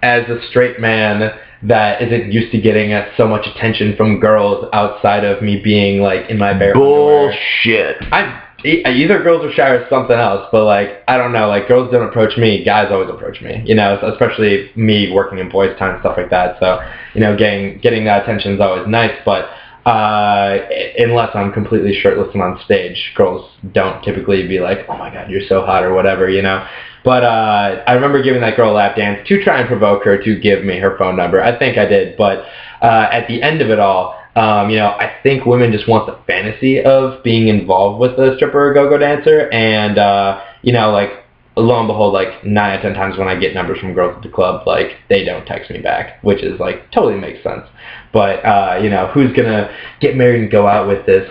as 0.01 0.27
a 0.29 0.39
straight 0.49 0.79
man 0.79 1.37
that 1.63 2.01
isn't 2.01 2.31
used 2.31 2.51
to 2.51 2.59
getting 2.59 2.91
uh, 2.91 3.09
so 3.15 3.27
much 3.27 3.47
attention 3.47 3.95
from 3.95 4.19
girls 4.19 4.67
outside 4.73 5.23
of 5.23 5.41
me 5.41 5.61
being 5.63 6.01
like 6.01 6.29
in 6.29 6.37
my 6.37 6.53
bare. 6.53 6.73
Bullshit. 6.73 7.97
I 8.11 8.41
either 8.65 9.21
girls 9.21 9.43
are 9.45 9.51
shy 9.51 9.69
or 9.69 9.87
something 9.89 10.15
else, 10.15 10.47
but 10.51 10.65
like 10.65 11.03
I 11.07 11.17
don't 11.17 11.31
know, 11.31 11.47
like 11.47 11.67
girls 11.67 11.91
don't 11.91 12.07
approach 12.07 12.37
me, 12.37 12.63
guys 12.63 12.87
always 12.91 13.09
approach 13.09 13.41
me, 13.41 13.61
you 13.65 13.75
know, 13.75 13.99
especially 14.03 14.71
me 14.75 15.11
working 15.11 15.39
in 15.39 15.49
Boystown 15.49 15.93
and 15.93 15.99
stuff 16.01 16.17
like 16.17 16.29
that. 16.29 16.59
So 16.59 16.79
you 17.13 17.21
know, 17.21 17.37
getting 17.37 17.79
getting 17.79 18.05
that 18.05 18.23
attention 18.23 18.53
is 18.53 18.61
always 18.61 18.87
nice, 18.87 19.15
but 19.25 19.49
uh, 19.85 20.59
unless 20.97 21.35
I'm 21.35 21.51
completely 21.51 21.99
shirtless 22.01 22.29
and 22.33 22.41
on 22.41 22.59
stage, 22.63 23.11
girls 23.15 23.49
don't 23.73 24.01
typically 24.03 24.47
be 24.47 24.59
like, 24.59 24.85
"Oh 24.87 24.97
my 24.97 25.13
God, 25.13 25.29
you're 25.29 25.47
so 25.47 25.65
hot" 25.65 25.83
or 25.83 25.93
whatever, 25.93 26.29
you 26.29 26.41
know. 26.41 26.65
But 27.03 27.23
uh, 27.23 27.83
I 27.85 27.93
remember 27.93 28.23
giving 28.23 28.41
that 28.41 28.55
girl 28.55 28.71
a 28.71 28.75
lap 28.75 28.95
dance 28.95 29.27
to 29.27 29.43
try 29.43 29.59
and 29.59 29.67
provoke 29.67 30.05
her 30.05 30.23
to 30.23 30.39
give 30.39 30.63
me 30.63 30.79
her 30.79 30.97
phone 30.97 31.17
number. 31.17 31.43
I 31.43 31.57
think 31.59 31.77
I 31.77 31.85
did, 31.85 32.15
but 32.15 32.45
uh, 32.81 33.09
at 33.11 33.27
the 33.27 33.41
end 33.41 33.61
of 33.61 33.69
it 33.69 33.79
all, 33.79 34.17
um, 34.35 34.69
you 34.69 34.77
know, 34.77 34.87
I 34.87 35.19
think 35.21 35.45
women 35.45 35.71
just 35.71 35.87
want 35.87 36.07
the 36.07 36.17
fantasy 36.25 36.81
of 36.81 37.21
being 37.23 37.49
involved 37.49 37.99
with 37.99 38.17
a 38.19 38.35
stripper 38.37 38.69
or 38.69 38.73
go-go 38.73 38.97
dancer, 38.97 39.49
and 39.51 39.97
uh, 39.97 40.41
you 40.61 40.71
know, 40.71 40.91
like 40.91 41.22
lo 41.55 41.79
and 41.79 41.87
behold, 41.87 42.13
like 42.13 42.43
nine 42.43 42.71
out 42.71 42.77
of 42.77 42.81
ten 42.81 42.93
times 42.93 43.17
when 43.17 43.27
I 43.27 43.35
get 43.35 43.53
numbers 43.53 43.79
from 43.79 43.93
girls 43.93 44.15
at 44.17 44.23
the 44.23 44.29
club, 44.29 44.65
like 44.65 44.97
they 45.09 45.23
don't 45.23 45.45
text 45.45 45.69
me 45.69 45.79
back, 45.79 46.23
which 46.23 46.43
is 46.43 46.59
like 46.59 46.91
totally 46.91 47.19
makes 47.19 47.43
sense. 47.43 47.63
But 48.11 48.45
uh, 48.45 48.79
you 48.81 48.89
know, 48.89 49.07
who's 49.07 49.35
gonna 49.35 49.75
get 49.99 50.15
married 50.15 50.41
and 50.41 50.51
go 50.51 50.67
out 50.67 50.87
with 50.87 51.05
this 51.05 51.29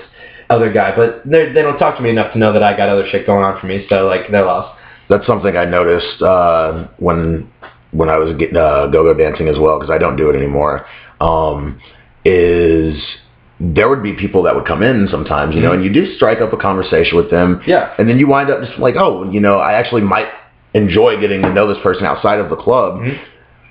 other 0.51 0.73
guy? 0.73 0.95
But 0.95 1.23
they 1.25 1.53
they 1.53 1.63
don't 1.63 1.79
talk 1.79 1.97
to 1.97 2.03
me 2.03 2.11
enough 2.11 2.33
to 2.35 2.39
know 2.39 2.53
that 2.53 2.63
I 2.63 2.77
got 2.77 2.89
other 2.89 3.09
shit 3.11 3.27
going 3.27 3.45
on 3.45 3.61
for 3.61 3.67
me. 3.67 3.87
So 3.89 4.07
like 4.07 4.31
they're 4.31 4.45
lost. 4.45 4.79
That's 5.09 5.27
something 5.27 5.57
I 5.57 5.65
noticed 5.65 6.23
uh, 6.23 6.89
when 6.99 7.51
when 7.91 8.09
I 8.09 8.17
was 8.17 8.31
uh, 8.31 8.87
go-go 8.87 9.15
dancing 9.15 9.49
as 9.49 9.59
well, 9.59 9.79
because 9.79 9.93
I 9.93 9.99
don't 9.99 10.17
do 10.17 10.31
it 10.31 10.37
anymore. 10.37 10.87
Um, 11.21 11.81
is 12.25 12.97
there 13.65 13.89
would 13.89 14.03
be 14.03 14.13
people 14.13 14.43
that 14.43 14.57
would 14.57 14.67
come 14.67 14.83
in 14.83 15.07
sometimes, 15.09 15.55
you 15.55 15.61
know, 15.61 15.71
and 15.71 15.85
you 15.85 15.93
do 15.93 16.13
strike 16.17 16.41
up 16.41 16.53
a 16.53 16.57
conversation 16.57 17.17
with 17.17 17.31
them. 17.31 17.63
Yeah. 17.65 17.95
And 17.97 18.09
then 18.09 18.19
you 18.19 18.27
wind 18.27 18.51
up 18.51 18.61
just 18.61 18.77
like, 18.81 18.97
oh, 18.99 19.31
you 19.31 19.39
know, 19.39 19.59
I 19.59 19.75
actually 19.75 20.03
might 20.03 20.27
enjoy 20.75 21.21
getting 21.21 21.43
to 21.43 21.53
know 21.53 21.73
this 21.73 21.81
person 21.81 22.05
outside 22.05 22.41
of 22.41 22.51
the 22.51 22.57
club. 22.57 22.99
Mhm. 23.01 23.19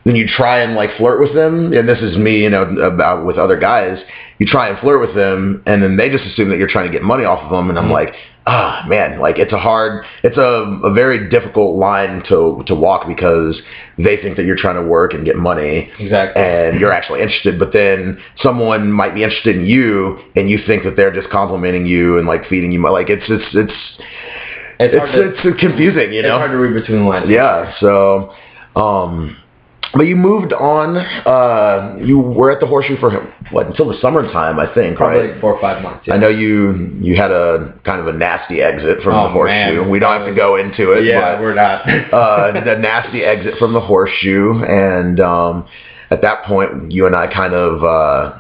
Then 0.06 0.16
you 0.16 0.28
try 0.28 0.60
and 0.62 0.76
like 0.76 0.96
flirt 0.98 1.20
with 1.20 1.34
them, 1.34 1.74
and 1.74 1.90
this 1.90 2.00
is 2.00 2.18
me, 2.18 2.42
you 2.42 2.50
know, 2.50 2.64
about 2.64 3.26
with 3.26 3.38
other 3.38 3.58
guys. 3.58 4.00
You 4.40 4.48
try 4.48 4.70
and 4.70 4.80
flirt 4.80 5.02
with 5.02 5.14
them, 5.14 5.62
and 5.66 5.84
then 5.84 5.98
they 5.98 6.10
just 6.10 6.26
assume 6.26 6.50
that 6.50 6.58
you're 6.58 6.70
trying 6.70 6.88
to 6.88 6.92
get 6.92 7.04
money 7.04 7.26
off 7.26 7.44
of 7.44 7.52
them. 7.52 7.70
And 7.70 7.78
I'm 7.78 7.90
Mhm. 7.90 7.92
like, 7.92 8.16
ah, 8.48 8.86
man, 8.88 9.20
like 9.20 9.38
it's 9.38 9.54
a 9.54 9.58
hard, 9.58 10.06
it's 10.24 10.38
a, 10.38 10.80
a 10.84 10.94
very 10.94 11.30
difficult 11.30 11.78
line 11.78 12.24
to 12.30 12.64
to 12.68 12.76
walk 12.76 13.08
because 13.08 13.62
they 13.98 14.18
think 14.18 14.38
that 14.38 14.46
you're 14.46 14.58
trying 14.58 14.76
to 14.76 14.84
work 14.84 15.14
and 15.14 15.26
get 15.26 15.36
money, 15.36 15.92
Exactly. 16.00 16.42
and 16.42 16.80
you're 16.80 16.92
actually 16.92 17.22
interested, 17.22 17.60
but 17.60 17.72
then 17.74 18.22
someone 18.42 18.92
might 18.92 19.14
be 19.14 19.24
interested 19.24 19.56
in 19.56 19.66
you, 19.66 20.20
and 20.36 20.50
you 20.50 20.60
think 20.66 20.84
that 20.84 20.96
they're 20.96 21.14
just 21.14 21.30
complimenting 21.30 21.86
you 21.86 22.18
and 22.18 22.28
like 22.28 22.48
feeding 22.48 22.72
you. 22.72 22.82
Like 22.82 23.10
it's 23.10 23.26
it's 23.30 23.46
it's 23.54 23.74
it's, 24.80 24.96
it's, 24.96 25.44
to, 25.44 25.50
it's 25.50 25.60
confusing, 25.60 26.12
you 26.12 26.20
it's 26.20 26.28
know. 26.28 26.38
hard 26.40 26.52
to 26.52 26.58
read 26.58 26.74
between 26.74 27.04
the 27.04 27.10
lines. 27.10 27.30
Yeah. 27.30 27.74
So, 27.80 28.34
um, 28.76 29.38
but 29.94 30.04
you 30.04 30.16
moved 30.16 30.54
on. 30.54 30.98
Uh, 30.98 31.98
you 32.02 32.20
were 32.20 32.52
at 32.52 32.60
the 32.60 32.68
Horseshoe 32.68 32.98
for 32.98 33.12
what 33.52 33.68
until 33.68 33.88
the 33.90 34.00
summertime, 34.02 34.60
I 34.60 34.74
think, 34.74 34.98
Probably 34.98 35.30
right? 35.32 35.42
four 35.42 35.54
or 35.54 35.62
five 35.62 35.84
months. 35.84 36.06
Yeah. 36.08 36.14
I 36.14 36.18
know 36.18 36.30
you 36.30 36.96
you 37.02 37.16
had 37.16 37.32
a 37.32 37.74
kind 37.84 38.00
of 38.00 38.08
a 38.08 38.14
nasty 38.14 38.62
exit 38.62 39.02
from 39.04 39.16
Oh, 39.16 39.24
the 39.24 39.30
Horseshoe. 39.30 39.82
man. 39.82 39.90
We 39.90 40.00
don't 40.00 40.18
have 40.18 40.28
to 40.28 40.34
go 40.36 40.56
into 40.56 40.92
it. 40.94 41.04
Yeah, 41.06 41.36
but, 41.36 41.42
we're 41.42 41.54
not. 41.56 41.82
uh, 42.14 42.52
the 42.54 42.76
nasty 42.78 43.24
exit 43.24 43.56
from 43.60 43.74
the 43.74 43.82
Horseshoe, 43.82 44.64
and 44.64 45.20
um, 45.20 45.68
at 46.10 46.22
that 46.22 46.46
point, 46.46 46.92
you 46.92 47.06
and 47.06 47.16
I 47.16 47.28
kind 47.28 47.54
of 47.54 47.84
uh, 47.84 48.40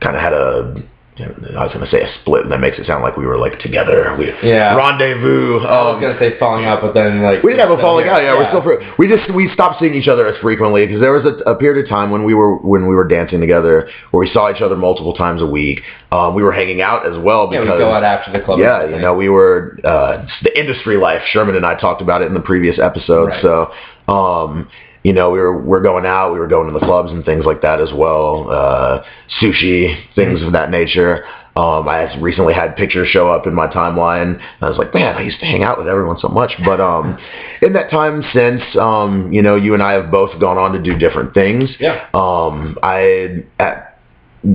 kind 0.00 0.16
of 0.16 0.22
had 0.22 0.32
a. 0.32 0.82
I 1.18 1.64
was 1.64 1.72
going 1.74 1.84
to 1.84 1.90
say 1.90 2.00
a 2.00 2.10
split, 2.22 2.42
and 2.44 2.50
that 2.52 2.60
makes 2.60 2.78
it 2.78 2.86
sound 2.86 3.02
like 3.02 3.18
we 3.18 3.26
were 3.26 3.36
like 3.36 3.58
together. 3.58 4.16
We 4.18 4.32
Yeah. 4.42 4.74
rendezvous. 4.74 5.58
I 5.60 5.84
was 5.84 5.94
um, 5.96 6.00
gonna 6.00 6.18
say 6.18 6.38
falling 6.38 6.64
out, 6.64 6.80
but 6.80 6.94
then 6.94 7.20
like 7.22 7.42
we 7.42 7.52
didn't 7.52 7.68
have 7.68 7.78
a 7.78 7.82
falling 7.82 8.06
here. 8.06 8.14
out. 8.14 8.22
Yeah, 8.22 8.32
we're 8.34 8.48
still. 8.48 8.62
fr- 8.62 8.82
We 8.96 9.08
just 9.08 9.30
we 9.34 9.50
stopped 9.52 9.78
seeing 9.78 9.92
each 9.94 10.08
other 10.08 10.26
as 10.26 10.38
frequently 10.40 10.86
because 10.86 11.02
there 11.02 11.12
was 11.12 11.26
a, 11.26 11.50
a 11.50 11.54
period 11.54 11.84
of 11.84 11.90
time 11.90 12.10
when 12.10 12.24
we 12.24 12.32
were 12.32 12.56
when 12.56 12.86
we 12.88 12.94
were 12.94 13.06
dancing 13.06 13.40
together 13.40 13.90
where 14.12 14.20
we 14.20 14.30
saw 14.32 14.50
each 14.50 14.62
other 14.62 14.74
multiple 14.74 15.12
times 15.12 15.42
a 15.42 15.46
week. 15.46 15.82
Um, 16.12 16.34
we 16.34 16.42
were 16.42 16.52
hanging 16.52 16.80
out 16.80 17.04
as 17.06 17.18
well 17.18 17.50
Yeah, 17.52 17.60
because 17.60 17.74
we 17.74 17.84
go 17.84 17.92
out 17.92 18.04
after 18.04 18.32
the 18.32 18.40
club. 18.40 18.58
yeah, 18.58 18.86
you 18.86 18.98
know, 18.98 19.12
we 19.12 19.28
were 19.28 19.78
uh, 19.84 20.26
the 20.42 20.58
industry 20.58 20.96
life. 20.96 21.20
Sherman 21.26 21.56
and 21.56 21.66
I 21.66 21.74
talked 21.78 22.00
about 22.00 22.22
it 22.22 22.26
in 22.28 22.34
the 22.34 22.40
previous 22.40 22.78
episode. 22.78 23.26
Right. 23.28 23.42
So, 23.42 23.70
um, 24.08 24.66
you 25.02 25.12
know, 25.12 25.30
we 25.30 25.38
were 25.38 25.60
we're 25.60 25.82
going 25.82 26.06
out, 26.06 26.32
we 26.32 26.38
were 26.38 26.48
going 26.48 26.72
to 26.72 26.78
the 26.78 26.84
clubs 26.84 27.10
and 27.10 27.24
things 27.24 27.44
like 27.44 27.62
that 27.62 27.80
as 27.80 27.92
well. 27.92 28.50
Uh, 28.50 29.04
sushi, 29.40 29.96
things 30.14 30.42
of 30.42 30.52
that 30.52 30.70
nature. 30.70 31.24
Um, 31.54 31.86
I 31.86 32.18
recently 32.18 32.54
had 32.54 32.76
pictures 32.76 33.08
show 33.08 33.28
up 33.28 33.46
in 33.46 33.52
my 33.52 33.66
timeline. 33.66 34.36
And 34.36 34.62
I 34.62 34.68
was 34.70 34.78
like, 34.78 34.94
man, 34.94 35.16
I 35.16 35.22
used 35.22 35.38
to 35.40 35.46
hang 35.46 35.62
out 35.62 35.76
with 35.76 35.86
everyone 35.86 36.18
so 36.18 36.28
much. 36.28 36.52
But 36.64 36.80
um, 36.80 37.18
in 37.62 37.74
that 37.74 37.90
time 37.90 38.22
since, 38.32 38.62
um, 38.80 39.32
you 39.32 39.42
know, 39.42 39.56
you 39.56 39.74
and 39.74 39.82
I 39.82 39.92
have 39.92 40.10
both 40.10 40.40
gone 40.40 40.56
on 40.56 40.72
to 40.72 40.82
do 40.82 40.96
different 40.96 41.34
things. 41.34 41.70
Yeah. 41.78 42.08
Um, 42.14 42.78
I 42.82 43.44
at 43.58 43.92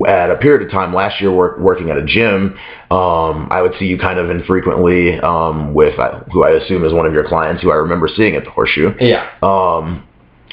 at 0.06 0.30
a 0.30 0.36
period 0.36 0.66
of 0.66 0.72
time 0.72 0.94
last 0.94 1.22
year 1.22 1.32
work, 1.32 1.60
working 1.60 1.90
at 1.90 1.98
a 1.98 2.06
gym, 2.06 2.58
um, 2.92 3.48
I 3.50 3.62
would 3.62 3.74
see 3.80 3.86
you 3.86 3.98
kind 3.98 4.20
of 4.20 4.30
infrequently 4.30 5.18
um, 5.20 5.74
with 5.74 5.98
uh, 5.98 6.20
who 6.32 6.44
I 6.44 6.52
assume 6.52 6.84
is 6.84 6.94
one 6.94 7.06
of 7.06 7.14
your 7.14 7.26
clients 7.26 7.64
who 7.64 7.72
I 7.72 7.76
remember 7.76 8.10
seeing 8.14 8.36
at 8.36 8.44
the 8.44 8.50
Horseshoe. 8.50 8.94
Yeah. 9.00 9.30
Um, 9.42 10.07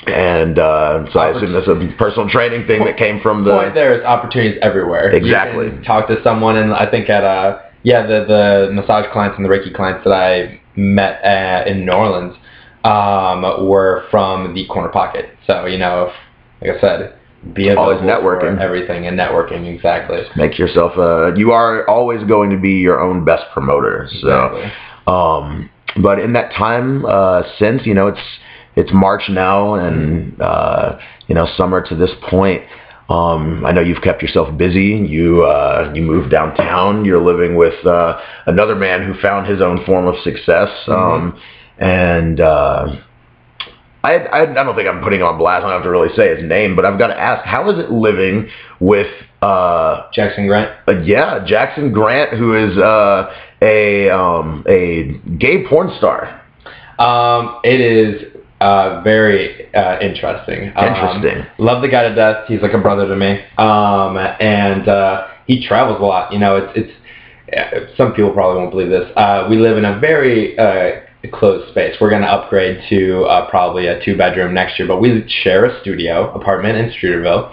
and 0.07 0.59
uh, 0.59 1.05
so 1.13 1.19
I 1.19 1.31
assume 1.31 1.53
that's 1.53 1.69
a 1.69 1.95
personal 1.97 2.29
training 2.29 2.67
thing 2.67 2.85
that 2.85 2.97
came 2.97 3.21
from 3.21 3.45
the 3.45 3.51
point 3.51 3.75
there 3.75 3.99
is 3.99 4.05
opportunities 4.05 4.59
everywhere. 4.63 5.11
Exactly. 5.11 5.71
Talk 5.85 6.09
to 6.09 6.23
someone, 6.23 6.57
and 6.57 6.73
I 6.73 6.91
think 6.91 7.09
at 7.09 7.25
uh 7.25 7.61
yeah 7.83 8.07
the 8.07 8.25
the 8.27 8.73
massage 8.73 9.07
clients 9.13 9.37
and 9.37 9.45
the 9.45 9.49
Reiki 9.49 9.75
clients 9.75 10.05
that 10.05 10.13
I 10.13 10.61
met 10.77 11.25
uh, 11.25 11.69
in 11.69 11.87
New 11.87 11.93
Orleans 11.93 12.37
um, 12.85 13.67
were 13.69 14.07
from 14.11 14.55
the 14.55 14.67
corner 14.67 14.89
pocket. 14.89 15.31
So 15.47 15.67
you 15.67 15.79
know, 15.79 16.11
if, 16.11 16.67
like 16.67 16.77
I 16.77 16.81
said, 16.81 17.19
be 17.53 17.71
Always 17.71 17.99
networking. 17.99 18.59
everything 18.61 19.07
and 19.07 19.19
networking 19.19 19.73
exactly. 19.73 20.23
Make 20.37 20.59
yourself. 20.59 20.97
Uh, 20.97 21.35
you 21.35 21.53
are 21.53 21.89
always 21.89 22.25
going 22.25 22.51
to 22.51 22.57
be 22.57 22.73
your 22.73 23.01
own 23.01 23.25
best 23.25 23.45
promoter. 23.53 24.09
So. 24.21 24.29
Exactly. 24.29 24.73
Um, 25.07 25.71
but 26.03 26.19
in 26.19 26.33
that 26.33 26.53
time 26.53 27.05
uh, 27.07 27.43
since, 27.59 27.87
you 27.87 27.95
know, 27.95 28.09
it's 28.09 28.19
it's 28.77 28.91
March 28.93 29.23
now, 29.29 29.75
and 29.75 30.41
uh, 30.41 30.99
you 31.27 31.35
know, 31.35 31.47
summer 31.57 31.87
to 31.89 31.95
this 31.95 32.11
point. 32.29 32.63
Um, 33.09 33.67
I 33.67 33.73
know 33.73 33.83
you've 33.83 34.03
kept 34.03 34.23
yourself 34.23 34.57
busy. 34.57 35.07
You 35.07 35.45
uh, 35.45 35.93
you 35.95 36.03
moved 36.03 36.31
downtown. 36.31 37.05
You're 37.05 37.23
living 37.23 37.57
with 37.57 37.85
uh, 37.87 38.21
another 38.47 38.75
man 38.75 39.05
who 39.05 39.21
found 39.21 39.47
his 39.47 39.61
own 39.61 39.85
form 39.85 40.07
of 40.07 40.15
success. 40.23 40.71
Um, 40.89 41.39
and 41.79 42.41
uh, 42.41 42.97
I, 44.03 44.17
I 44.17 44.43
I 44.43 44.47
don't 44.47 44.75
think 44.75 44.89
I'm 44.89 45.03
putting 45.03 45.23
on 45.23 45.39
blast. 45.39 45.65
I 45.65 45.69
don't 45.69 45.73
have 45.73 45.83
to 45.83 45.91
really 45.91 46.15
say 46.17 46.35
his 46.35 46.49
name, 46.49 46.77
but 46.77 46.85
I've 46.85 46.99
got 46.99 47.09
to 47.09 47.19
ask, 47.19 47.45
how 47.45 47.71
is 47.71 47.79
it 47.79 47.91
living 47.91 48.49
with 48.81 49.09
uh, 49.43 50.11
Jackson 50.13 50.47
Grant. 50.47 50.71
uh, 50.89 51.01
yeah, 51.01 51.45
Jackson 51.47 51.93
Grant, 51.93 52.39
who 52.39 52.55
is 52.55 52.79
uh, 52.79 53.31
a 53.61 54.09
um, 54.11 54.65
a 54.69 55.21
gay 55.39 55.67
porn 55.67 55.95
star. 55.99 56.41
Um, 56.99 57.61
it 57.65 57.81
is 57.81 58.34
uh, 58.65 59.03
very 59.03 59.73
uh, 59.75 59.99
interesting. 60.01 60.73
Um, 60.77 60.85
Interesting. 60.89 61.47
love 61.59 61.83
the 61.83 61.89
guy 61.89 62.03
to 62.09 62.15
death. 62.15 62.39
He's 62.49 62.63
like 62.63 62.73
a 62.73 62.79
brother 62.87 63.07
to 63.07 63.17
me. 63.17 63.33
Um, 63.59 64.17
and 64.41 64.89
uh, 64.89 65.29
he 65.47 65.67
travels 65.69 65.99
a 66.01 66.05
lot. 66.05 66.33
You 66.33 66.39
know, 66.39 66.57
it's 66.57 66.73
it's. 66.81 66.93
uh, 67.57 67.95
Some 67.97 68.13
people 68.15 68.33
probably 68.33 68.59
won't 68.61 68.73
believe 68.73 68.91
this. 68.91 69.11
Uh, 69.17 69.47
we 69.51 69.57
live 69.67 69.77
in 69.77 69.85
a 69.85 69.99
very 70.01 70.59
uh, 70.59 71.01
closed 71.33 71.71
space. 71.73 71.97
We're 72.01 72.11
going 72.11 72.23
to 72.23 72.29
upgrade 72.37 72.77
to 72.91 73.25
uh, 73.25 73.51
probably 73.51 73.87
a 73.87 74.03
two 74.05 74.17
bedroom 74.17 74.53
next 74.55 74.79
year, 74.79 74.89
but 74.89 75.01
we 75.01 75.09
share 75.43 75.65
a 75.67 75.81
studio 75.83 76.33
apartment 76.35 76.75
in 76.79 76.91
Streeterville. 76.91 77.45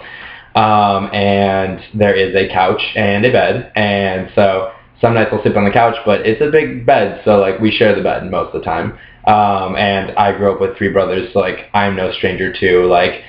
Um, 0.54 1.08
and 1.14 1.80
there 1.94 2.14
is 2.14 2.34
a 2.34 2.46
couch 2.52 2.82
and 2.94 3.24
a 3.24 3.32
bed, 3.32 3.72
and 3.74 4.30
so 4.34 4.72
some 5.02 5.14
nights 5.14 5.30
I'll 5.32 5.42
sleep 5.42 5.56
on 5.56 5.64
the 5.64 5.70
couch, 5.70 5.96
but 6.06 6.24
it's 6.24 6.40
a 6.40 6.50
big 6.50 6.86
bed, 6.86 7.20
so 7.24 7.38
like 7.38 7.58
we 7.58 7.70
share 7.70 7.94
the 7.94 8.02
bed 8.02 8.30
most 8.30 8.54
of 8.54 8.60
the 8.60 8.64
time. 8.64 8.92
Um, 9.26 9.76
and 9.76 10.12
I 10.12 10.36
grew 10.36 10.52
up 10.52 10.60
with 10.60 10.78
three 10.78 10.90
brothers, 10.90 11.32
so 11.32 11.40
like 11.40 11.68
I'm 11.74 11.96
no 11.96 12.12
stranger 12.12 12.52
to 12.52 12.86
like 12.86 13.22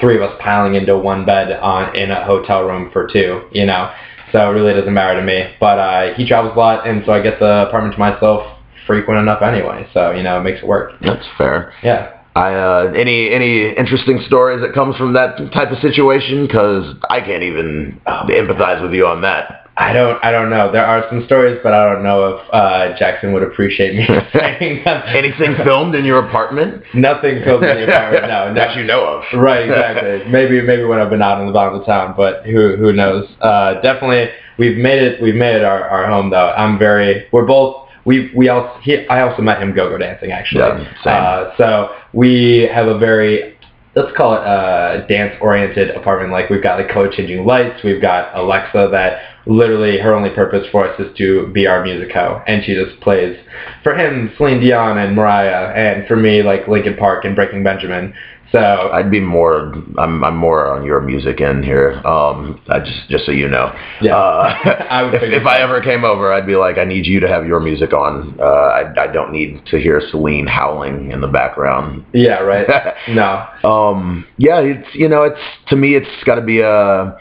three 0.00 0.16
of 0.16 0.22
us 0.22 0.34
piling 0.40 0.74
into 0.74 0.96
one 0.96 1.24
bed 1.24 1.52
on 1.52 1.94
in 1.94 2.10
a 2.10 2.24
hotel 2.24 2.64
room 2.64 2.90
for 2.92 3.06
two, 3.06 3.42
you 3.52 3.66
know. 3.66 3.92
So 4.32 4.38
it 4.50 4.54
really 4.54 4.72
doesn't 4.72 4.92
matter 4.92 5.20
to 5.20 5.24
me. 5.24 5.54
But 5.60 5.78
uh, 5.78 6.14
he 6.14 6.26
travels 6.26 6.54
a 6.56 6.58
lot, 6.58 6.88
and 6.88 7.04
so 7.04 7.12
I 7.12 7.22
get 7.22 7.38
the 7.38 7.68
apartment 7.68 7.94
to 7.94 8.00
myself 8.00 8.58
frequent 8.86 9.20
enough 9.20 9.42
anyway. 9.42 9.86
So 9.92 10.12
you 10.12 10.22
know, 10.22 10.40
it 10.40 10.42
makes 10.42 10.58
it 10.58 10.66
work. 10.66 10.92
That's 11.02 11.26
fair. 11.36 11.74
Yeah. 11.84 12.18
I 12.34 12.54
uh, 12.54 12.92
any 12.96 13.30
any 13.30 13.68
interesting 13.76 14.22
stories 14.26 14.62
that 14.62 14.72
comes 14.72 14.96
from 14.96 15.12
that 15.12 15.36
type 15.52 15.70
of 15.70 15.78
situation? 15.80 16.46
Because 16.46 16.96
I 17.10 17.20
can't 17.20 17.42
even 17.42 18.00
uh, 18.06 18.24
empathize 18.24 18.80
with 18.80 18.94
you 18.94 19.06
on 19.06 19.20
that. 19.20 19.61
I 19.76 19.92
don't, 19.94 20.22
I 20.22 20.30
don't 20.30 20.50
know. 20.50 20.70
There 20.70 20.84
are 20.84 21.04
some 21.08 21.24
stories, 21.24 21.58
but 21.62 21.72
I 21.72 21.92
don't 21.92 22.02
know 22.02 22.36
if 22.36 22.40
uh, 22.52 22.98
Jackson 22.98 23.32
would 23.32 23.42
appreciate 23.42 23.94
me 23.94 24.06
saying 24.32 24.84
them. 24.84 25.02
Anything 25.06 25.56
filmed 25.64 25.94
in 25.94 26.04
your 26.04 26.26
apartment 26.28 26.82
Nothing 26.94 27.42
filmed 27.42 27.64
in 27.64 27.76
the 27.78 27.84
apartment. 27.84 28.28
No, 28.28 28.48
no. 28.52 28.54
that 28.54 28.76
you 28.76 28.84
know 28.84 29.04
of? 29.04 29.24
Right, 29.32 29.62
exactly. 29.68 30.30
maybe 30.30 30.60
maybe 30.60 30.84
when 30.84 30.98
I've 30.98 31.10
been 31.10 31.22
out 31.22 31.40
on 31.40 31.46
the 31.46 31.52
bottom 31.52 31.74
of 31.74 31.80
the 31.80 31.86
town, 31.86 32.14
but 32.16 32.44
who 32.44 32.76
who 32.76 32.92
knows? 32.92 33.26
Uh, 33.40 33.80
definitely, 33.80 34.28
we've 34.58 34.76
made 34.76 35.02
it. 35.02 35.22
We've 35.22 35.34
made 35.34 35.56
it 35.56 35.64
our, 35.64 35.88
our 35.88 36.06
home 36.06 36.30
though. 36.30 36.50
I'm 36.50 36.78
very. 36.78 37.26
We're 37.32 37.46
both. 37.46 37.88
We 38.04 38.30
we 38.36 38.48
also. 38.50 38.78
He, 38.82 39.06
I 39.08 39.22
also 39.22 39.40
met 39.42 39.62
him 39.62 39.74
go-go 39.74 39.96
dancing 39.96 40.32
actually. 40.32 40.60
Yeah, 40.60 40.84
same. 41.02 41.14
Uh, 41.14 41.56
so 41.56 41.96
we 42.12 42.68
have 42.72 42.88
a 42.88 42.98
very. 42.98 43.56
Let's 43.94 44.16
call 44.16 44.32
it 44.34 44.40
a 44.40 45.04
dance-oriented 45.06 45.90
apartment. 45.90 46.32
Like 46.32 46.48
we've 46.48 46.62
got 46.62 46.78
like 46.78 46.88
color-changing 46.88 47.44
lights. 47.44 47.84
We've 47.84 48.00
got 48.00 48.34
Alexa 48.34 48.88
that 48.90 49.20
literally 49.46 49.98
her 49.98 50.14
only 50.14 50.30
purpose 50.30 50.66
for 50.70 50.88
us 50.88 51.00
is 51.00 51.16
to 51.18 51.48
be 51.48 51.66
our 51.66 51.82
music 51.82 51.92
musico, 52.02 52.42
and 52.46 52.64
she 52.64 52.74
just 52.74 53.00
plays 53.00 53.36
for 53.82 53.94
him 53.94 54.32
Celine 54.36 54.60
Dion 54.60 54.98
and 54.98 55.14
Mariah, 55.14 55.72
and 55.74 56.06
for 56.06 56.16
me 56.16 56.42
like 56.42 56.68
Linkin 56.68 56.96
Park 56.96 57.24
and 57.24 57.34
Breaking 57.34 57.62
Benjamin. 57.62 58.14
So 58.50 58.90
I'd 58.92 59.10
be 59.10 59.18
more. 59.18 59.72
I'm 59.96 60.22
I'm 60.22 60.36
more 60.36 60.70
on 60.70 60.84
your 60.84 61.00
music 61.00 61.40
end 61.40 61.64
here. 61.64 61.92
Um, 62.06 62.60
I 62.68 62.80
just 62.80 63.08
just 63.08 63.24
so 63.24 63.32
you 63.32 63.48
know. 63.48 63.74
Yeah. 64.02 64.14
Uh, 64.14 64.86
I 64.90 65.02
would 65.02 65.14
if, 65.14 65.22
if 65.22 65.46
I 65.46 65.62
ever 65.62 65.80
came 65.80 66.04
over, 66.04 66.30
I'd 66.30 66.46
be 66.46 66.56
like, 66.56 66.76
I 66.76 66.84
need 66.84 67.06
you 67.06 67.18
to 67.20 67.28
have 67.28 67.46
your 67.46 67.60
music 67.60 67.94
on. 67.94 68.36
Uh, 68.38 68.42
I 68.44 69.04
I 69.04 69.06
don't 69.06 69.32
need 69.32 69.64
to 69.66 69.78
hear 69.78 70.02
Celine 70.10 70.46
howling 70.46 71.12
in 71.12 71.22
the 71.22 71.28
background. 71.28 72.04
yeah, 72.12 72.40
right. 72.40 72.68
No. 73.08 73.46
Um, 73.64 74.26
yeah, 74.36 74.60
it's 74.60 74.94
you 74.94 75.08
know, 75.08 75.22
it's 75.22 75.40
to 75.68 75.76
me, 75.76 75.94
it's 75.94 76.24
got 76.24 76.34
to 76.34 76.42
be 76.42 76.60
a, 76.60 77.16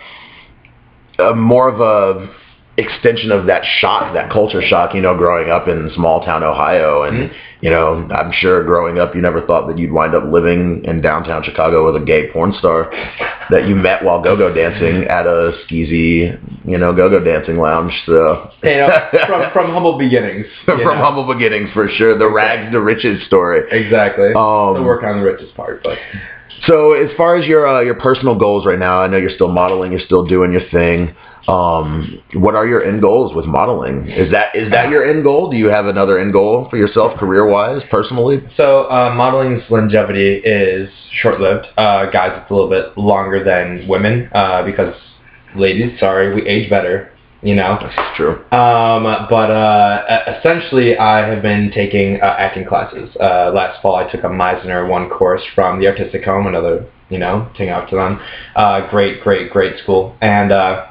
a 1.30 1.36
more 1.36 1.68
of 1.70 1.80
a 1.80 2.30
extension 2.78 3.32
of 3.32 3.48
that 3.48 3.64
shock, 3.80 4.14
that 4.14 4.32
culture 4.32 4.62
shock. 4.62 4.96
You 4.96 5.02
know, 5.02 5.16
growing 5.16 5.52
up 5.52 5.68
in 5.68 5.90
small 5.94 6.24
town 6.24 6.42
Ohio, 6.44 7.04
and 7.04 7.30
Mhm. 7.30 7.32
you 7.60 7.70
know, 7.70 8.08
I'm 8.12 8.32
sure 8.32 8.64
growing 8.64 8.98
up, 8.98 9.14
you 9.14 9.22
never 9.22 9.42
thought 9.42 9.68
that 9.68 9.78
you'd 9.78 9.92
wind 9.92 10.16
up 10.16 10.24
living 10.32 10.84
in 10.86 11.02
downtown 11.02 11.44
Chicago 11.44 11.86
with 11.86 12.02
a 12.02 12.04
gay 12.06 12.28
porn 12.30 12.54
star 12.54 12.90
that 13.52 13.66
you 13.68 13.76
met 13.76 14.04
while 14.04 14.22
go-go 14.22 14.52
dancing 14.52 15.04
at 15.08 15.28
a 15.28 15.54
skeezy, 15.68 16.40
you 16.66 16.78
know, 16.78 16.94
go-go 16.94 17.20
dancing 17.20 17.60
lounge. 17.60 17.94
So. 18.06 18.50
You 18.64 18.78
know, 18.78 18.90
from 19.28 19.52
from 19.52 19.72
humble 19.72 19.98
beginnings. 20.00 20.48
From 20.66 20.80
know. 20.80 20.96
humble 20.96 21.26
beginnings, 21.26 21.70
for 21.74 21.88
sure. 21.90 22.18
The 22.18 22.30
rags 22.30 22.72
to 22.72 22.80
riches 22.80 23.22
story. 23.28 23.64
Exactly. 23.70 24.28
Um, 24.34 24.76
Still 24.76 24.84
working 24.86 25.10
on 25.10 25.20
the 25.20 25.26
richest 25.26 25.54
part, 25.56 25.84
but 25.84 25.98
So 26.68 26.94
as 26.94 27.10
far 27.18 27.36
as 27.36 27.46
your 27.48 27.68
uh, 27.68 27.82
your 27.82 27.96
personal 27.96 28.36
goals 28.36 28.66
right 28.66 28.80
now, 28.80 29.02
I 29.02 29.08
know 29.08 29.18
you're 29.18 29.36
still 29.36 29.52
modeling, 29.52 29.92
you're 29.92 30.06
still 30.06 30.26
doing 30.26 30.52
your 30.52 30.68
thing. 30.70 31.16
Um, 31.48 32.22
what 32.36 32.54
are 32.54 32.68
your 32.68 32.84
end 32.86 33.02
goals 33.02 33.34
with 33.36 33.46
modeling? 33.46 34.08
Is 34.08 34.32
that 34.32 34.56
is 34.56 34.72
that 34.72 34.90
your 34.90 35.04
end 35.10 35.24
goal? 35.24 35.50
Do 35.50 35.58
you 35.58 35.68
have 35.68 35.88
another 35.88 36.20
end 36.20 36.34
goal 36.34 36.68
for 36.70 36.78
yourself, 36.78 37.18
career 37.18 37.48
wise, 37.48 37.82
personally? 37.90 38.44
So 38.56 38.90
uh, 38.92 39.14
modeling's 39.16 39.64
longevity 39.70 40.36
is 40.36 40.90
short-lived. 41.12 41.66
Uh, 41.78 42.12
guys, 42.12 42.40
it's 42.40 42.52
a 42.52 42.54
little 42.54 42.70
bit 42.70 42.96
longer 42.98 43.44
than 43.44 43.88
women 43.88 44.30
uh, 44.34 44.64
because 44.64 44.94
ladies, 45.56 46.00
sorry, 46.00 46.34
we 46.34 46.48
age 46.48 46.70
better. 46.70 47.12
You 47.42 47.56
know. 47.56 47.78
That's 47.82 48.18
true. 48.18 48.44
Um, 48.52 49.04
but 49.30 49.50
uh, 49.50 50.24
essentially, 50.38 50.98
I 50.98 51.28
have 51.28 51.42
been 51.42 51.72
taking 51.72 52.22
uh, 52.22 52.36
acting 52.38 52.68
classes. 52.68 53.10
Uh, 53.20 53.52
last 53.54 53.82
fall, 53.82 53.96
I 53.96 54.10
took 54.12 54.24
a 54.24 54.30
Meisner 54.30 54.88
one 54.88 55.10
course 55.10 55.44
from 55.56 55.80
the 55.80 55.88
Artistic 55.88 56.24
Home, 56.26 56.48
another 56.48 56.88
you 57.12 57.20
know, 57.20 57.52
thing 57.58 57.70
out 57.70 57.90
to 57.90 57.98
them. 57.98 58.20
Uh, 58.56 58.90
great, 58.90 59.22
great, 59.22 59.52
great 59.52 59.78
school, 59.80 60.16
and 60.22 60.52
uh, 60.52 60.88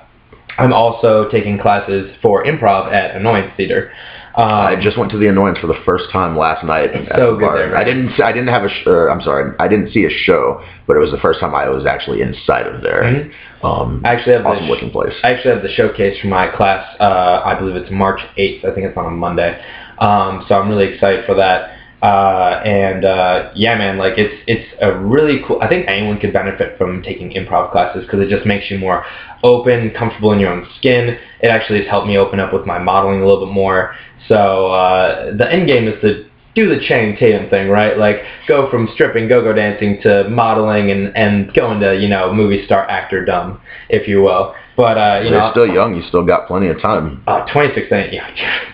I'm 0.58 0.72
also 0.72 1.28
taking 1.30 1.58
classes 1.58 2.14
for 2.20 2.44
improv 2.44 2.92
at 2.92 3.16
Annoyance 3.16 3.52
Theater. 3.56 3.92
Um, 4.36 4.46
I 4.46 4.76
just 4.80 4.96
went 4.96 5.10
to 5.10 5.18
the 5.18 5.26
annoyance 5.28 5.58
for 5.58 5.66
the 5.66 5.78
first 5.84 6.10
time 6.12 6.36
last 6.38 6.64
night 6.64 6.90
at 6.92 7.18
So 7.18 7.32
the 7.32 7.38
good 7.38 7.56
there, 7.56 7.72
right? 7.72 7.80
I 7.80 7.84
didn't 7.84 8.20
I 8.20 8.30
didn't 8.32 8.48
have 8.48 8.62
a 8.64 8.68
sh- 8.68 8.86
uh, 8.86 9.08
I'm 9.08 9.20
sorry 9.22 9.52
I 9.58 9.66
didn't 9.66 9.90
see 9.92 10.04
a 10.04 10.10
show, 10.10 10.62
but 10.86 10.96
it 10.96 11.00
was 11.00 11.10
the 11.10 11.18
first 11.18 11.40
time 11.40 11.54
I 11.54 11.68
was 11.68 11.84
actually 11.84 12.22
inside 12.22 12.66
of 12.66 12.80
there. 12.80 13.02
Mhm. 13.02 13.30
Um, 13.64 14.00
I 14.04 14.14
actually 14.14 14.34
have 14.34 14.46
awesome 14.46 14.66
the 14.66 14.70
looking 14.72 14.90
place. 14.90 15.12
I 15.24 15.32
actually 15.32 15.54
have 15.54 15.62
the 15.62 15.72
showcase 15.72 16.18
for 16.20 16.28
my 16.28 16.46
class. 16.46 16.86
Uh, 17.00 17.42
I 17.44 17.54
believe 17.54 17.74
it's 17.76 17.90
March 17.90 18.20
8th. 18.38 18.64
I 18.64 18.70
think 18.72 18.86
it's 18.86 18.96
on 18.96 19.06
a 19.06 19.10
Monday. 19.10 19.60
Um, 19.98 20.44
so 20.48 20.54
I'm 20.58 20.68
really 20.68 20.86
excited 20.94 21.24
for 21.26 21.34
that. 21.34 21.72
Uh, 22.02 22.62
and 22.64 23.04
uh, 23.04 23.50
yeah, 23.54 23.76
man, 23.76 23.98
like 23.98 24.14
it's 24.16 24.34
it's 24.46 24.66
a 24.80 24.98
really 24.98 25.42
cool. 25.46 25.60
I 25.60 25.68
think 25.68 25.86
anyone 25.86 26.18
could 26.18 26.32
benefit 26.32 26.78
from 26.78 27.02
taking 27.02 27.30
improv 27.32 27.72
classes 27.72 28.04
because 28.04 28.20
it 28.20 28.30
just 28.30 28.46
makes 28.46 28.70
you 28.70 28.78
more 28.78 29.04
open, 29.42 29.90
comfortable 29.90 30.32
in 30.32 30.40
your 30.40 30.50
own 30.50 30.66
skin. 30.78 31.18
It 31.40 31.48
actually 31.48 31.80
has 31.80 31.88
helped 31.88 32.06
me 32.06 32.16
open 32.16 32.40
up 32.40 32.54
with 32.54 32.64
my 32.64 32.78
modeling 32.78 33.20
a 33.20 33.26
little 33.26 33.44
bit 33.46 33.52
more. 33.52 33.94
So 34.28 34.68
uh, 34.68 35.36
the 35.36 35.50
end 35.52 35.66
game 35.66 35.88
is 35.88 36.00
to 36.00 36.30
do 36.54 36.68
the 36.68 36.84
Channing 36.86 37.16
Tatum 37.16 37.48
thing, 37.50 37.68
right? 37.68 37.96
Like 37.96 38.22
go 38.48 38.70
from 38.70 38.88
stripping, 38.94 39.28
go-go 39.28 39.52
dancing 39.52 40.00
to 40.02 40.28
modeling 40.28 40.90
and 40.90 41.16
and 41.16 41.52
going 41.54 41.80
to 41.80 41.96
you 41.98 42.08
know 42.08 42.32
movie 42.32 42.64
star 42.64 42.88
actor 42.88 43.24
dumb, 43.24 43.60
if 43.88 44.08
you 44.08 44.22
will. 44.22 44.54
But 44.80 44.96
uh, 44.96 45.20
you 45.22 45.28
You're 45.28 45.40
know, 45.40 45.50
still 45.50 45.66
young. 45.66 45.94
You 45.94 46.02
still 46.08 46.24
got 46.24 46.46
plenty 46.46 46.68
of 46.68 46.80
time. 46.80 47.22
uh, 47.26 47.44
26 47.52 47.92
ain't 47.92 48.14
yeah. 48.14 48.30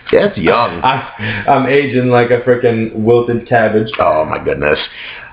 That's 0.09 0.37
young. 0.37 0.81
I'm, 0.83 1.49
I'm 1.49 1.65
aging 1.67 2.07
like 2.07 2.29
a 2.29 2.39
freaking 2.47 2.95
wilted 2.95 3.45
cabbage. 3.45 3.91
Oh 3.99 4.23
my 4.23 4.41
goodness. 4.41 4.79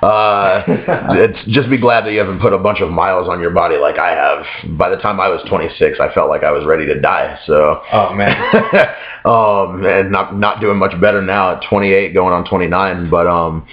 Uh, 0.02 0.64
it's 0.66 1.38
just 1.46 1.70
be 1.70 1.78
glad 1.78 2.04
that 2.06 2.12
you 2.12 2.18
haven't 2.18 2.40
put 2.40 2.52
a 2.52 2.58
bunch 2.58 2.80
of 2.80 2.90
miles 2.90 3.28
on 3.28 3.40
your 3.40 3.52
body 3.52 3.76
like 3.76 3.98
I 4.00 4.10
have. 4.10 4.76
By 4.76 4.88
the 4.88 4.96
time 4.96 5.20
I 5.20 5.28
was 5.28 5.42
26, 5.48 6.00
I 6.00 6.12
felt 6.12 6.28
like 6.28 6.42
I 6.42 6.50
was 6.50 6.66
ready 6.66 6.86
to 6.86 7.00
die. 7.00 7.38
So, 7.46 7.80
Oh 7.92 8.12
man. 8.12 8.34
um, 9.24 9.86
and 9.86 10.10
not 10.10 10.36
not 10.36 10.60
doing 10.60 10.76
much 10.76 11.00
better 11.00 11.22
now 11.22 11.52
at 11.56 11.62
28, 11.70 12.12
going 12.12 12.32
on 12.32 12.44
29. 12.44 13.10
But 13.10 13.28
um, 13.28 13.64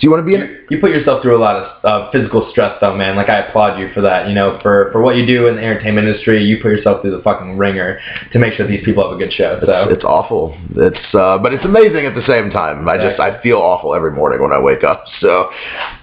do 0.00 0.06
you 0.06 0.10
want 0.10 0.22
to 0.22 0.26
be 0.26 0.34
in? 0.34 0.40
You, 0.40 0.76
you 0.76 0.80
put 0.80 0.90
yourself 0.90 1.22
through 1.22 1.36
a 1.36 1.42
lot 1.42 1.56
of 1.56 1.84
uh, 1.84 2.10
physical 2.10 2.50
stress 2.50 2.76
though, 2.80 2.96
man. 2.96 3.14
Like 3.14 3.28
I 3.28 3.38
applaud 3.46 3.78
you 3.78 3.90
for 3.94 4.00
that. 4.00 4.28
You 4.28 4.34
know, 4.34 4.58
for 4.60 4.90
for 4.92 5.00
what 5.00 5.16
you 5.16 5.24
do 5.24 5.46
in 5.46 5.56
the 5.56 5.62
entertainment 5.62 6.08
industry, 6.08 6.42
you 6.42 6.56
put 6.60 6.72
yourself 6.72 7.02
through 7.02 7.16
the 7.16 7.22
fucking 7.22 7.56
ringer 7.56 8.00
to 8.32 8.38
make 8.38 8.54
sure 8.54 8.66
these 8.66 8.84
people 8.84 9.08
have 9.08 9.16
a 9.16 9.22
good 9.22 9.32
show. 9.32 9.60
So 9.64 9.88
It's 9.90 10.04
awful. 10.04 10.58
It's 10.76 11.14
uh, 11.14 11.38
but 11.38 11.54
it's 11.54 11.64
amazing 11.64 12.06
at 12.06 12.14
the 12.14 12.26
same 12.26 12.50
time. 12.50 12.88
I 12.88 12.96
just 12.96 13.20
I 13.20 13.40
feel 13.40 13.58
awful 13.58 13.94
every 13.94 14.10
morning 14.10 14.42
when 14.42 14.52
I 14.52 14.60
wake 14.60 14.84
up. 14.84 15.04
So, 15.24 15.48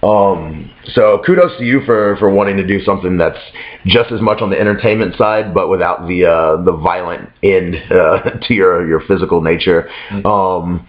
um, 0.02 0.72
so 0.96 1.22
kudos 1.24 1.56
to 1.60 1.64
you 1.64 1.82
for 1.86 2.16
for 2.18 2.30
wanting 2.32 2.58
to 2.58 2.66
do 2.66 2.82
something 2.84 3.18
that's 3.18 3.38
just 3.86 4.12
as 4.12 4.20
much 4.20 4.42
on 4.42 4.50
the 4.50 4.60
entertainment 4.60 5.16
side, 5.16 5.54
but 5.54 5.70
without 5.70 6.08
the 6.08 6.26
uh, 6.26 6.64
the 6.64 6.72
violent 6.72 7.30
end 7.44 7.76
uh, 7.92 8.22
to 8.48 8.54
your 8.54 8.88
your 8.88 9.02
physical 9.02 9.42
nature. 9.42 9.90
Um, 10.26 10.88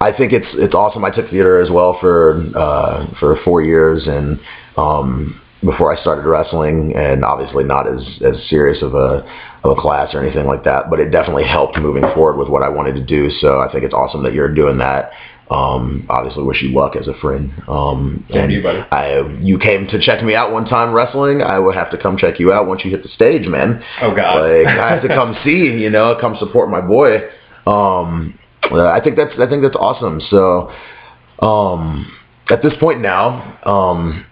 I 0.00 0.12
think 0.12 0.32
it's 0.32 0.46
it's 0.54 0.74
awesome. 0.74 1.04
I 1.04 1.10
took 1.10 1.30
theater 1.30 1.60
as 1.60 1.70
well 1.70 1.98
for 2.00 2.42
uh, 2.54 3.06
for 3.18 3.38
four 3.44 3.62
years 3.62 4.06
and. 4.06 4.40
Um, 4.76 5.40
before 5.64 5.94
I 5.94 6.00
started 6.00 6.28
wrestling, 6.28 6.94
and 6.94 7.24
obviously 7.24 7.64
not 7.64 7.88
as 7.88 8.02
as 8.22 8.36
serious 8.48 8.82
of 8.82 8.94
a 8.94 9.24
of 9.64 9.76
a 9.76 9.80
class 9.80 10.14
or 10.14 10.22
anything 10.22 10.46
like 10.46 10.64
that, 10.64 10.90
but 10.90 11.00
it 11.00 11.10
definitely 11.10 11.46
helped 11.46 11.78
moving 11.78 12.04
forward 12.14 12.36
with 12.36 12.48
what 12.48 12.62
I 12.62 12.68
wanted 12.68 12.94
to 12.96 13.04
do. 13.04 13.30
So 13.40 13.58
I 13.60 13.72
think 13.72 13.84
it's 13.84 13.94
awesome 13.94 14.22
that 14.24 14.34
you're 14.34 14.52
doing 14.52 14.78
that. 14.78 15.12
Um, 15.50 16.06
obviously, 16.10 16.42
wish 16.42 16.62
you 16.62 16.74
luck 16.74 16.96
as 16.96 17.06
a 17.06 17.14
friend. 17.14 17.52
Um, 17.68 18.26
and 18.30 18.50
you, 18.50 18.62
buddy. 18.62 18.80
I 18.90 19.20
you 19.40 19.58
came 19.58 19.86
to 19.88 20.00
check 20.00 20.22
me 20.24 20.34
out 20.34 20.52
one 20.52 20.66
time 20.66 20.92
wrestling. 20.92 21.40
I 21.40 21.58
will 21.58 21.72
have 21.72 21.90
to 21.92 21.98
come 21.98 22.16
check 22.16 22.40
you 22.40 22.52
out 22.52 22.66
once 22.66 22.84
you 22.84 22.90
hit 22.90 23.02
the 23.02 23.08
stage, 23.08 23.46
man. 23.46 23.82
Oh 24.02 24.14
God. 24.14 24.40
Like 24.40 24.66
I 24.66 24.90
have 24.90 25.02
to 25.02 25.08
come 25.08 25.36
see, 25.44 25.82
you 25.82 25.90
know, 25.90 26.16
come 26.20 26.36
support 26.38 26.68
my 26.68 26.80
boy. 26.80 27.28
Um, 27.66 28.38
I 28.62 29.00
think 29.02 29.16
that's 29.16 29.32
I 29.38 29.48
think 29.48 29.62
that's 29.62 29.76
awesome. 29.76 30.20
So 30.28 30.72
um, 31.40 32.12
at 32.50 32.62
this 32.62 32.74
point 32.80 33.00
now, 33.00 33.58
um, 33.64 34.26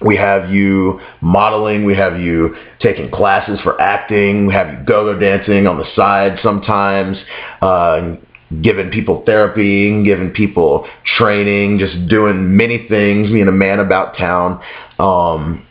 we 0.00 0.16
have 0.16 0.50
you 0.50 1.00
modeling, 1.20 1.84
we 1.84 1.94
have 1.94 2.18
you 2.20 2.56
taking 2.80 3.10
classes 3.10 3.60
for 3.62 3.80
acting, 3.80 4.46
we 4.46 4.54
have 4.54 4.68
you 4.72 4.84
go-go 4.84 5.18
dancing 5.18 5.66
on 5.66 5.78
the 5.78 5.86
side 5.94 6.38
sometimes, 6.42 7.16
uh, 7.62 8.16
giving 8.62 8.90
people 8.90 9.22
therapy, 9.24 10.04
giving 10.04 10.30
people 10.30 10.86
training, 11.16 11.78
just 11.78 12.08
doing 12.08 12.56
many 12.56 12.86
things, 12.88 13.30
being 13.30 13.48
a 13.48 13.52
man 13.52 13.80
about 13.80 14.16
town. 14.16 14.62
Um, 14.98 15.66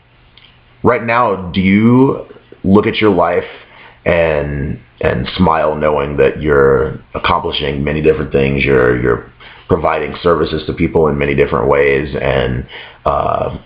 right 0.84 1.04
now, 1.04 1.52
do 1.52 1.62
you 1.62 2.26
look 2.64 2.88
at 2.88 2.96
your 2.96 3.12
life 3.12 3.50
and 4.06 4.80
and 5.04 5.28
smile 5.36 5.76
knowing 5.76 6.16
that 6.18 6.42
you're 6.42 6.98
accomplishing 7.14 7.84
many 7.84 8.02
different 8.02 8.32
things, 8.32 8.64
you're 8.64 9.00
you're 9.02 9.32
providing 9.68 10.16
services 10.24 10.66
to 10.66 10.74
people 10.74 11.08
in 11.08 11.18
many 11.18 11.36
different 11.36 11.68
ways, 11.68 12.16
and 12.20 12.66
uh, 13.06 13.58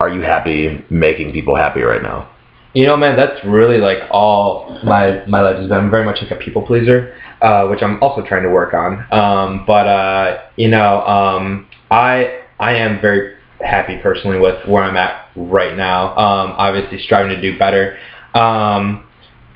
are 0.00 0.08
you 0.08 0.20
happy 0.20 0.84
making 0.90 1.32
people 1.32 1.56
happy 1.56 1.82
right 1.82 2.02
now? 2.02 2.30
You 2.72 2.86
know, 2.86 2.96
man, 2.96 3.16
that's 3.16 3.44
really 3.44 3.78
like 3.78 3.98
all 4.10 4.78
my 4.84 5.24
my 5.26 5.40
life 5.40 5.56
has 5.56 5.68
been. 5.68 5.76
I'm 5.76 5.90
very 5.90 6.04
much 6.04 6.22
like 6.22 6.30
a 6.30 6.36
people 6.36 6.62
pleaser, 6.62 7.14
uh, 7.42 7.66
which 7.66 7.82
I'm 7.82 8.00
also 8.00 8.24
trying 8.24 8.44
to 8.44 8.50
work 8.50 8.74
on. 8.74 9.12
Um, 9.12 9.64
but 9.66 9.86
uh, 9.88 10.42
you 10.56 10.68
know, 10.68 11.00
um, 11.04 11.66
I 11.90 12.42
I 12.60 12.76
am 12.76 13.00
very 13.00 13.34
happy 13.60 13.98
personally 14.00 14.38
with 14.38 14.68
where 14.68 14.84
I'm 14.84 14.96
at 14.96 15.30
right 15.34 15.76
now. 15.76 16.10
Um, 16.10 16.54
obviously, 16.56 17.02
striving 17.02 17.34
to 17.34 17.40
do 17.42 17.58
better. 17.58 17.98
Um, 18.34 19.07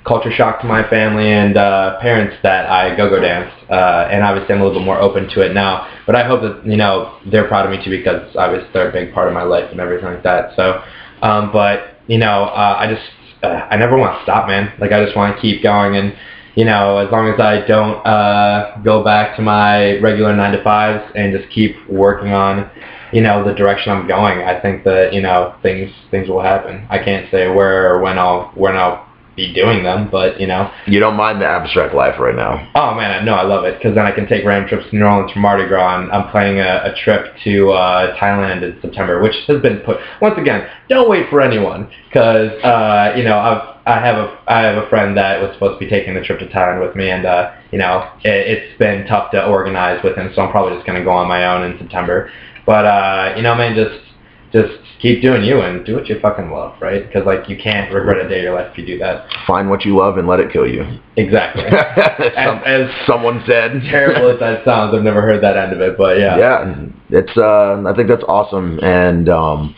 culture 0.04 0.32
shock 0.32 0.60
to 0.60 0.66
my 0.66 0.88
family 0.88 1.30
and 1.30 1.56
uh, 1.56 1.98
parents 2.00 2.36
that 2.42 2.68
I 2.68 2.96
go-go 2.96 3.20
danced, 3.20 3.56
uh, 3.70 4.08
and 4.10 4.22
obviously 4.22 4.54
I'm 4.54 4.60
a 4.60 4.64
little 4.64 4.80
bit 4.80 4.84
more 4.84 5.00
open 5.00 5.28
to 5.30 5.40
it 5.40 5.54
now. 5.54 5.88
But 6.06 6.16
I 6.16 6.26
hope 6.26 6.42
that 6.42 6.66
you 6.66 6.76
know 6.76 7.18
they're 7.30 7.46
proud 7.46 7.66
of 7.66 7.70
me 7.70 7.84
too 7.84 7.90
because 7.90 8.34
obviously 8.36 8.68
they're 8.72 8.90
a 8.90 8.92
big 8.92 9.14
part 9.14 9.28
of 9.28 9.34
my 9.34 9.42
life 9.42 9.70
and 9.70 9.80
everything 9.80 10.06
like 10.06 10.22
that. 10.24 10.56
So, 10.56 10.82
um, 11.22 11.52
but 11.52 11.98
you 12.08 12.18
know, 12.18 12.44
uh, 12.44 12.76
I 12.78 12.92
just 12.92 13.08
uh, 13.44 13.68
I 13.70 13.76
never 13.76 13.96
want 13.96 14.18
to 14.18 14.22
stop, 14.24 14.48
man. 14.48 14.72
Like 14.80 14.92
I 14.92 15.04
just 15.04 15.16
want 15.16 15.36
to 15.36 15.40
keep 15.42 15.62
going 15.62 15.96
and. 15.96 16.14
You 16.54 16.66
know, 16.66 16.98
as 16.98 17.10
long 17.10 17.32
as 17.32 17.40
I 17.40 17.66
don't 17.66 18.06
uh, 18.06 18.76
go 18.84 19.02
back 19.02 19.36
to 19.36 19.42
my 19.42 19.96
regular 20.00 20.36
nine 20.36 20.52
to 20.52 20.62
fives 20.62 21.02
and 21.16 21.32
just 21.32 21.50
keep 21.50 21.74
working 21.88 22.34
on, 22.34 22.70
you 23.10 23.22
know, 23.22 23.42
the 23.42 23.54
direction 23.54 23.90
I'm 23.90 24.06
going, 24.06 24.42
I 24.42 24.60
think 24.60 24.84
that 24.84 25.14
you 25.14 25.22
know 25.22 25.54
things 25.62 25.90
things 26.10 26.28
will 26.28 26.42
happen. 26.42 26.86
I 26.90 26.98
can't 26.98 27.30
say 27.30 27.48
where 27.48 27.94
or 27.94 28.02
when 28.02 28.18
I'll 28.18 28.52
when 28.54 28.76
I'll 28.76 29.08
be 29.36 29.52
doing 29.52 29.82
them, 29.82 30.08
but 30.10 30.40
you 30.40 30.46
know. 30.46 30.70
You 30.86 31.00
don't 31.00 31.16
mind 31.16 31.40
the 31.40 31.46
abstract 31.46 31.94
life 31.94 32.18
right 32.18 32.34
now. 32.34 32.70
Oh 32.74 32.94
man, 32.94 33.24
no, 33.24 33.34
I 33.34 33.42
love 33.42 33.64
it 33.64 33.78
because 33.78 33.94
then 33.94 34.04
I 34.04 34.12
can 34.12 34.28
take 34.28 34.44
random 34.44 34.68
trips 34.68 34.90
to 34.90 34.96
New 34.96 35.04
Orleans 35.04 35.32
for 35.32 35.38
Mardi 35.38 35.66
Gras. 35.66 36.02
And 36.02 36.12
I'm 36.12 36.30
planning 36.30 36.60
a, 36.60 36.92
a 36.92 36.94
trip 37.02 37.34
to 37.44 37.70
uh, 37.70 38.16
Thailand 38.16 38.62
in 38.62 38.80
September, 38.82 39.22
which 39.22 39.34
has 39.46 39.62
been 39.62 39.80
put. 39.80 39.98
Once 40.20 40.38
again, 40.38 40.68
don't 40.88 41.08
wait 41.08 41.30
for 41.30 41.40
anyone 41.40 41.90
because 42.08 42.50
uh, 42.62 43.14
you 43.16 43.24
know 43.24 43.38
I've 43.38 43.72
I 43.86 43.98
have 43.98 44.16
a 44.16 44.38
I 44.46 44.60
have 44.62 44.76
a 44.82 44.88
friend 44.88 45.16
that 45.16 45.40
was 45.40 45.52
supposed 45.54 45.80
to 45.80 45.84
be 45.84 45.90
taking 45.90 46.14
the 46.14 46.20
trip 46.20 46.38
to 46.40 46.46
Thailand 46.46 46.86
with 46.86 46.94
me, 46.94 47.10
and 47.10 47.26
uh, 47.26 47.52
you 47.70 47.78
know 47.78 48.10
it, 48.22 48.46
it's 48.46 48.78
been 48.78 49.06
tough 49.06 49.30
to 49.32 49.44
organize 49.46 50.02
with 50.04 50.16
him, 50.16 50.30
so 50.34 50.42
I'm 50.42 50.50
probably 50.50 50.76
just 50.76 50.86
gonna 50.86 51.04
go 51.04 51.10
on 51.10 51.26
my 51.26 51.46
own 51.46 51.70
in 51.70 51.78
September. 51.78 52.30
But 52.66 52.84
uh, 52.84 53.34
you 53.36 53.42
know, 53.42 53.54
man, 53.54 53.74
just 53.74 53.98
just 54.52 54.81
keep 55.02 55.20
doing 55.20 55.42
you 55.42 55.60
and 55.60 55.84
do 55.84 55.96
what 55.96 56.08
you 56.08 56.18
fucking 56.20 56.50
love, 56.50 56.80
right? 56.80 57.04
Because 57.04 57.26
like 57.26 57.48
you 57.48 57.58
can't 57.58 57.92
regret 57.92 58.24
a 58.24 58.28
day 58.28 58.38
of 58.38 58.44
your 58.44 58.54
life 58.54 58.70
if 58.70 58.78
you 58.78 58.86
do 58.86 58.98
that. 58.98 59.26
Find 59.46 59.68
what 59.68 59.84
you 59.84 59.96
love 59.96 60.16
and 60.16 60.28
let 60.28 60.38
it 60.38 60.52
kill 60.52 60.66
you. 60.66 60.84
Exactly. 61.16 61.64
Some, 62.36 62.58
as, 62.64 62.88
someone 63.06 63.42
said. 63.44 63.82
terrible 63.90 64.30
as 64.30 64.38
that 64.38 64.64
sounds, 64.64 64.94
I've 64.94 65.02
never 65.02 65.20
heard 65.20 65.42
that 65.42 65.56
end 65.56 65.72
of 65.72 65.80
it, 65.80 65.98
but 65.98 66.18
yeah. 66.18 66.38
Yeah, 66.38 66.86
it's. 67.10 67.36
Uh, 67.36 67.82
I 67.84 67.94
think 67.96 68.08
that's 68.08 68.24
awesome, 68.28 68.78
and 68.80 69.28
um, 69.28 69.74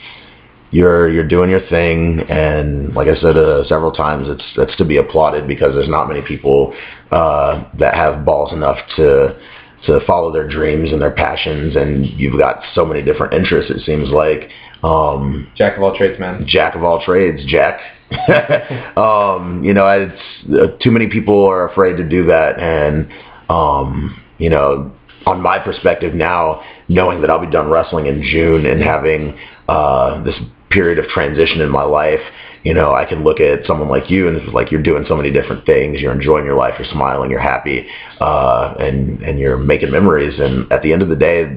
you're 0.70 1.10
you're 1.10 1.26
doing 1.26 1.48
your 1.48 1.66
thing, 1.68 2.20
and 2.28 2.94
like 2.94 3.08
I 3.08 3.18
said 3.20 3.36
uh, 3.38 3.64
several 3.64 3.92
times, 3.92 4.28
it's 4.28 4.44
it's 4.56 4.76
to 4.76 4.84
be 4.84 4.98
applauded 4.98 5.48
because 5.48 5.74
there's 5.74 5.88
not 5.88 6.06
many 6.06 6.20
people 6.20 6.74
uh, 7.10 7.64
that 7.78 7.94
have 7.94 8.26
balls 8.26 8.52
enough 8.52 8.78
to 8.96 9.40
to 9.86 10.00
follow 10.06 10.32
their 10.32 10.48
dreams 10.48 10.92
and 10.92 11.00
their 11.00 11.10
passions, 11.10 11.76
and 11.76 12.06
you've 12.06 12.38
got 12.38 12.62
so 12.74 12.84
many 12.84 13.02
different 13.02 13.34
interests. 13.34 13.70
It 13.70 13.84
seems 13.84 14.08
like. 14.10 14.50
Um, 14.82 15.50
Jack 15.56 15.78
of 15.78 15.82
all 15.82 15.96
trades, 15.96 16.20
man. 16.20 16.44
jack 16.46 16.74
of 16.74 16.84
all 16.84 17.02
trades, 17.02 17.40
Jack. 17.46 17.80
um, 18.98 19.64
you 19.64 19.72
know, 19.72 19.88
it's 19.88 20.52
uh, 20.52 20.76
too 20.82 20.90
many 20.90 21.08
people 21.08 21.46
are 21.46 21.68
afraid 21.70 21.96
to 21.96 22.04
do 22.04 22.26
that, 22.26 22.60
and 22.60 23.08
um, 23.48 24.22
you 24.38 24.50
know, 24.50 24.92
on 25.26 25.40
my 25.40 25.58
perspective 25.58 26.14
now, 26.14 26.62
knowing 26.88 27.20
that 27.22 27.30
I'll 27.30 27.40
be 27.40 27.50
done 27.50 27.70
wrestling 27.70 28.06
in 28.06 28.22
June 28.22 28.66
and 28.66 28.82
having 28.82 29.38
uh, 29.68 30.22
this 30.22 30.34
period 30.74 30.98
of 30.98 31.06
transition 31.06 31.60
in 31.60 31.70
my 31.70 31.84
life, 31.84 32.20
you 32.64 32.74
know, 32.74 32.94
I 32.94 33.04
can 33.04 33.22
look 33.22 33.40
at 33.40 33.64
someone 33.66 33.88
like 33.88 34.10
you 34.10 34.26
and 34.26 34.36
it's 34.36 34.52
like 34.52 34.70
you're 34.70 34.82
doing 34.82 35.04
so 35.06 35.16
many 35.16 35.30
different 35.30 35.64
things. 35.66 36.00
You're 36.00 36.12
enjoying 36.12 36.44
your 36.44 36.56
life. 36.56 36.74
You're 36.78 36.88
smiling. 36.90 37.30
You're 37.30 37.40
happy, 37.40 37.86
uh, 38.20 38.74
and 38.78 39.22
and 39.22 39.38
you're 39.38 39.58
making 39.58 39.90
memories. 39.90 40.40
And 40.40 40.70
at 40.72 40.82
the 40.82 40.92
end 40.92 41.02
of 41.02 41.08
the 41.08 41.16
day, 41.16 41.56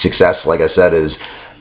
success, 0.00 0.36
like 0.46 0.60
I 0.60 0.74
said, 0.74 0.94
is 0.94 1.12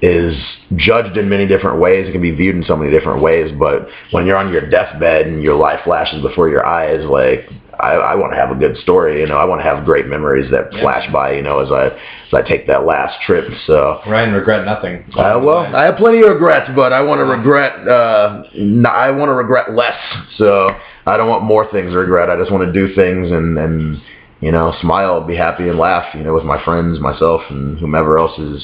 is 0.06 0.36
judged 0.76 1.18
in 1.18 1.28
many 1.30 1.48
different 1.48 1.80
ways. 1.80 2.08
It 2.08 2.12
can 2.12 2.22
be 2.22 2.32
viewed 2.32 2.56
in 2.56 2.64
so 2.64 2.76
many 2.76 2.92
different 2.92 3.22
ways. 3.22 3.52
But 3.58 3.88
when 4.12 4.26
you're 4.26 4.38
on 4.38 4.52
your 4.54 4.70
deathbed 4.70 5.26
and 5.28 5.42
your 5.42 5.56
life 5.56 5.82
flashes 5.84 6.22
before 6.22 6.48
your 6.50 6.66
eyes, 6.66 7.04
like 7.06 7.50
I, 7.80 7.94
I 7.94 8.16
want 8.16 8.32
to 8.34 8.38
have 8.38 8.52
a 8.52 8.56
good 8.56 8.78
story. 8.78 9.20
You 9.20 9.28
know, 9.28 9.38
I 9.38 9.46
want 9.46 9.60
to 9.62 9.66
have 9.66 9.84
great 9.84 10.08
memories 10.08 10.50
that 10.52 10.72
Yeah. 10.72 10.82
flash 10.82 11.12
by. 11.12 11.34
You 11.34 11.42
know, 11.42 11.60
as 11.60 11.72
I 11.72 11.88
as 11.88 12.34
I 12.34 12.42
take 12.42 12.68
that 12.68 12.86
last 12.86 13.22
trip. 13.26 13.46
So. 13.66 14.00
Ryan, 14.08 14.34
regret 14.34 14.66
nothing. 14.66 15.04
Uh, 15.16 15.40
well, 15.44 15.60
I 15.76 15.86
have 15.86 15.96
plenty 15.98 16.22
of 16.22 16.30
regrets, 16.30 16.70
but 16.76 16.94
I 16.94 17.02
want 17.02 17.20
to 17.20 17.26
regret. 17.26 17.88
Uh, 17.88 18.44
n- 18.56 18.86
I 18.86 19.10
want 19.12 19.30
to 19.30 19.34
regret 19.34 19.74
less. 19.74 20.00
So 20.38 20.70
I 21.06 21.18
don't 21.18 21.30
want 21.30 21.44
more 21.44 21.70
things 21.72 21.92
to 21.94 21.98
regret. 21.98 22.30
I 22.30 22.38
just 22.38 22.52
want 22.52 22.64
to 22.66 22.72
do 22.72 22.94
things 22.96 23.32
and 23.32 23.58
and 23.58 24.02
you 24.42 24.52
know 24.52 24.74
smile, 24.82 25.22
be 25.26 25.36
happy, 25.36 25.68
and 25.68 25.78
laugh. 25.80 26.14
You 26.16 26.24
know, 26.24 26.34
with 26.34 26.44
my 26.46 26.64
friends, 26.64 27.00
myself, 27.00 27.42
and 27.50 27.78
whomever 27.80 28.18
else 28.20 28.38
is 28.40 28.64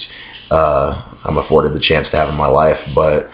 uh, 0.51 1.17
I'm 1.23 1.37
afforded 1.37 1.73
the 1.73 1.79
chance 1.79 2.07
to 2.11 2.17
have 2.17 2.29
in 2.29 2.35
my 2.35 2.47
life. 2.47 2.77
But 2.93 3.29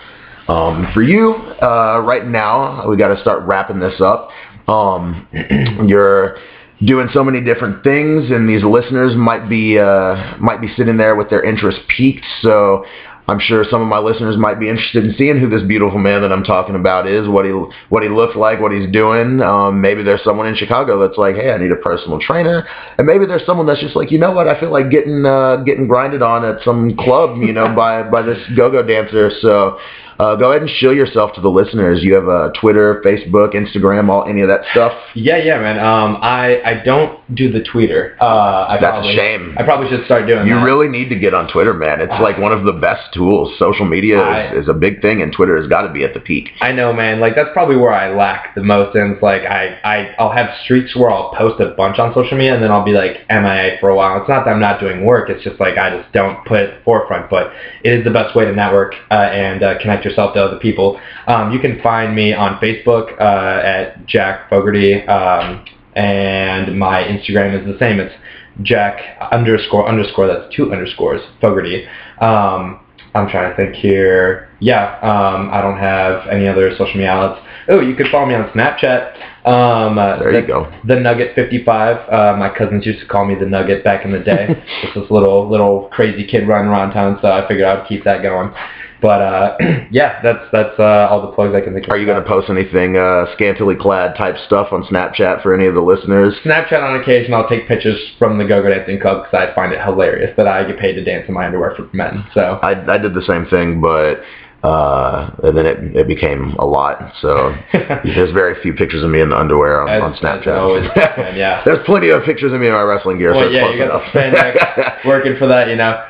um, 0.47 0.88
for 0.93 1.01
you, 1.01 1.34
uh, 1.61 2.01
right 2.05 2.26
now, 2.26 2.88
we 2.88 2.95
got 2.95 3.13
to 3.13 3.20
start 3.22 3.43
wrapping 3.43 3.80
this 3.80 3.99
up. 3.99 4.30
Um, 4.68 5.28
you're 5.88 6.38
doing 6.86 7.09
so 7.13 7.24
many 7.24 7.41
different 7.41 7.84
things, 7.84 8.30
and 8.30 8.47
these 8.47 8.63
listeners 8.63 9.15
might 9.15 9.49
be 9.49 9.80
uh, 9.80 10.38
might 10.38 10.61
be 10.61 10.68
sitting 10.78 10.97
there 10.97 11.15
with 11.15 11.30
their 11.30 11.43
interest 11.43 11.80
peaked. 11.88 12.26
So 12.41 12.86
I'm 13.30 13.39
sure 13.39 13.65
some 13.69 13.82
of 13.82 13.89
my 13.89 13.99
listeners 13.99 14.38
might 14.38 14.57
be 14.57 14.69
interested 14.69 15.03
in 15.03 15.13
seeing 15.17 15.38
who 15.38 15.49
this 15.49 15.63
beautiful 15.63 15.99
man 15.99 16.21
that 16.21 16.32
I'm 16.32 16.45
talking 16.45 16.75
about 16.75 17.07
is, 17.07 17.28
what 17.28 17.43
he 17.43 17.51
what 17.89 18.01
he 18.01 18.07
looks 18.07 18.38
like, 18.38 18.61
what 18.61 18.71
he's 18.71 18.89
doing. 18.91 19.41
Um, 19.41 19.82
maybe 19.82 20.01
there's 20.01 20.23
someone 20.23 20.47
in 20.47 20.55
Chicago 20.55 20.97
that's 21.05 21.17
like, 21.17 21.36
hey, 21.36 21.51
I 21.51 21.57
need 21.57 21.71
a 21.71 21.75
personal 21.75 22.19
trainer, 22.19 22.65
and 22.97 23.05
maybe 23.05 23.25
there's 23.25 23.45
someone 23.45 23.65
that's 23.65 23.82
just 23.82 23.97
like, 23.97 24.11
you 24.11 24.17
know 24.17 24.32
what, 24.32 24.47
I 24.47 24.57
feel 24.59 24.71
like 24.71 24.89
getting 24.89 25.25
uh, 25.25 25.57
getting 25.57 25.88
grinded 25.88 26.21
on 26.21 26.45
at 26.45 26.63
some 26.63 26.95
club, 26.95 27.38
you 27.41 27.51
know, 27.51 27.67
by 27.75 28.03
by 28.03 28.21
this 28.21 28.39
go-go 28.55 28.82
dancer. 28.84 29.32
So. 29.41 29.80
Uh, 30.20 30.36
go 30.36 30.49
ahead 30.51 30.61
and 30.61 30.72
show 30.72 30.91
yourself 30.91 31.34
to 31.36 31.41
the 31.41 31.49
listeners. 31.49 32.03
You 32.03 32.13
have 32.15 32.28
uh, 32.28 32.49
Twitter, 32.59 33.01
Facebook, 33.05 33.53
Instagram, 33.53 34.09
all 34.09 34.26
any 34.28 34.41
of 34.41 34.47
that 34.47 34.61
stuff. 34.72 34.93
Yeah, 35.13 35.38
yeah, 35.38 35.59
man. 35.59 35.80
Um, 35.80 36.18
I 36.22 36.61
I 36.63 36.84
don't 36.84 37.20
do 37.36 37.51
the 37.51 37.61
Twitter. 37.63 38.18
Uh, 38.20 38.26
I 38.68 38.78
That's 38.82 38.91
probably, 38.93 39.13
a 39.13 39.15
shame. 39.15 39.55
I 39.57 39.63
probably 39.63 39.89
should 39.89 40.05
start 40.05 40.26
doing 40.28 40.47
You 40.47 40.55
that. 40.55 40.63
really 40.63 40.88
need 40.88 41.09
to 41.09 41.15
get 41.20 41.34
on 41.34 41.47
Twitter, 41.51 41.74
man. 41.74 42.01
It's 42.01 42.20
like 42.22 42.38
one 42.39 42.51
of 42.51 42.63
the 42.65 42.74
best 42.74 43.13
tools. 43.13 43.57
Social 43.59 43.86
media 43.86 44.20
I- 44.20 44.53
is, 44.53 44.63
is 44.63 44.70
a 44.70 44.74
big 44.74 45.01
thing, 45.01 45.22
and 45.22 45.32
Twitter 45.32 45.55
has 45.57 45.68
got 45.68 45.84
to 45.84 45.93
be 45.93 46.03
at 46.03 46.13
the 46.13 46.20
peak. 46.20 46.49
I 46.61 46.72
know, 46.72 46.91
man. 46.93 47.20
Like 47.20 47.36
that's 47.36 47.49
probably 47.53 47.76
where 47.78 47.93
I 47.93 48.09
lack 48.15 48.55
the 48.55 48.63
most. 48.63 48.95
And 48.95 49.13
it's 49.13 49.22
like 49.24 49.43
I, 49.43 49.80
I, 49.84 50.15
I'll 50.18 50.32
have 50.32 50.49
streaks 50.63 50.95
where 50.95 51.11
I'll 51.11 51.34
post 51.36 51.61
a 51.61 51.76
bunch 51.76 51.99
on 51.99 52.13
social 52.15 52.38
media, 52.38 52.55
and 52.55 52.63
then 52.63 52.72
I'll 52.72 52.86
be 52.86 52.93
like 52.93 53.22
MIA 53.30 53.78
for 53.80 53.89
a 53.89 53.95
while. 53.95 54.20
It's 54.20 54.30
not 54.30 54.45
that 54.45 54.51
I'm 54.51 54.59
not 54.59 54.80
doing 54.80 55.05
work. 55.05 55.30
It's 55.30 55.43
just 55.43 55.59
like 55.59 55.78
I 55.78 55.95
just 56.01 56.11
don't 56.11 56.43
put 56.45 56.59
it 56.61 56.84
forefront. 56.84 57.30
But 57.30 57.53
it 57.84 57.93
is 57.93 58.03
the 58.03 58.11
best 58.11 58.36
way 58.36 58.45
to 58.45 58.53
network 58.53 58.95
uh, 59.11 59.13
and 59.13 59.61
uh, 59.61 59.78
connect 59.80 60.07
yourself 60.08 60.34
to 60.36 60.43
other 60.43 60.60
people. 60.60 60.99
Um, 61.28 61.51
you 61.51 61.60
can 61.60 61.82
find 61.82 62.16
me 62.16 62.34
on 62.34 62.60
Facebook 62.60 63.20
uh, 63.20 63.62
at 63.66 64.05
Jack 64.05 64.49
Fogarty, 64.49 65.05
um, 65.08 65.66
and 65.95 66.78
my 66.78 67.03
Instagram 67.03 67.60
is 67.60 67.66
the 67.66 67.78
same. 67.80 67.99
It's 67.99 68.14
Jack 68.62 69.18
underscore 69.32 69.88
underscore. 69.88 70.28
That's 70.28 70.53
two 70.55 70.72
underscores 70.72 71.22
Fogarty. 71.41 71.86
Um, 72.20 72.82
I'm 73.14 73.30
trying 73.30 73.49
to 73.49 73.58
think 73.58 73.76
here. 73.76 74.49
Yeah, 74.60 74.99
um, 74.99 75.49
I 75.51 75.62
don't 75.62 75.78
have 75.78 76.28
any 76.28 76.47
other 76.47 76.72
social 76.72 76.95
media 76.95 77.12
outlets. 77.12 77.45
Oh, 77.70 77.82
you 77.82 77.95
could 77.95 78.08
follow 78.12 78.26
me 78.26 78.36
on 78.36 78.49
Snapchat. 78.49 79.16
Um, 79.45 79.97
uh, 79.97 80.20
There 80.20 80.32
the, 80.32 80.41
you 80.41 80.47
go. 80.47 80.72
The 80.86 80.99
Nugget 80.99 81.36
55. 81.36 82.10
Uh, 82.10 82.38
my 82.38 82.49
cousins 82.49 82.86
used 82.86 82.99
to 82.99 83.08
call 83.08 83.26
me 83.26 83.36
the 83.36 83.45
Nugget 83.45 83.84
back 83.84 84.05
in 84.05 84.12
the 84.12 84.20
day. 84.20 84.47
Just 84.82 84.95
this 84.95 85.12
little 85.12 85.49
little 85.49 85.89
crazy 85.91 86.26
kid 86.26 86.47
running 86.47 86.70
around 86.70 86.93
town, 86.93 87.20
so 87.22 87.32
I 87.32 87.47
figured 87.47 87.66
I'd 87.68 87.88
keep 87.88 88.03
that 88.03 88.22
going. 88.22 88.53
But 89.01 89.21
uh, 89.21 89.57
yeah, 89.91 90.21
that's 90.21 90.45
that's 90.51 90.79
uh, 90.79 91.07
all 91.09 91.21
the 91.21 91.31
plugs 91.35 91.53
I 91.55 91.61
can 91.61 91.73
think 91.73 91.85
of. 91.85 91.91
Are 91.91 91.97
you 91.97 92.05
going 92.05 92.21
to 92.21 92.27
post 92.27 92.49
anything 92.49 92.97
uh, 92.97 93.25
scantily 93.33 93.75
clad 93.75 94.15
type 94.17 94.35
stuff 94.45 94.69
on 94.71 94.83
Snapchat 94.83 95.43
for 95.43 95.53
any 95.53 95.67
of 95.67 95.75
the 95.75 95.81
listeners? 95.81 96.33
Snapchat 96.43 96.81
on 96.81 96.99
occasion. 96.99 97.33
I'll 97.33 97.47
take 97.47 97.67
pictures 97.67 97.99
from 98.17 98.37
the 98.37 98.45
Go-Go 98.45 98.69
Dancing 98.69 98.99
Club 98.99 99.25
because 99.25 99.49
I 99.49 99.53
find 99.53 99.71
it 99.71 99.83
hilarious 99.83 100.33
that 100.37 100.47
I 100.47 100.65
get 100.65 100.79
paid 100.79 100.93
to 100.93 101.03
dance 101.03 101.25
in 101.27 101.33
my 101.33 101.45
underwear 101.45 101.75
for 101.75 101.87
men. 101.93 102.25
So 102.33 102.59
I, 102.63 102.95
I 102.95 102.97
did 102.97 103.13
the 103.13 103.23
same 103.27 103.45
thing, 103.45 103.81
but 103.81 104.21
uh, 104.63 105.29
and 105.43 105.55
then 105.55 105.65
it, 105.65 105.77
it 105.95 106.07
became 106.07 106.55
a 106.57 106.65
lot. 106.65 107.13
So 107.21 107.55
there's 107.73 108.31
very 108.33 108.61
few 108.63 108.73
pictures 108.73 109.03
of 109.03 109.09
me 109.09 109.21
in 109.21 109.29
the 109.29 109.37
underwear 109.37 109.81
on, 109.81 109.89
As- 109.89 110.01
on 110.01 110.13
Snapchat. 110.15 110.57
always, 110.57 110.89
yeah. 111.37 111.61
there's 111.63 111.85
plenty 111.85 112.09
of 112.09 112.23
pictures 112.23 112.51
of 112.51 112.59
me 112.59 112.67
in 112.67 112.73
my 112.73 112.81
wrestling 112.81 113.19
gear. 113.19 113.33
well, 113.33 113.45
it's 113.45 113.53
yeah, 113.53 113.69
you 113.71 113.77
got 113.77 113.89
enough. 113.95 114.11
the 114.11 114.19
spandex 114.19 115.05
working 115.05 115.35
for 115.37 115.47
that, 115.47 115.67
you 115.69 115.75
know. 115.75 116.03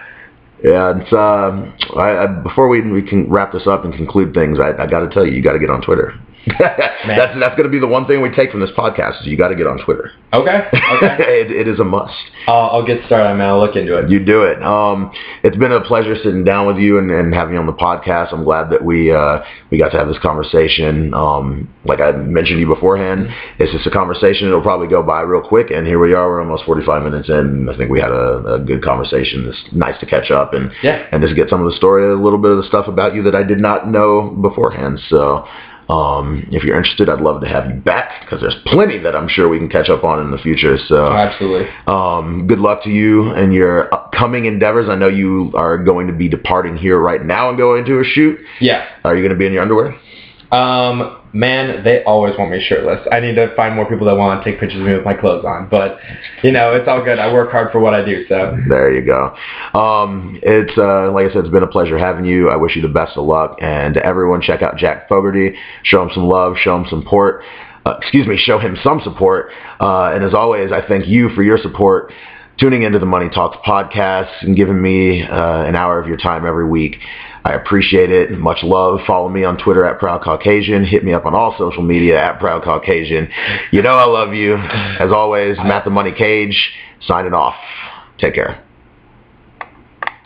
It's 0.60 1.14
um, 1.14 1.76
I, 1.96 2.18
I, 2.18 2.28
before 2.44 2.68
we 2.68 2.82
we 2.92 3.02
can 3.02 3.30
wrap 3.30 3.52
this 3.52 3.68
up 3.68 3.86
and 3.86 3.94
conclude 3.94 4.34
things, 4.34 4.60
I, 4.60 4.72
I 4.82 4.88
got 4.88 5.02
to 5.02 5.10
tell 5.10 5.26
you, 5.26 5.34
you 5.34 5.42
got 5.42 5.54
to 5.54 5.60
get 5.60 5.70
on 5.70 5.82
Twitter. 5.82 6.20
that's 6.60 7.06
that's 7.40 7.56
going 7.56 7.64
to 7.64 7.70
be 7.70 7.80
the 7.80 7.88
one 7.88 8.06
thing 8.08 8.22
we 8.22 8.30
take 8.30 8.52
from 8.52 8.62
this 8.62 8.70
podcast 8.78 9.22
is 9.22 9.28
you 9.28 9.38
got 9.38 9.50
to 9.50 9.56
get 9.56 9.68
on 9.68 9.78
Twitter. 9.84 10.12
Okay, 10.34 10.64
okay. 10.72 11.16
it, 11.20 11.52
it 11.52 11.68
is 11.68 11.80
a 11.80 11.84
must. 11.84 12.14
I'll, 12.48 12.70
I'll 12.72 12.86
get 12.86 13.06
started, 13.06 13.36
man. 13.36 13.50
I'll 13.50 13.60
look 13.60 13.76
into 13.76 13.98
it. 13.98 14.10
You 14.10 14.24
do 14.24 14.44
it. 14.44 14.62
Um, 14.64 15.12
it's 15.44 15.58
been 15.58 15.72
a 15.74 15.82
pleasure 15.82 16.16
sitting 16.16 16.44
down 16.46 16.66
with 16.68 16.78
you 16.78 17.00
and, 17.00 17.12
and 17.12 17.34
having 17.34 17.56
you 17.56 17.60
on 17.60 17.66
the 17.66 17.74
podcast. 17.74 18.34
I'm 18.34 18.44
glad 18.44 18.70
that 18.72 18.84
we 18.84 19.12
uh, 19.12 19.40
we 19.72 19.78
got 19.78 19.90
to 19.90 19.98
have 19.98 20.08
this 20.08 20.20
conversation. 20.20 21.14
Um, 21.14 21.74
like 21.86 22.00
I 22.00 22.12
mentioned 22.14 22.58
to 22.58 22.62
you 22.62 22.68
beforehand, 22.68 23.28
it's 23.60 23.72
just 23.74 23.86
a 23.88 23.92
conversation. 23.92 24.48
It'll 24.48 24.62
probably 24.62 24.88
go 24.88 25.04
by 25.04 25.22
real 25.22 25.42
quick, 25.42 25.70
and 25.72 25.86
here 25.86 26.00
we 26.00 26.14
are. 26.14 26.28
We're 26.30 26.42
almost 26.42 26.64
45 26.66 27.04
minutes 27.04 27.30
in. 27.30 27.68
I 27.70 27.76
think 27.76 27.90
we 27.92 28.00
had 28.00 28.12
a, 28.12 28.56
a 28.56 28.60
good 28.60 28.84
conversation. 28.84 29.48
It's 29.50 29.74
nice 29.74 30.00
to 30.00 30.06
catch 30.06 30.32
up 30.32 30.54
and 30.54 30.72
Yeah. 30.82 31.06
and 31.12 31.22
just 31.22 31.36
get 31.36 31.50
some 31.50 31.62
of 31.66 31.70
the 31.70 31.76
story, 31.78 32.06
a 32.10 32.16
little 32.16 32.40
bit 32.40 32.52
of 32.52 32.58
the 32.58 32.68
stuff 32.68 32.88
about 32.88 33.16
you 33.16 33.24
that 33.24 33.36
I 33.36 33.44
did 33.44 33.60
not 33.60 33.90
know 33.90 34.30
beforehand. 34.42 35.00
So. 35.10 35.46
Um, 35.90 36.48
if 36.52 36.64
you're 36.64 36.76
interested, 36.76 37.10
I'd 37.10 37.22
love 37.22 37.42
to 37.42 37.48
have 37.48 37.70
you 37.70 37.76
back 37.76 38.22
because 38.22 38.42
there's 38.42 38.56
plenty 38.66 38.98
that 39.00 39.16
I'm 39.16 39.30
sure 39.30 39.48
we 39.48 39.58
can 39.58 39.70
catch 39.70 39.90
up 39.90 40.04
on 40.04 40.22
in 40.22 40.32
the 40.32 40.38
future. 40.38 40.78
So, 40.88 41.08
absolutely. 41.14 41.70
um, 41.88 42.46
good 42.46 42.60
luck 42.60 42.84
to 42.84 42.90
you 42.90 43.32
and 43.32 43.54
your 43.54 43.94
upcoming 43.94 44.46
endeavors. 44.46 44.90
I 44.90 44.96
know 44.96 45.08
you 45.08 45.52
are 45.56 45.78
going 45.78 46.08
to 46.08 46.14
be 46.14 46.28
departing 46.28 46.76
here 46.76 47.00
right 47.00 47.24
now 47.24 47.50
and 47.50 47.58
going 47.58 47.86
to 47.86 48.00
a 48.00 48.04
shoot. 48.04 48.40
Yeah. 48.60 48.88
Are 49.06 49.16
you 49.16 49.22
going 49.22 49.32
to 49.32 49.38
be 49.38 49.46
in 49.46 49.54
your 49.54 49.62
underwear? 49.62 49.98
Um, 50.52 51.17
man, 51.34 51.84
they 51.84 52.04
always 52.04 52.38
want 52.38 52.52
me 52.52 52.62
shirtless. 52.62 53.06
I 53.12 53.20
need 53.20 53.36
to 53.36 53.54
find 53.56 53.76
more 53.76 53.88
people 53.88 54.08
that 54.08 54.16
want 54.16 54.44
to 54.44 54.50
take 54.50 54.60
pictures 54.60 54.80
of 54.80 54.86
me 54.86 54.94
with 54.94 55.06
my 55.06 55.14
clothes 55.14 55.46
on. 55.46 55.68
But 55.70 56.00
you 56.44 56.52
know, 56.52 56.74
it's 56.74 56.88
all 56.88 57.04
good. 57.04 57.20
I 57.20 57.32
work 57.32 57.52
hard 57.52 57.72
for 57.72 57.80
what 57.80 57.94
I 57.94 58.04
do. 58.04 58.26
So 58.28 58.58
there 58.70 58.94
you 58.94 59.06
go. 59.06 59.36
Um, 59.78 60.40
it's 60.42 60.78
uh, 60.78 61.12
like 61.12 61.30
I 61.30 61.34
said, 61.34 61.46
it's 61.46 61.54
been 61.54 61.64
a 61.64 61.68
pleasure 61.68 61.98
having 61.98 62.26
you. 62.26 62.50
I 62.50 62.56
wish 62.56 62.76
you 62.76 62.82
the 62.82 62.88
best 62.88 63.18
of 63.18 63.26
luck, 63.26 63.58
and 63.62 63.98
everyone, 63.98 64.42
check 64.42 64.62
out 64.62 64.78
Jack 64.78 65.08
Fogarty. 65.10 65.56
Show 65.84 66.04
him 66.04 66.10
some 66.14 66.28
love. 66.28 66.56
Show 66.58 66.76
him 66.76 66.86
some 66.90 67.02
support. 67.02 67.44
Uh, 67.86 67.98
excuse 68.02 68.28
me. 68.28 68.38
Show 68.38 68.60
him 68.60 68.78
some 68.84 69.02
support. 69.04 69.52
Uh, 69.80 70.12
and 70.14 70.24
as 70.24 70.34
always, 70.34 70.72
I 70.72 70.86
thank 70.86 71.08
you 71.08 71.30
for 71.30 71.44
your 71.44 71.58
support 71.58 72.12
tuning 72.60 72.82
into 72.82 72.98
the 72.98 73.06
Money 73.06 73.30
Talks 73.30 73.58
podcast 73.68 74.32
and 74.42 74.56
giving 74.56 74.82
me 74.82 75.22
uh, 75.22 75.64
an 75.64 75.76
hour 75.76 76.00
of 76.00 76.08
your 76.08 76.18
time 76.18 76.46
every 76.46 76.68
week. 76.68 76.98
I 77.48 77.54
appreciate 77.54 78.12
it. 78.12 78.38
Much 78.38 78.62
love. 78.62 79.00
Follow 79.08 79.30
me 79.30 79.46
on 79.46 79.58
Twitter 79.58 79.86
at 79.86 80.00
Proud 80.00 80.22
Caucasian. 80.22 80.84
Hit 80.84 81.06
me 81.06 81.14
up 81.14 81.26
on 81.26 81.34
all 81.34 81.56
social 81.58 81.82
media 81.82 82.22
at 82.22 82.40
Proud 82.40 82.62
Caucasian. 82.62 83.30
You 83.72 83.82
know 83.82 83.92
I 83.92 84.04
love 84.04 84.34
you. 84.34 84.56
As 84.56 85.14
always, 85.14 85.56
Matt 85.58 85.86
the 85.86 85.90
Money 85.90 86.12
Cage, 86.12 86.74
signing 87.00 87.34
off. 87.34 87.56
Take 88.18 88.34
care. 88.34 88.67